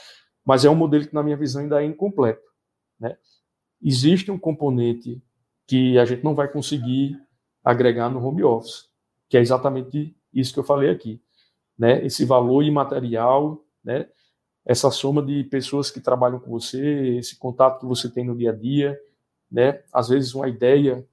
mas 0.47 0.65
é 0.65 0.71
um 0.71 0.75
modelo 0.75 1.07
que, 1.07 1.15
na 1.15 1.23
minha 1.23 1.37
visão, 1.37 1.63
ainda 1.63 1.83
é 1.83 1.85
incompleto. 1.85 2.49
Né? 2.99 3.19
Existe 3.83 4.31
um 4.31 4.39
componente 4.39 5.23
que 5.67 5.99
a 5.99 6.05
gente 6.07 6.25
não 6.25 6.35
vai 6.35 6.49
conseguir 6.49 7.21
agregar 7.63 8.09
no 8.09 8.25
home 8.25 8.45
office, 8.45 8.89
que 9.29 9.37
é 9.37 9.41
exatamente 9.41 10.17
isso 10.33 10.55
que 10.55 10.61
eu 10.61 10.65
falei 10.65 10.89
aqui 10.89 11.21
né, 11.79 12.05
esse 12.05 12.25
valor 12.25 12.63
imaterial, 12.63 13.65
né, 13.85 14.09
essa 14.65 14.91
soma 14.91 15.23
de 15.23 15.45
pessoas 15.45 15.91
que 15.91 16.01
trabalham 16.01 16.41
com 16.41 16.51
você, 16.51 17.17
esse 17.19 17.37
contato 17.39 17.81
que 17.81 17.87
você 17.87 18.11
tem 18.11 18.25
no 18.25 18.37
dia 18.37 18.51
a 18.51 18.55
dia, 18.55 18.99
né, 19.51 19.83
às 19.93 20.09
vezes 20.09 20.35
uma 20.35 20.49
ideia 20.49 21.07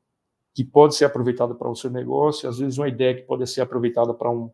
que 0.54 0.64
pode 0.64 0.96
ser 0.96 1.06
aproveitada 1.06 1.54
para 1.54 1.70
o 1.70 1.76
seu 1.76 1.90
negócio, 1.90 2.48
às 2.48 2.60
vezes 2.60 2.78
uma 2.78 2.88
ideia 2.88 3.16
que 3.16 3.24
pode 3.24 3.46
ser 3.48 3.62
aproveitada 3.62 4.14
para 4.14 4.30
um, 4.30 4.50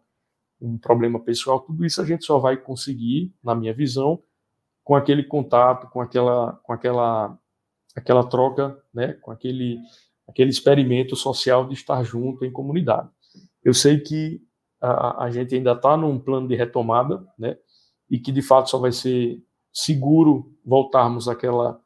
um 0.59 0.77
problema 0.77 1.19
pessoal, 1.19 1.59
tudo 1.59 1.85
isso 1.85 2.01
a 2.01 2.05
gente 2.05 2.25
só 2.25 2.39
vai 2.39 2.57
conseguir, 2.57 3.33
na 3.43 3.53
minha 3.53 3.73
visão, 3.73 4.21
com 4.89 4.95
aquele 4.95 5.23
contato, 5.23 5.87
com 5.91 6.01
aquela, 6.01 6.53
com 6.63 6.73
aquela, 6.73 7.37
aquela 7.95 8.27
troca, 8.27 8.75
né, 8.91 9.13
com 9.21 9.29
aquele, 9.29 9.77
aquele 10.27 10.49
experimento 10.49 11.15
social 11.15 11.67
de 11.67 11.75
estar 11.75 12.03
junto 12.03 12.43
em 12.43 12.51
comunidade. 12.51 13.07
Eu 13.63 13.71
sei 13.71 13.99
que 13.99 14.41
a, 14.81 15.25
a 15.25 15.29
gente 15.29 15.53
ainda 15.53 15.73
está 15.73 15.95
num 15.95 16.17
plano 16.17 16.47
de 16.47 16.55
retomada, 16.55 17.23
né? 17.37 17.55
E 18.09 18.17
que 18.17 18.31
de 18.31 18.41
fato 18.41 18.71
só 18.71 18.79
vai 18.79 18.91
ser 18.91 19.39
seguro 19.71 20.57
voltarmos 20.65 21.27
àquela 21.27 21.79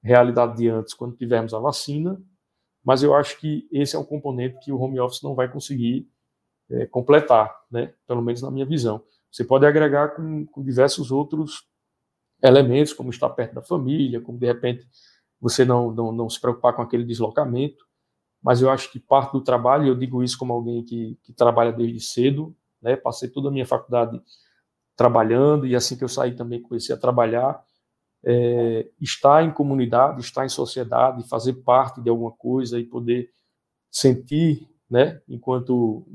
realidade 0.00 0.56
de 0.56 0.68
antes 0.68 0.94
quando 0.94 1.16
tivermos 1.16 1.52
a 1.52 1.58
vacina. 1.58 2.22
Mas 2.84 3.02
eu 3.02 3.16
acho 3.16 3.36
que 3.40 3.66
esse 3.72 3.96
é 3.96 3.98
um 3.98 4.04
componente 4.04 4.60
que 4.60 4.70
o 4.70 4.78
home 4.78 5.00
office 5.00 5.24
não 5.24 5.34
vai 5.34 5.50
conseguir 5.50 6.08
é, 6.70 6.86
completar, 6.86 7.52
né? 7.68 7.92
Pelo 8.06 8.22
menos 8.22 8.42
na 8.42 8.50
minha 8.52 8.64
visão. 8.64 9.02
Você 9.28 9.42
pode 9.42 9.66
agregar 9.66 10.10
com, 10.14 10.46
com 10.46 10.62
diversos 10.62 11.10
outros 11.10 11.73
elementos, 12.44 12.92
como 12.92 13.10
estar 13.10 13.30
perto 13.30 13.54
da 13.54 13.62
família, 13.62 14.20
como 14.20 14.38
de 14.38 14.46
repente 14.46 14.86
você 15.40 15.64
não, 15.64 15.90
não, 15.90 16.12
não 16.12 16.28
se 16.28 16.40
preocupar 16.40 16.74
com 16.74 16.82
aquele 16.82 17.04
deslocamento, 17.04 17.84
mas 18.42 18.60
eu 18.60 18.70
acho 18.70 18.92
que 18.92 19.00
parte 19.00 19.32
do 19.32 19.40
trabalho, 19.40 19.88
eu 19.88 19.94
digo 19.94 20.22
isso 20.22 20.38
como 20.38 20.52
alguém 20.52 20.84
que, 20.84 21.18
que 21.22 21.32
trabalha 21.32 21.72
desde 21.72 22.00
cedo, 22.00 22.54
né, 22.80 22.96
passei 22.96 23.28
toda 23.28 23.48
a 23.48 23.50
minha 23.50 23.66
faculdade 23.66 24.20
trabalhando, 24.94 25.66
e 25.66 25.74
assim 25.74 25.96
que 25.96 26.04
eu 26.04 26.08
saí 26.08 26.36
também 26.36 26.60
comecei 26.60 26.94
a 26.94 26.98
trabalhar, 26.98 27.62
é, 28.22 28.88
estar 29.00 29.42
em 29.44 29.52
comunidade, 29.52 30.20
estar 30.20 30.44
em 30.44 30.50
sociedade, 30.50 31.28
fazer 31.28 31.54
parte 31.54 32.00
de 32.00 32.10
alguma 32.10 32.32
coisa 32.32 32.78
e 32.78 32.84
poder 32.84 33.30
sentir, 33.90 34.68
né, 34.90 35.20
enquanto 35.28 36.06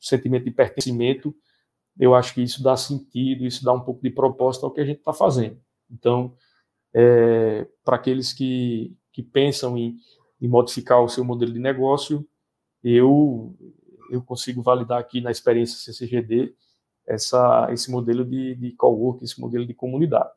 sentimento 0.00 0.44
de 0.44 0.50
pertencimento, 0.50 1.34
eu 1.98 2.14
acho 2.14 2.34
que 2.34 2.42
isso 2.42 2.62
dá 2.62 2.76
sentido, 2.76 3.44
isso 3.44 3.64
dá 3.64 3.72
um 3.72 3.80
pouco 3.80 4.02
de 4.02 4.10
propósito 4.10 4.66
ao 4.66 4.72
que 4.72 4.80
a 4.80 4.84
gente 4.84 4.98
está 4.98 5.12
fazendo. 5.12 5.58
Então, 5.90 6.34
é, 6.94 7.66
para 7.84 7.96
aqueles 7.96 8.32
que, 8.32 8.96
que 9.12 9.22
pensam 9.22 9.76
em 9.76 9.96
e 10.40 10.46
modificar 10.46 11.02
o 11.02 11.08
seu 11.08 11.24
modelo 11.24 11.52
de 11.52 11.58
negócio, 11.58 12.26
eu 12.82 13.54
eu 14.08 14.22
consigo 14.22 14.62
validar 14.62 15.00
aqui 15.00 15.20
na 15.20 15.32
experiência 15.32 15.78
CCGD 15.78 16.54
essa, 17.04 17.66
esse 17.72 17.90
modelo 17.90 18.24
de, 18.24 18.54
de 18.54 18.70
coworking, 18.72 19.24
esse 19.24 19.40
modelo 19.40 19.66
de 19.66 19.74
comunidade. 19.74 20.30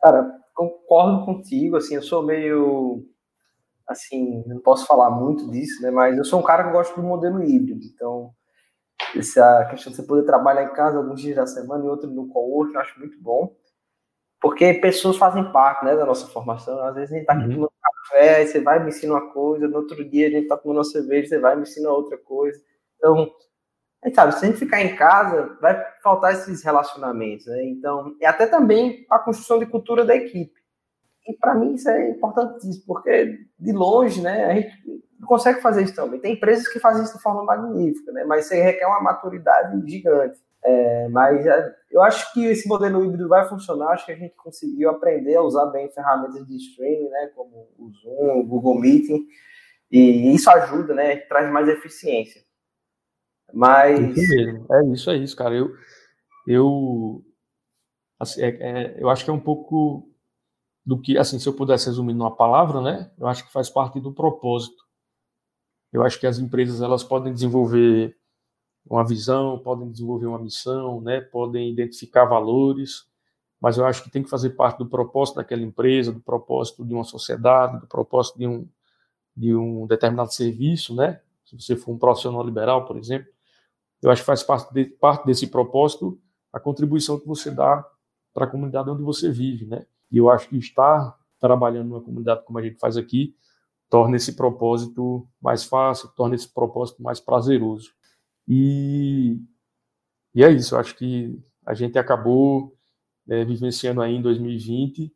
Cara, 0.00 0.30
concordo 0.54 1.24
contigo, 1.24 1.76
assim, 1.76 1.96
eu 1.96 2.02
sou 2.02 2.22
meio, 2.22 3.04
assim, 3.88 4.44
não 4.46 4.60
posso 4.60 4.86
falar 4.86 5.10
muito 5.10 5.50
disso, 5.50 5.82
né, 5.82 5.90
mas 5.90 6.16
eu 6.16 6.24
sou 6.24 6.38
um 6.38 6.44
cara 6.44 6.64
que 6.64 6.72
gosta 6.72 6.94
do 7.00 7.04
modelo 7.06 7.42
híbrido, 7.42 7.84
então 7.84 8.32
essa 9.14 9.66
questão 9.70 9.90
de 9.90 9.96
você 9.96 10.02
poder 10.02 10.24
trabalhar 10.24 10.64
em 10.64 10.72
casa 10.72 10.98
alguns 10.98 11.20
dias 11.20 11.36
da 11.36 11.46
semana 11.46 11.84
e 11.84 11.88
outro 11.88 12.10
no 12.10 12.28
coworking, 12.28 12.74
eu 12.74 12.80
acho 12.80 12.98
muito 12.98 13.20
bom, 13.20 13.54
porque 14.40 14.74
pessoas 14.74 15.16
fazem 15.16 15.50
parte, 15.52 15.84
né, 15.84 15.94
da 15.94 16.06
nossa 16.06 16.26
formação, 16.28 16.82
às 16.84 16.94
vezes 16.94 17.12
a 17.12 17.16
gente 17.16 17.26
tá 17.26 17.34
aqui 17.34 17.54
uhum 17.54 17.68
café, 18.06 18.36
aí 18.36 18.46
você 18.46 18.60
vai 18.60 18.82
me 18.82 18.88
ensina 18.88 19.14
uma 19.14 19.32
coisa, 19.32 19.68
no 19.68 19.76
outro 19.76 20.08
dia 20.08 20.28
a 20.28 20.30
gente 20.30 20.48
tá 20.48 20.56
tomando 20.56 20.78
uma 20.78 20.84
cerveja, 20.84 21.28
você 21.28 21.38
vai 21.38 21.56
me 21.56 21.62
ensina 21.62 21.90
outra 21.90 22.16
coisa. 22.16 22.60
Então, 22.96 23.30
aí, 24.02 24.14
sabe, 24.14 24.32
se 24.32 24.44
a 24.44 24.48
gente 24.48 24.58
ficar 24.58 24.80
em 24.80 24.96
casa, 24.96 25.56
vai 25.60 25.84
faltar 26.02 26.32
esses 26.32 26.62
relacionamentos, 26.62 27.46
né? 27.46 27.64
Então, 27.64 28.16
e 28.20 28.24
até 28.24 28.46
também 28.46 29.04
a 29.10 29.18
construção 29.18 29.58
de 29.58 29.66
cultura 29.66 30.04
da 30.04 30.14
equipe. 30.14 30.54
E 31.26 31.34
para 31.34 31.54
mim 31.54 31.74
isso 31.74 31.88
é 31.88 32.10
importantíssimo, 32.10 32.84
porque 32.86 33.38
de 33.58 33.72
longe, 33.72 34.22
né, 34.22 34.44
a 34.44 34.54
gente 34.54 34.70
consegue 35.24 35.60
fazer 35.60 35.82
isso 35.82 35.94
também. 35.94 36.20
Tem 36.20 36.34
empresas 36.34 36.68
que 36.68 36.78
fazem 36.78 37.04
isso 37.04 37.16
de 37.16 37.22
forma 37.22 37.44
magnífica, 37.44 38.12
né? 38.12 38.24
Mas 38.24 38.46
você 38.46 38.60
requer 38.60 38.86
uma 38.86 39.00
maturidade 39.00 39.80
gigante. 39.90 40.38
É, 40.64 41.08
mas 41.08 41.46
é, 41.46 41.74
eu 41.92 42.02
acho 42.02 42.32
que 42.32 42.44
esse 42.44 42.68
modelo 42.68 43.04
híbrido 43.04 43.28
vai 43.28 43.48
funcionar. 43.48 43.92
Acho 43.92 44.06
que 44.06 44.12
a 44.12 44.16
gente 44.16 44.34
conseguiu 44.34 44.90
aprender 44.90 45.36
a 45.36 45.42
usar 45.42 45.66
bem 45.66 45.88
ferramentas 45.90 46.44
de 46.46 46.56
streaming, 46.56 47.08
né, 47.08 47.30
como 47.36 47.68
o 47.78 47.90
Zoom, 47.92 48.40
o 48.40 48.44
Google 48.44 48.80
Meeting, 48.80 49.26
e 49.90 50.34
isso 50.34 50.50
ajuda, 50.50 50.92
né, 50.92 51.16
traz 51.16 51.50
mais 51.52 51.68
eficiência. 51.68 52.42
Mas 53.54 54.18
é 54.18 54.92
isso, 54.92 55.10
é 55.10 55.16
isso, 55.16 55.36
cara. 55.36 55.54
Eu, 55.54 55.70
eu, 56.48 57.24
assim, 58.18 58.42
é, 58.42 58.48
é, 58.48 58.96
eu 58.98 59.08
acho 59.08 59.24
que 59.24 59.30
é 59.30 59.34
um 59.34 59.40
pouco 59.40 60.10
do 60.84 61.00
que, 61.00 61.16
assim, 61.16 61.38
se 61.38 61.48
eu 61.48 61.54
pudesse 61.54 61.86
resumir 61.86 62.14
numa 62.14 62.34
palavra, 62.34 62.80
né, 62.80 63.10
eu 63.18 63.28
acho 63.28 63.46
que 63.46 63.52
faz 63.52 63.70
parte 63.70 64.00
do 64.00 64.12
propósito. 64.12 64.85
Eu 65.92 66.02
acho 66.02 66.18
que 66.18 66.26
as 66.26 66.38
empresas 66.38 66.80
elas 66.80 67.02
podem 67.02 67.32
desenvolver 67.32 68.16
uma 68.88 69.04
visão, 69.04 69.58
podem 69.58 69.90
desenvolver 69.90 70.26
uma 70.26 70.38
missão, 70.38 71.00
né, 71.00 71.20
podem 71.20 71.70
identificar 71.70 72.24
valores, 72.24 73.04
mas 73.60 73.78
eu 73.78 73.86
acho 73.86 74.02
que 74.02 74.10
tem 74.10 74.22
que 74.22 74.30
fazer 74.30 74.50
parte 74.50 74.78
do 74.78 74.86
propósito 74.86 75.36
daquela 75.36 75.62
empresa, 75.62 76.12
do 76.12 76.20
propósito 76.20 76.84
de 76.84 76.94
uma 76.94 77.04
sociedade, 77.04 77.80
do 77.80 77.86
propósito 77.86 78.38
de 78.38 78.46
um, 78.46 78.68
de 79.36 79.54
um 79.54 79.86
determinado 79.86 80.32
serviço, 80.32 80.94
né? 80.94 81.20
Se 81.44 81.58
você 81.58 81.74
for 81.74 81.92
um 81.92 81.98
profissional 81.98 82.44
liberal, 82.44 82.84
por 82.84 82.96
exemplo, 82.96 83.28
eu 84.02 84.10
acho 84.10 84.22
que 84.22 84.26
faz 84.26 84.42
parte, 84.42 84.72
de, 84.72 84.84
parte 84.84 85.24
desse 85.26 85.46
propósito 85.46 86.20
a 86.52 86.60
contribuição 86.60 87.18
que 87.18 87.26
você 87.26 87.50
dá 87.50 87.84
para 88.32 88.44
a 88.44 88.48
comunidade 88.48 88.90
onde 88.90 89.02
você 89.02 89.30
vive, 89.30 89.66
né? 89.66 89.86
E 90.10 90.18
eu 90.18 90.30
acho 90.30 90.48
que 90.48 90.58
estar 90.58 91.16
trabalhando 91.40 91.88
numa 91.88 92.00
comunidade 92.00 92.44
como 92.44 92.58
a 92.58 92.62
gente 92.62 92.78
faz 92.78 92.96
aqui 92.96 93.34
torna 93.88 94.16
esse 94.16 94.34
propósito 94.34 95.26
mais 95.40 95.64
fácil, 95.64 96.08
torna 96.16 96.34
esse 96.34 96.52
propósito 96.52 97.02
mais 97.02 97.20
prazeroso. 97.20 97.92
E, 98.48 99.38
e 100.34 100.44
é 100.44 100.50
isso, 100.50 100.74
eu 100.74 100.78
acho 100.78 100.96
que 100.96 101.40
a 101.64 101.74
gente 101.74 101.98
acabou 101.98 102.76
né, 103.26 103.44
vivenciando 103.44 104.00
aí 104.00 104.14
em 104.14 104.22
2020 104.22 105.12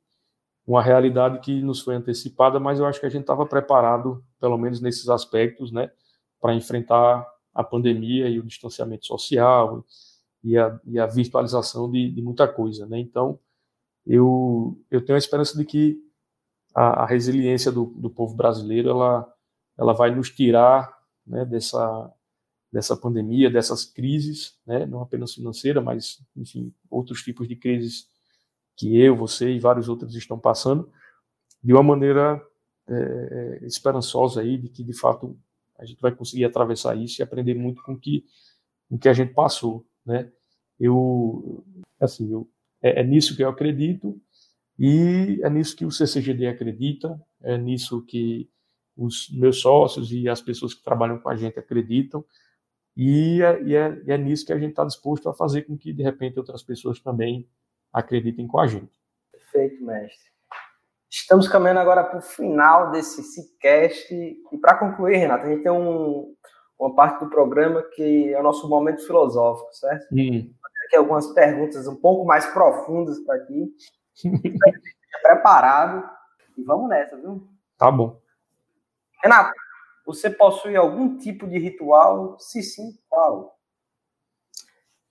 uma 0.66 0.82
realidade 0.82 1.40
que 1.40 1.60
nos 1.62 1.80
foi 1.80 1.96
antecipada, 1.96 2.60
mas 2.60 2.78
eu 2.78 2.86
acho 2.86 3.00
que 3.00 3.06
a 3.06 3.10
gente 3.10 3.22
estava 3.22 3.44
preparado, 3.46 4.24
pelo 4.38 4.56
menos 4.56 4.80
nesses 4.80 5.08
aspectos, 5.08 5.72
né, 5.72 5.90
para 6.40 6.54
enfrentar 6.54 7.26
a 7.52 7.64
pandemia 7.64 8.28
e 8.28 8.38
o 8.38 8.44
distanciamento 8.44 9.06
social 9.06 9.84
e 10.42 10.56
a, 10.56 10.78
e 10.86 10.98
a 10.98 11.06
virtualização 11.06 11.90
de, 11.90 12.10
de, 12.10 12.22
muita 12.22 12.46
coisa, 12.46 12.86
né? 12.86 12.98
Então, 12.98 13.38
eu, 14.06 14.80
eu 14.90 15.04
tenho 15.04 15.16
a 15.16 15.18
esperança 15.18 15.58
de 15.58 15.64
que 15.64 15.98
a, 16.74 17.04
a 17.04 17.06
resiliência 17.06 17.70
do, 17.70 17.86
do 17.86 18.10
povo 18.10 18.34
brasileiro 18.34 18.90
ela, 18.90 19.32
ela 19.78 19.92
vai 19.92 20.14
nos 20.14 20.30
tirar 20.30 20.96
né, 21.26 21.44
dessa 21.44 22.12
dessa 22.72 22.96
pandemia, 22.96 23.50
dessas 23.50 23.84
crises, 23.84 24.56
né, 24.64 24.86
não 24.86 25.02
apenas 25.02 25.34
financeira, 25.34 25.80
mas, 25.80 26.22
enfim, 26.36 26.72
outros 26.88 27.22
tipos 27.22 27.48
de 27.48 27.56
crises 27.56 28.06
que 28.76 28.96
eu, 28.96 29.16
você 29.16 29.50
e 29.50 29.58
vários 29.58 29.88
outros 29.88 30.14
estão 30.14 30.38
passando, 30.38 30.90
de 31.62 31.72
uma 31.72 31.82
maneira 31.82 32.40
é, 32.88 33.58
esperançosa 33.62 34.40
aí, 34.40 34.56
de 34.56 34.68
que, 34.68 34.84
de 34.84 34.92
fato, 34.92 35.36
a 35.78 35.84
gente 35.84 36.00
vai 36.00 36.14
conseguir 36.14 36.44
atravessar 36.44 36.96
isso 36.96 37.20
e 37.20 37.24
aprender 37.24 37.54
muito 37.54 37.82
com 37.82 37.98
que, 37.98 38.24
o 38.88 38.96
que 38.98 39.08
a 39.08 39.12
gente 39.12 39.34
passou, 39.34 39.84
né. 40.06 40.30
Eu, 40.78 41.64
assim, 42.00 42.30
eu, 42.32 42.48
é, 42.80 43.00
é 43.00 43.04
nisso 43.04 43.36
que 43.36 43.42
eu 43.42 43.48
acredito 43.48 44.20
e 44.82 45.38
é 45.42 45.50
nisso 45.50 45.76
que 45.76 45.84
o 45.84 45.90
CCGD 45.90 46.46
acredita, 46.46 47.20
é 47.42 47.58
nisso 47.58 48.02
que 48.06 48.48
os 48.96 49.28
meus 49.30 49.60
sócios 49.60 50.10
e 50.10 50.26
as 50.26 50.40
pessoas 50.40 50.72
que 50.72 50.82
trabalham 50.82 51.18
com 51.18 51.28
a 51.28 51.36
gente 51.36 51.58
acreditam, 51.58 52.24
e 52.96 53.42
é, 53.42 53.62
e 53.62 53.76
é, 53.76 54.02
e 54.06 54.10
é 54.10 54.16
nisso 54.16 54.46
que 54.46 54.54
a 54.54 54.58
gente 54.58 54.70
está 54.70 54.84
disposto 54.84 55.28
a 55.28 55.34
fazer 55.34 55.62
com 55.62 55.76
que, 55.76 55.92
de 55.92 56.02
repente, 56.02 56.38
outras 56.38 56.62
pessoas 56.62 56.98
também 56.98 57.46
acreditem 57.92 58.46
com 58.46 58.58
a 58.58 58.66
gente. 58.66 58.98
Perfeito, 59.30 59.84
mestre. 59.84 60.30
Estamos 61.10 61.46
caminhando 61.46 61.80
agora 61.80 62.04
para 62.04 62.18
o 62.18 62.22
final 62.22 62.90
desse 62.90 63.22
Cicast. 63.22 64.14
E 64.14 64.58
para 64.62 64.78
concluir, 64.78 65.16
Renato, 65.16 65.44
a 65.44 65.50
gente 65.50 65.62
tem 65.62 65.72
um, 65.72 66.34
uma 66.78 66.94
parte 66.94 67.22
do 67.22 67.28
programa 67.28 67.82
que 67.82 68.32
é 68.32 68.40
o 68.40 68.42
nosso 68.42 68.66
momento 68.66 69.04
filosófico, 69.04 69.74
certo? 69.74 70.06
Hum. 70.10 70.50
Aqui 70.86 70.96
algumas 70.96 71.26
perguntas 71.34 71.86
um 71.86 71.96
pouco 71.96 72.24
mais 72.24 72.46
profundas 72.46 73.18
para 73.20 73.44
ti. 73.44 73.70
preparado. 75.22 76.08
E 76.56 76.62
vamos 76.62 76.88
nessa, 76.88 77.16
viu? 77.16 77.48
Tá 77.78 77.90
bom. 77.90 78.20
Renato, 79.22 79.52
você 80.04 80.30
possui 80.30 80.76
algum 80.76 81.18
tipo 81.18 81.46
de 81.46 81.58
ritual? 81.58 82.38
Se 82.38 82.62
sim, 82.62 82.98
qual? 83.08 83.58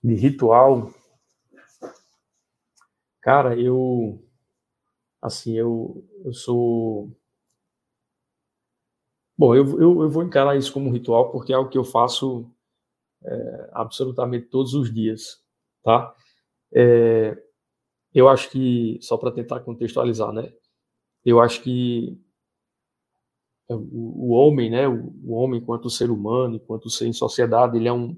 De 0.02 0.14
ritual? 0.14 0.92
Cara, 3.20 3.58
eu. 3.58 4.22
Assim, 5.20 5.56
eu, 5.56 6.04
eu 6.24 6.32
sou. 6.32 7.10
Bom, 9.36 9.54
eu, 9.54 9.64
eu, 9.80 10.02
eu 10.02 10.10
vou 10.10 10.22
encarar 10.22 10.56
isso 10.56 10.72
como 10.72 10.88
um 10.88 10.92
ritual 10.92 11.30
porque 11.30 11.52
é 11.52 11.56
algo 11.56 11.70
que 11.70 11.78
eu 11.78 11.84
faço 11.84 12.50
é, 13.24 13.70
absolutamente 13.72 14.46
todos 14.46 14.74
os 14.74 14.92
dias, 14.92 15.42
tá? 15.82 16.14
É, 16.72 17.36
eu 18.14 18.28
acho 18.28 18.50
que, 18.50 18.98
só 19.00 19.16
para 19.16 19.32
tentar 19.32 19.60
contextualizar, 19.60 20.32
né? 20.32 20.52
Eu 21.24 21.40
acho 21.40 21.62
que 21.62 22.18
o, 23.68 24.28
o 24.28 24.30
homem, 24.30 24.70
né, 24.70 24.88
o, 24.88 25.12
o, 25.24 25.32
homem 25.34 25.60
enquanto 25.60 25.90
ser 25.90 26.10
humano, 26.10 26.56
enquanto 26.56 26.90
ser 26.90 27.06
em 27.06 27.12
sociedade, 27.12 27.76
ele 27.76 27.88
é 27.88 27.92
um, 27.92 28.16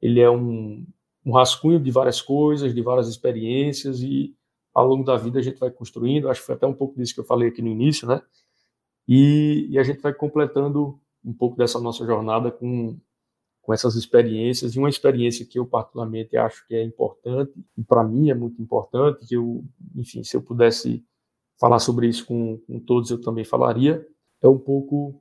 ele 0.00 0.20
é 0.20 0.30
um, 0.30 0.86
um 1.24 1.32
rascunho 1.32 1.80
de 1.80 1.90
várias 1.90 2.20
coisas, 2.22 2.74
de 2.74 2.82
várias 2.82 3.08
experiências 3.08 4.00
e 4.00 4.34
ao 4.74 4.86
longo 4.86 5.04
da 5.04 5.16
vida 5.16 5.38
a 5.38 5.42
gente 5.42 5.58
vai 5.58 5.70
construindo, 5.70 6.28
acho 6.28 6.40
que 6.40 6.46
foi 6.46 6.54
até 6.54 6.66
um 6.66 6.74
pouco 6.74 6.96
disso 6.96 7.14
que 7.14 7.20
eu 7.20 7.24
falei 7.24 7.48
aqui 7.48 7.60
no 7.60 7.68
início, 7.68 8.06
né, 8.06 8.22
e, 9.06 9.66
e 9.70 9.78
a 9.78 9.82
gente 9.82 10.00
vai 10.00 10.14
completando 10.14 10.98
um 11.24 11.32
pouco 11.32 11.56
dessa 11.56 11.80
nossa 11.80 12.06
jornada 12.06 12.50
com, 12.50 12.98
com 13.68 13.74
essas 13.74 13.96
experiências, 13.96 14.74
e 14.74 14.78
uma 14.78 14.88
experiência 14.88 15.44
que 15.44 15.58
eu 15.58 15.66
particularmente 15.66 16.38
acho 16.38 16.66
que 16.66 16.74
é 16.74 16.82
importante, 16.82 17.52
e 17.76 17.84
para 17.84 18.02
mim 18.02 18.30
é 18.30 18.34
muito 18.34 18.62
importante, 18.62 19.26
que 19.26 19.36
eu, 19.36 19.62
enfim, 19.94 20.24
se 20.24 20.34
eu 20.34 20.40
pudesse 20.40 21.04
falar 21.60 21.78
sobre 21.78 22.08
isso 22.08 22.24
com, 22.24 22.56
com 22.66 22.80
todos, 22.80 23.10
eu 23.10 23.20
também 23.20 23.44
falaria, 23.44 24.08
é 24.40 24.48
um 24.48 24.56
pouco, 24.56 25.20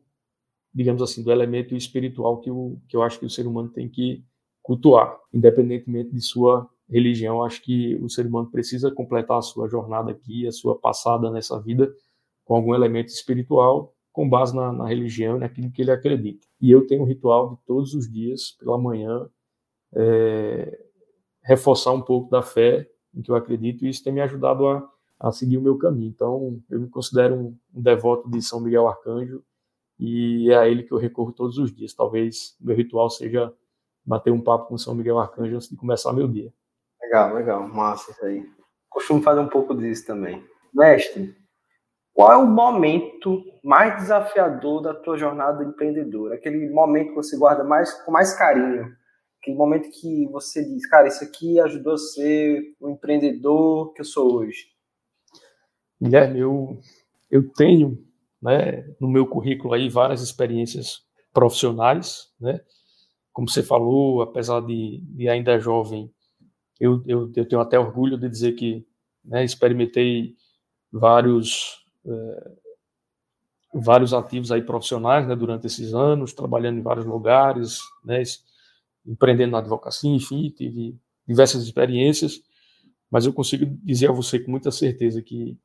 digamos 0.74 1.02
assim, 1.02 1.22
do 1.22 1.30
elemento 1.30 1.76
espiritual 1.76 2.40
que, 2.40 2.50
eu 2.50 2.80
que 2.88 2.96
eu 2.96 3.04
acho 3.04 3.20
que 3.20 3.26
o 3.26 3.30
ser 3.30 3.46
humano 3.46 3.68
tem 3.68 3.90
que 3.90 4.24
cultuar, 4.62 5.20
independentemente 5.34 6.12
de 6.12 6.22
sua 6.22 6.70
religião. 6.90 7.44
Acho 7.44 7.62
que 7.62 7.98
o 7.98 8.10
ser 8.10 8.26
humano 8.26 8.50
precisa 8.50 8.90
completar 8.90 9.40
a 9.40 9.42
sua 9.42 9.68
jornada 9.68 10.10
aqui, 10.12 10.48
a 10.48 10.54
sua 10.54 10.80
passada 10.80 11.30
nessa 11.30 11.60
vida, 11.62 11.94
com 12.46 12.56
algum 12.56 12.74
elemento 12.74 13.10
espiritual, 13.10 13.94
com 14.18 14.28
base 14.28 14.56
na, 14.56 14.74
na 14.74 14.88
religião, 14.88 15.38
naquilo 15.38 15.72
que 15.72 15.82
ele 15.82 15.92
acredita. 15.92 16.48
E 16.60 16.72
eu 16.72 16.88
tenho 16.88 17.04
um 17.04 17.06
ritual 17.06 17.52
de 17.52 17.58
todos 17.68 17.94
os 17.94 18.12
dias, 18.12 18.52
pela 18.60 18.76
manhã, 18.76 19.30
é, 19.94 20.80
reforçar 21.44 21.92
um 21.92 22.02
pouco 22.02 22.30
da 22.30 22.42
fé 22.42 22.90
em 23.14 23.22
que 23.22 23.30
eu 23.30 23.36
acredito, 23.36 23.86
e 23.86 23.90
isso 23.90 24.04
tem 24.04 24.12
me 24.12 24.22
ajudado 24.22 24.68
a 24.68 24.90
a 25.20 25.32
seguir 25.32 25.58
o 25.58 25.62
meu 25.62 25.78
caminho. 25.78 26.10
Então, 26.10 26.62
eu 26.70 26.80
me 26.80 26.90
considero 26.90 27.36
um, 27.36 27.58
um 27.74 27.82
devoto 27.82 28.30
de 28.30 28.42
São 28.42 28.60
Miguel 28.60 28.88
Arcanjo 28.88 29.44
e 30.00 30.52
é 30.52 30.58
a 30.58 30.68
ele 30.68 30.84
que 30.84 30.92
eu 30.92 30.98
recorro 30.98 31.32
todos 31.32 31.58
os 31.58 31.74
dias. 31.74 31.94
Talvez 31.94 32.56
meu 32.60 32.76
ritual 32.76 33.10
seja 33.10 33.54
bater 34.06 34.32
um 34.32 34.42
papo 34.42 34.68
com 34.68 34.78
São 34.78 34.94
Miguel 34.94 35.18
Arcanjo 35.18 35.56
antes 35.56 35.70
de 35.70 35.76
começar 35.76 36.14
meu 36.14 36.28
dia. 36.28 36.54
Legal, 37.02 37.34
legal, 37.34 37.68
massa 37.68 38.12
isso 38.12 38.26
aí. 38.26 38.48
Costumo 38.90 39.22
fazer 39.22 39.40
um 39.40 39.50
pouco 39.50 39.76
disso 39.76 40.06
também. 40.06 40.44
Mestre, 40.74 41.36
qual 42.18 42.32
é 42.32 42.36
o 42.36 42.48
momento 42.48 43.46
mais 43.64 43.96
desafiador 44.02 44.82
da 44.82 44.92
tua 44.92 45.20
jornada 45.20 45.64
empreendedora? 45.64 46.34
Aquele 46.34 46.68
momento 46.68 47.10
que 47.10 47.16
você 47.16 47.38
guarda 47.38 47.64
mais 47.64 47.94
com 48.02 48.12
mais 48.12 48.36
carinho? 48.36 48.92
Aquele 49.40 49.56
momento 49.56 49.92
que 49.92 50.26
você 50.32 50.66
diz, 50.66 50.90
cara, 50.90 51.08
isso 51.08 51.24
aqui 51.24 51.60
ajudou 51.60 51.94
a 51.94 51.98
ser 52.00 52.74
o 52.80 52.90
empreendedor 52.90 53.94
que 53.94 54.02
eu 54.02 54.06
sou 54.06 54.34
hoje. 54.34 54.66
Guilherme, 56.02 56.40
eu, 56.40 56.82
eu 57.30 57.48
tenho 57.54 58.04
né, 58.42 58.84
no 59.00 59.08
meu 59.08 59.28
currículo 59.28 59.76
aí 59.76 59.88
várias 59.88 60.24
experiências 60.24 61.06
profissionais, 61.32 62.34
né? 62.42 62.60
Como 63.32 63.48
você 63.48 63.62
falou, 63.62 64.24
apesar 64.24 64.62
de, 64.62 65.04
de 65.04 65.30
ainda 65.30 65.60
jovem, 65.60 66.12
eu, 66.80 67.04
eu, 67.06 67.32
eu, 67.36 67.48
tenho 67.48 67.62
até 67.62 67.78
orgulho 67.78 68.18
de 68.18 68.28
dizer 68.28 68.54
que 68.54 68.84
né, 69.24 69.44
experimentei 69.44 70.34
vários 70.92 71.86
é, 72.08 72.52
vários 73.74 74.14
ativos 74.14 74.52
aí 74.52 74.62
profissionais 74.62 75.28
né, 75.28 75.36
durante 75.36 75.68
esses 75.68 75.94
anos, 75.94 76.34
trabalhando 76.34 76.80
em 76.80 76.84
vários 76.84 77.06
lugares, 77.06 77.82
né, 78.04 78.22
empreendendo 79.06 79.52
na 79.52 79.60
advocacia, 79.60 80.10
enfim, 80.10 80.50
tive 80.50 80.98
diversas 81.28 81.64
experiências, 81.64 82.42
mas 83.10 83.26
eu 83.26 83.34
consigo 83.34 83.66
dizer 83.84 84.10
a 84.10 84.14
você 84.14 84.40
com 84.40 84.52
muita 84.52 84.72
certeza 84.72 85.22
que 85.22 85.58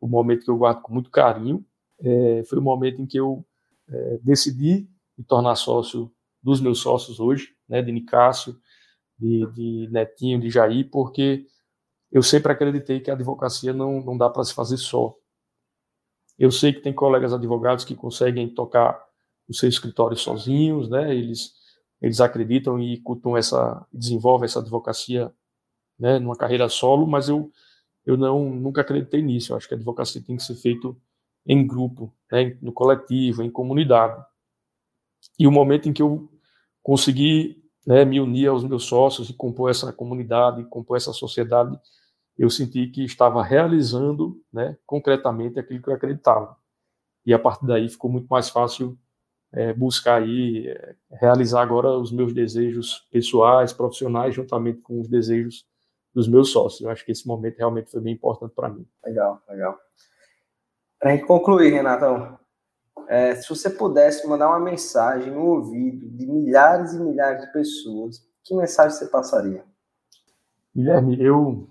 o 0.00 0.06
momento 0.06 0.44
que 0.44 0.50
eu 0.50 0.56
guardo 0.56 0.82
com 0.82 0.92
muito 0.92 1.10
carinho. 1.10 1.64
É, 1.98 2.42
foi 2.44 2.58
o 2.58 2.62
momento 2.62 3.00
em 3.00 3.06
que 3.06 3.18
eu 3.18 3.44
é, 3.88 4.18
decidi 4.22 4.88
me 5.16 5.24
tornar 5.24 5.56
sócio 5.56 6.12
dos 6.42 6.60
meus 6.60 6.80
sócios 6.80 7.18
hoje, 7.18 7.54
né, 7.68 7.82
de 7.82 7.90
Nicásio, 7.90 8.58
de, 9.18 9.46
de 9.52 9.88
Netinho, 9.90 10.40
de 10.40 10.50
Jair, 10.50 10.88
porque 10.90 11.46
eu 12.12 12.22
sempre 12.22 12.52
acreditei 12.52 13.00
que 13.00 13.10
a 13.10 13.14
advocacia 13.14 13.72
não, 13.72 14.00
não 14.00 14.16
dá 14.16 14.28
para 14.28 14.44
se 14.44 14.54
fazer 14.54 14.76
só. 14.76 15.14
Eu 16.38 16.50
sei 16.50 16.72
que 16.72 16.80
tem 16.80 16.92
colegas 16.92 17.32
advogados 17.32 17.84
que 17.84 17.94
conseguem 17.94 18.48
tocar 18.48 19.04
o 19.48 19.54
seu 19.54 19.68
escritório 19.68 20.16
sozinhos, 20.16 20.88
né, 20.88 21.14
eles, 21.14 21.52
eles 22.02 22.20
acreditam 22.20 22.80
e 22.80 22.98
cultuam 23.00 23.36
essa, 23.36 23.86
desenvolvem 23.92 24.46
essa 24.46 24.60
advocacia 24.60 25.32
né, 25.98 26.18
numa 26.18 26.36
carreira 26.36 26.68
solo, 26.68 27.06
mas 27.06 27.28
eu 27.28 27.50
eu 28.06 28.16
não 28.16 28.48
nunca 28.50 28.82
acreditei 28.82 29.20
nisso. 29.20 29.52
Eu 29.52 29.56
acho 29.56 29.66
que 29.66 29.74
a 29.74 29.76
advocacia 29.76 30.22
tem 30.22 30.36
que 30.36 30.42
ser 30.44 30.54
feito 30.54 30.96
em 31.44 31.66
grupo, 31.66 32.14
né, 32.30 32.56
no 32.62 32.72
coletivo, 32.72 33.42
em 33.42 33.50
comunidade. 33.50 34.24
E 35.38 35.46
o 35.46 35.50
momento 35.50 35.88
em 35.88 35.92
que 35.92 36.02
eu 36.02 36.30
consegui 36.82 37.62
né, 37.84 38.04
me 38.04 38.20
unir 38.20 38.46
aos 38.46 38.62
meus 38.62 38.84
sócios 38.84 39.28
e 39.28 39.34
compor 39.34 39.70
essa 39.70 39.92
comunidade, 39.92 40.64
compor 40.66 40.96
essa 40.96 41.12
sociedade, 41.12 41.78
eu 42.38 42.50
senti 42.50 42.86
que 42.88 43.04
estava 43.04 43.42
realizando 43.42 44.40
né, 44.52 44.76
concretamente 44.86 45.58
aquilo 45.58 45.82
que 45.82 45.88
eu 45.88 45.94
acreditava. 45.94 46.56
E 47.24 47.32
a 47.32 47.38
partir 47.38 47.66
daí 47.66 47.88
ficou 47.88 48.10
muito 48.10 48.28
mais 48.28 48.48
fácil 48.50 48.96
é, 49.52 49.72
buscar 49.72 50.22
aí, 50.22 50.68
é, 50.68 50.94
realizar 51.12 51.62
agora 51.62 51.88
os 51.90 52.12
meus 52.12 52.32
desejos 52.32 53.06
pessoais, 53.10 53.72
profissionais, 53.72 54.34
juntamente 54.34 54.80
com 54.80 55.00
os 55.00 55.08
desejos 55.08 55.66
dos 56.14 56.28
meus 56.28 56.50
sócios. 56.50 56.82
Eu 56.82 56.90
acho 56.90 57.04
que 57.04 57.12
esse 57.12 57.26
momento 57.26 57.58
realmente 57.58 57.90
foi 57.90 58.00
bem 58.00 58.14
importante 58.14 58.52
para 58.54 58.68
mim. 58.68 58.86
Legal, 59.04 59.42
legal. 59.48 59.78
Para 60.98 61.14
gente 61.14 61.26
concluir, 61.26 61.72
Renatão, 61.72 62.38
é, 63.08 63.34
se 63.34 63.48
você 63.48 63.70
pudesse 63.70 64.26
mandar 64.26 64.48
uma 64.48 64.60
mensagem 64.60 65.30
no 65.32 65.44
ouvido 65.44 66.08
de 66.10 66.26
milhares 66.26 66.92
e 66.94 67.00
milhares 67.00 67.44
de 67.44 67.52
pessoas, 67.52 68.26
que 68.42 68.54
mensagem 68.54 68.96
você 68.96 69.06
passaria? 69.06 69.64
Guilherme, 70.74 71.22
eu, 71.22 71.68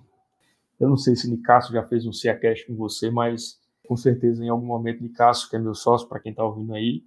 eu 0.80 0.90
não 0.90 0.98
sei 0.98 1.16
se 1.16 1.30
Nicasso 1.30 1.72
já 1.72 1.84
fez 1.84 2.06
um 2.06 2.14
CIACast 2.14 2.68
com 2.68 2.76
você, 2.76 3.10
mas 3.10 3.60
com 3.88 3.96
certeza 3.96 4.44
em 4.44 4.50
algum 4.50 4.66
momento 4.66 5.04
Nicasso, 5.04 5.50
que 5.50 5.56
é 5.56 5.60
meu 5.60 5.76
sócio, 5.76 6.08
para 6.08 6.20
quem 6.20 6.32
está 6.32 6.44
ouvindo 6.44 6.74
aí, 6.74 7.04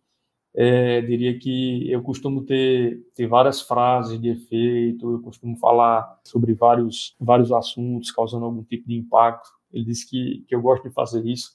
é, 0.54 1.00
diria 1.02 1.38
que 1.38 1.90
eu 1.90 2.02
costumo 2.02 2.44
ter, 2.44 3.00
ter 3.14 3.26
várias 3.26 3.60
frases 3.60 4.20
de 4.20 4.28
efeito, 4.28 5.12
eu 5.12 5.20
costumo 5.20 5.56
falar 5.56 6.18
sobre 6.24 6.54
vários, 6.54 7.14
vários 7.20 7.52
assuntos, 7.52 8.10
causando 8.10 8.44
algum 8.44 8.62
tipo 8.64 8.88
de 8.88 8.96
impacto. 8.96 9.48
Ele 9.72 9.84
disse 9.84 10.08
que, 10.08 10.44
que 10.48 10.54
eu 10.54 10.60
gosto 10.62 10.88
de 10.88 10.94
fazer 10.94 11.24
isso. 11.26 11.52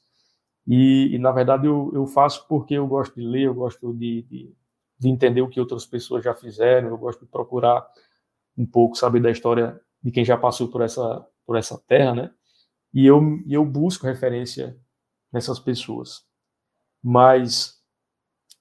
E, 0.68 1.14
e 1.14 1.18
na 1.18 1.32
verdade, 1.32 1.68
eu, 1.68 1.92
eu 1.94 2.06
faço 2.06 2.48
porque 2.48 2.76
eu 2.76 2.88
gosto 2.88 3.16
de 3.16 3.26
ler, 3.26 3.48
eu 3.48 3.54
gosto 3.54 3.94
de, 3.94 4.22
de, 4.24 4.56
de 4.98 5.10
entender 5.10 5.42
o 5.42 5.50
que 5.50 5.60
outras 5.60 5.86
pessoas 5.86 6.24
já 6.24 6.34
fizeram, 6.34 6.90
eu 6.90 6.98
gosto 6.98 7.26
de 7.26 7.32
procurar 7.32 7.86
um 8.58 8.66
pouco 8.66 8.96
saber 8.96 9.22
da 9.22 9.32
história 9.32 9.80
de 10.02 10.12
quem 10.12 10.24
já 10.24 10.38
passou 10.38 10.70
por 10.70 10.82
essa, 10.82 11.26
por 11.46 11.58
essa 11.58 11.78
terra, 11.88 12.16
né? 12.16 12.32
E 12.94 13.06
eu, 13.06 13.22
eu 13.48 13.66
busco 13.66 14.06
referência 14.06 14.78
nessas 15.32 15.60
pessoas. 15.60 16.26
Mas 17.02 17.82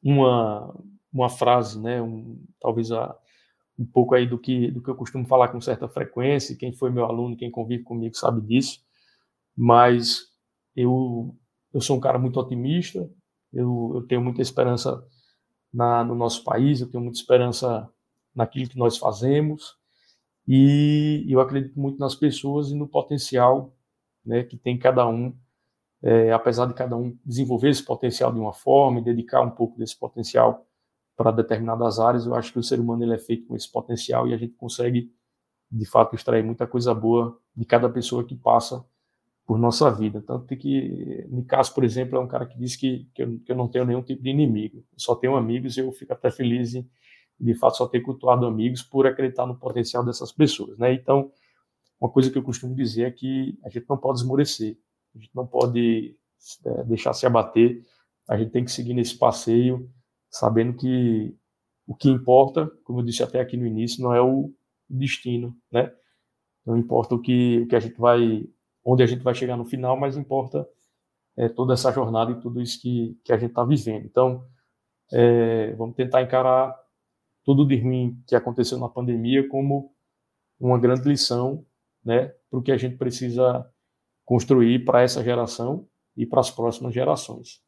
uma, 0.03 0.75
uma 1.13 1.29
frase, 1.29 1.81
né? 1.81 2.01
Um, 2.01 2.43
talvez 2.61 2.91
a, 2.91 3.17
um 3.79 3.85
pouco 3.87 4.15
aí 4.15 4.27
do 4.27 4.39
que, 4.39 4.71
do 4.71 4.83
que 4.83 4.91
eu 4.91 4.97
costumo 4.97 5.27
falar 5.27 5.49
com 5.49 5.61
certa 5.61 5.89
frequência, 5.89 6.57
quem 6.57 6.73
foi 6.73 6.91
meu 6.91 7.05
aluno, 7.05 7.37
quem 7.37 7.51
convive 7.51 7.83
comigo 7.83 8.17
sabe 8.17 8.41
disso, 8.41 8.81
mas 9.57 10.29
eu, 10.75 11.37
eu 11.73 11.81
sou 11.81 11.97
um 11.97 12.01
cara 12.01 12.19
muito 12.19 12.39
otimista, 12.39 13.11
eu, 13.53 13.93
eu 13.95 14.03
tenho 14.07 14.23
muita 14.23 14.41
esperança 14.41 15.05
na, 15.73 16.05
no 16.05 16.15
nosso 16.15 16.45
país, 16.45 16.81
eu 16.81 16.91
tenho 16.91 17.03
muita 17.03 17.19
esperança 17.19 17.89
naquilo 18.35 18.69
que 18.69 18.79
nós 18.79 18.97
fazemos, 18.97 19.77
e 20.47 21.25
eu 21.29 21.41
acredito 21.41 21.79
muito 21.79 21.99
nas 21.99 22.15
pessoas 22.15 22.71
e 22.71 22.75
no 22.75 22.89
potencial 22.89 23.75
né, 24.25 24.43
que 24.43 24.57
tem 24.57 24.79
cada 24.79 25.07
um, 25.07 25.37
é, 26.03 26.33
apesar 26.33 26.67
de 26.67 26.75
cada 26.75 26.97
um 26.97 27.17
desenvolver 27.25 27.71
esse 27.71 27.85
potencial 27.85 28.33
de 28.33 28.41
uma 28.41 28.53
forma 28.53 29.01
e 29.01 29.05
dedicar 29.05 29.41
um 29.41 29.51
pouco 29.51 29.79
desse 29.79 29.99
potencial 29.99 30.67
para 31.17 31.31
determinadas 31.31 31.99
áreas, 31.99 32.27
eu 32.27 32.35
acho 32.35 32.53
que 32.53 32.59
o 32.59 32.63
ser 32.63 32.81
humano 32.81 33.05
ele 33.05 33.15
é 33.15 33.19
feito 33.19 33.47
com 33.47 33.55
esse 33.55 33.71
potencial 33.71 34.27
e 34.27 34.35
a 34.35 34.37
gente 34.37 34.55
consegue, 34.55 35.13
de 35.71 35.85
fato, 35.87 36.17
extrair 36.17 36.43
muita 36.43 36.67
coisa 36.67 36.95
boa 36.95 37.39
de 37.55 37.65
cada 37.65 37.89
pessoa 37.89 38.25
que 38.25 38.35
passa 38.35 38.85
por 39.47 39.59
nossa 39.59 39.91
vida. 39.91 40.23
Tanto 40.23 40.57
que, 40.57 41.27
Nicasso, 41.29 41.75
por 41.75 41.85
exemplo, 41.85 42.17
é 42.17 42.21
um 42.21 42.27
cara 42.27 42.47
que 42.47 42.59
diz 42.59 42.77
que, 42.77 43.09
que 43.15 43.23
eu, 43.23 43.41
que, 43.41 43.53
eu, 43.53 43.57
não 43.57 43.69
tenho 43.69 43.85
nenhum 43.85 44.03
tipo 44.03 44.23
de 44.23 44.31
inimigo, 44.31 44.85
só 44.97 45.15
tenho 45.15 45.37
amigos 45.37 45.77
e 45.77 45.81
eu 45.81 45.93
fico 45.93 46.13
até 46.13 46.31
feliz 46.31 46.75
em, 46.75 46.89
de 47.43 47.55
fato, 47.55 47.77
só 47.77 47.89
ter 47.89 48.01
cultuado 48.01 48.47
amigos 48.47 48.83
por 48.83 49.07
acreditar 49.07 49.47
no 49.47 49.59
potencial 49.59 50.05
dessas 50.05 50.31
pessoas. 50.31 50.79
Né? 50.79 50.95
Então, 50.95 51.33
uma 52.01 52.09
coisa 52.09 52.31
que 52.31 52.39
eu 52.39 52.43
costumo 52.43 52.75
dizer 52.75 53.03
é 53.03 53.11
que 53.11 53.59
a 53.65 53.69
gente 53.69 53.87
não 53.89 53.99
pode 53.99 54.21
esmorecer, 54.21 54.79
a 55.15 55.19
gente 55.19 55.31
não 55.35 55.47
pode 55.47 56.17
é, 56.65 56.85
deixar 56.85 57.13
se 57.13 57.27
abater, 57.27 57.85
a 58.29 58.37
gente 58.37 58.53
tem 58.53 58.65
que 58.65 58.71
seguir 58.71 58.95
nesse 58.95 59.19
passeio, 59.19 59.91
sabendo 60.31 60.75
que 60.77 61.37
o 61.87 61.95
que 61.97 62.09
importa, 62.09 62.71
como 62.85 63.01
eu 63.01 63.05
disse 63.05 63.25
até 63.25 63.41
aqui 63.41 63.57
no 63.57 63.67
início, 63.67 64.03
não 64.03 64.15
é 64.15 64.23
o 64.23 64.53
destino, 64.89 65.57
né? 65.71 65.93
Não 66.65 66.77
importa 66.77 67.17
o 67.17 67.21
que, 67.21 67.63
o 67.63 67.67
que 67.67 67.75
a 67.75 67.81
gente 67.81 67.99
vai, 67.99 68.49
onde 68.85 69.03
a 69.03 69.07
gente 69.07 69.23
vai 69.23 69.35
chegar 69.35 69.57
no 69.57 69.65
final, 69.65 69.97
mas 69.97 70.17
importa 70.17 70.67
é, 71.37 71.49
toda 71.49 71.75
essa 71.75 71.91
jornada 71.91 72.31
e 72.31 72.41
tudo 72.41 72.63
isso 72.63 72.81
que, 72.81 73.19
que 73.25 73.33
a 73.33 73.37
gente 73.37 73.51
está 73.51 73.65
vivendo. 73.65 74.05
Então, 74.05 74.47
é, 75.13 75.73
vamos 75.75 75.97
tentar 75.97 76.23
encarar 76.23 76.82
tudo 77.45 77.67
de 77.67 77.77
ruim 77.81 78.17
que 78.27 78.35
aconteceu 78.35 78.79
na 78.79 78.89
pandemia 78.89 79.49
como 79.49 79.93
uma 80.61 80.79
grande 80.79 81.09
lição, 81.09 81.65
né, 82.05 82.33
para 82.51 82.59
o 82.59 82.63
que 82.63 82.73
a 82.73 82.77
gente 82.77 82.97
precisa 82.97 83.67
construir 84.25 84.85
para 84.85 85.03
essa 85.03 85.23
geração 85.23 85.87
e 86.17 86.25
para 86.25 86.41
as 86.41 86.51
próximas 86.51 86.95
gerações. 86.95 87.61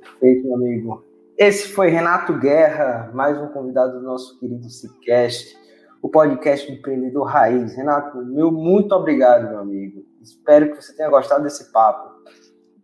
Perfeito, 0.00 0.46
meu 0.46 0.56
amigo. 0.56 1.04
Esse 1.38 1.68
foi 1.68 1.90
Renato 1.90 2.38
Guerra, 2.38 3.10
mais 3.14 3.40
um 3.40 3.48
convidado 3.48 3.98
do 3.98 4.04
nosso 4.04 4.38
querido 4.38 4.68
Cicast, 4.68 5.56
o 6.02 6.08
podcast 6.08 6.70
do 6.70 6.78
Empreendedor 6.78 7.26
Raiz. 7.26 7.74
Renato, 7.74 8.18
meu 8.24 8.52
muito 8.52 8.92
obrigado, 8.94 9.48
meu 9.48 9.58
amigo. 9.58 10.04
Espero 10.20 10.70
que 10.70 10.82
você 10.82 10.94
tenha 10.96 11.10
gostado 11.10 11.42
desse 11.42 11.72
papo. 11.72 12.14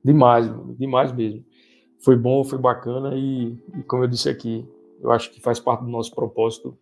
Demais, 0.04 0.50
demais 0.76 1.12
mesmo. 1.12 1.44
Foi 2.02 2.16
bom, 2.16 2.42
foi 2.42 2.58
bacana 2.58 3.12
e, 3.14 3.58
e 3.78 3.82
como 3.84 4.04
eu 4.04 4.08
disse 4.08 4.28
aqui, 4.28 4.66
eu 5.00 5.10
acho 5.10 5.30
que 5.32 5.40
faz 5.40 5.58
parte 5.58 5.82
do 5.82 5.90
nosso 5.90 6.14
propósito 6.14 6.76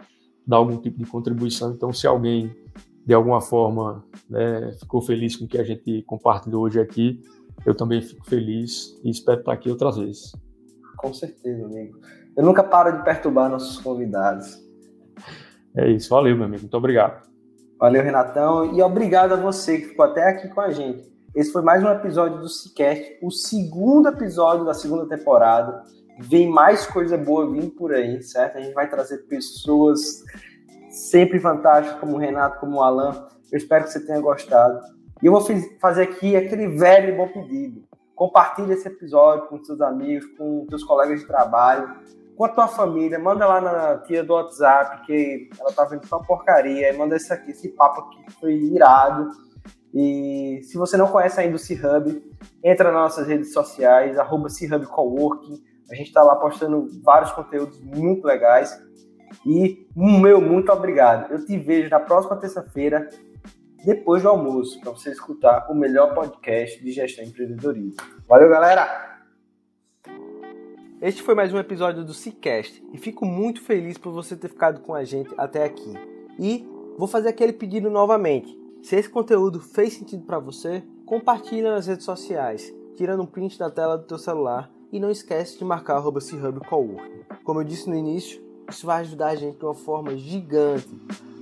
dar 0.47 0.57
algum 0.57 0.77
tipo 0.79 0.99
de 0.99 1.07
contribuição. 1.07 1.73
Então, 1.73 1.93
se 1.93 2.07
alguém 2.07 2.55
de 3.05 3.15
alguma 3.15 3.41
forma 3.41 4.05
né, 4.29 4.73
ficou 4.79 5.01
feliz 5.01 5.37
com 5.37 5.45
o 5.45 5.49
que 5.49 5.59
a 5.59 5.65
gente 5.65 6.03
compartilhou 6.03 6.65
hoje 6.65 6.81
aqui, 6.81 7.23
eu 7.65 7.75
também 7.75 8.03
fico 8.03 8.25
feliz 8.27 8.99
e 9.03 9.11
espero 9.11 9.41
estar 9.41 9.53
aqui 9.53 9.71
outras 9.71 9.97
vezes. 9.97 10.33
Com 10.97 11.13
certeza, 11.15 11.65
amigo. 11.65 11.99
Eu 12.37 12.45
nunca 12.45 12.63
paro 12.63 12.99
de 12.99 13.05
perturbar 13.05 13.51
nossos 13.51 13.79
convidados. 13.79 14.59
É 15.77 15.89
isso, 15.91 16.11
valeu, 16.11 16.37
meu 16.37 16.45
amigo. 16.45 16.63
Muito 16.63 16.77
obrigado. 16.77 17.29
Valeu, 17.79 18.03
Renatão. 18.03 18.75
E 18.75 18.83
obrigado 18.83 19.33
a 19.33 19.37
você 19.37 19.79
que 19.79 19.87
ficou 19.89 20.05
até 20.05 20.29
aqui 20.29 20.49
com 20.49 20.61
a 20.61 20.71
gente. 20.71 21.11
Esse 21.35 21.53
foi 21.53 21.63
mais 21.63 21.83
um 21.85 21.89
episódio 21.89 22.41
do 22.41 22.49
Cicast, 22.49 23.19
o 23.23 23.31
segundo 23.31 24.09
episódio 24.09 24.65
da 24.65 24.75
segunda 24.75 25.07
temporada. 25.07 25.85
Vem 26.19 26.49
mais 26.49 26.87
coisa 26.87 27.17
boa 27.17 27.51
vindo 27.51 27.71
por 27.71 27.95
aí, 27.95 28.23
certo? 28.23 28.59
A 28.59 28.61
gente 28.61 28.75
vai 28.75 28.89
trazer 28.89 29.19
pessoas 29.29 30.25
sempre 30.91 31.39
fantásticas, 31.39 32.01
como 32.01 32.17
o 32.17 32.19
Renato, 32.19 32.59
como 32.59 32.79
o 32.79 32.83
Alan. 32.83 33.29
Eu 33.53 33.57
espero 33.57 33.85
que 33.85 33.91
você 33.91 34.05
tenha 34.05 34.21
gostado. 34.21 34.81
E 35.23 35.27
eu 35.27 35.33
vou 35.33 35.45
fazer 35.81 36.03
aqui 36.03 36.37
aquele 36.37 36.67
velho 36.69 37.11
e 37.11 37.17
bom 37.17 37.29
pedido. 37.29 37.85
Compartilhe 38.15 38.73
esse 38.73 38.89
episódio 38.89 39.47
com 39.47 39.63
seus 39.65 39.81
amigos, 39.81 40.27
com 40.37 40.67
seus 40.69 40.83
colegas 40.83 41.21
de 41.21 41.27
trabalho, 41.27 41.97
com 42.37 42.45
a 42.45 42.49
tua 42.49 42.67
família. 42.67 43.19
Manda 43.19 43.47
lá 43.47 43.61
na 43.61 43.99
tia 43.99 44.25
do 44.25 44.35
WhatsApp, 44.35 45.07
que 45.07 45.49
ela 45.59 45.73
tá 45.73 45.85
vendo 45.85 46.05
só 46.07 46.19
porcaria. 46.19 46.97
Manda 46.97 47.15
esse 47.15 47.33
aqui, 47.33 47.53
esse 47.53 47.69
papo 47.69 48.01
aqui 48.01 48.25
que 48.25 48.33
foi 48.33 48.55
irado. 48.55 49.31
E 49.95 50.61
se 50.65 50.77
você 50.77 50.97
não 50.97 51.09
conhece 51.09 51.41
ainda 51.41 51.57
o 51.57 51.59
C-Hub, 51.59 52.23
entra 52.63 52.91
nas 52.91 53.03
nossas 53.03 53.29
redes 53.29 53.53
sociais, 53.53 54.19
arroba 54.19 54.49
C-Hub 54.49 54.87
Coworking. 54.87 55.63
A 55.91 55.95
gente 55.95 56.09
está 56.09 56.23
lá 56.23 56.37
postando 56.37 56.87
vários 57.03 57.33
conteúdos 57.33 57.81
muito 57.81 58.27
legais. 58.27 58.79
E 59.47 59.87
meu 59.97 60.41
muito 60.41 60.71
obrigado. 60.71 61.33
Eu 61.33 61.45
te 61.45 61.57
vejo 61.59 61.89
na 61.89 61.99
próxima 61.99 62.37
terça-feira 62.37 63.09
depois 63.85 64.23
do 64.23 64.29
almoço, 64.29 64.79
para 64.81 64.91
você 64.91 65.11
escutar 65.11 65.71
o 65.71 65.75
melhor 65.75 66.15
podcast 66.15 66.83
de 66.83 66.91
gestão 66.91 67.25
e 67.25 67.29
empreendedorismo. 67.29 67.97
Valeu, 68.29 68.51
galera! 68.51 69.19
Este 71.01 71.23
foi 71.23 71.35
mais 71.35 71.55
um 71.55 71.59
episódio 71.59 72.05
do 72.05 72.13
Cicast 72.13 72.85
e 72.93 72.99
fico 72.99 73.25
muito 73.25 73.63
feliz 73.63 73.97
por 73.97 74.13
você 74.13 74.37
ter 74.37 74.49
ficado 74.49 74.81
com 74.81 74.95
a 74.95 75.05
gente 75.05 75.33
até 75.39 75.65
aqui. 75.65 75.95
E 76.39 76.69
vou 76.99 77.07
fazer 77.07 77.29
aquele 77.29 77.53
pedido 77.53 77.89
novamente. 77.89 78.55
Se 78.83 78.97
esse 78.97 79.09
conteúdo 79.09 79.61
fez 79.61 79.95
sentido 79.95 80.25
para 80.25 80.39
você, 80.39 80.83
compartilha 81.07 81.71
nas 81.71 81.87
redes 81.87 82.05
sociais, 82.05 82.75
tirando 82.97 83.23
um 83.23 83.27
print 83.27 83.59
da 83.59 83.71
tela 83.71 83.97
do 83.97 84.05
teu 84.05 84.19
celular 84.19 84.71
e 84.93 84.99
não 84.99 85.11
esquece 85.11 85.59
de 85.59 85.65
marcar 85.65 85.97
arroba 85.97 86.21
Como 87.45 87.61
eu 87.61 87.65
disse 87.65 87.89
no 87.89 87.97
início, 87.97 88.43
isso 88.71 88.87
vai 88.87 89.01
ajudar 89.01 89.29
a 89.29 89.37
gente 89.37 89.59
de 89.59 89.65
uma 89.65 89.75
forma 89.75 90.17
gigante 90.17 90.89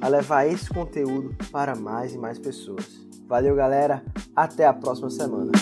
a 0.01 0.09
levar 0.09 0.47
esse 0.47 0.68
conteúdo 0.68 1.34
para 1.51 1.74
mais 1.74 2.14
e 2.14 2.18
mais 2.18 2.38
pessoas. 2.38 3.07
Valeu, 3.26 3.57
galera. 3.57 4.05
Até 4.34 4.66
a 4.66 4.72
próxima 4.72 5.11
semana. 5.11 5.53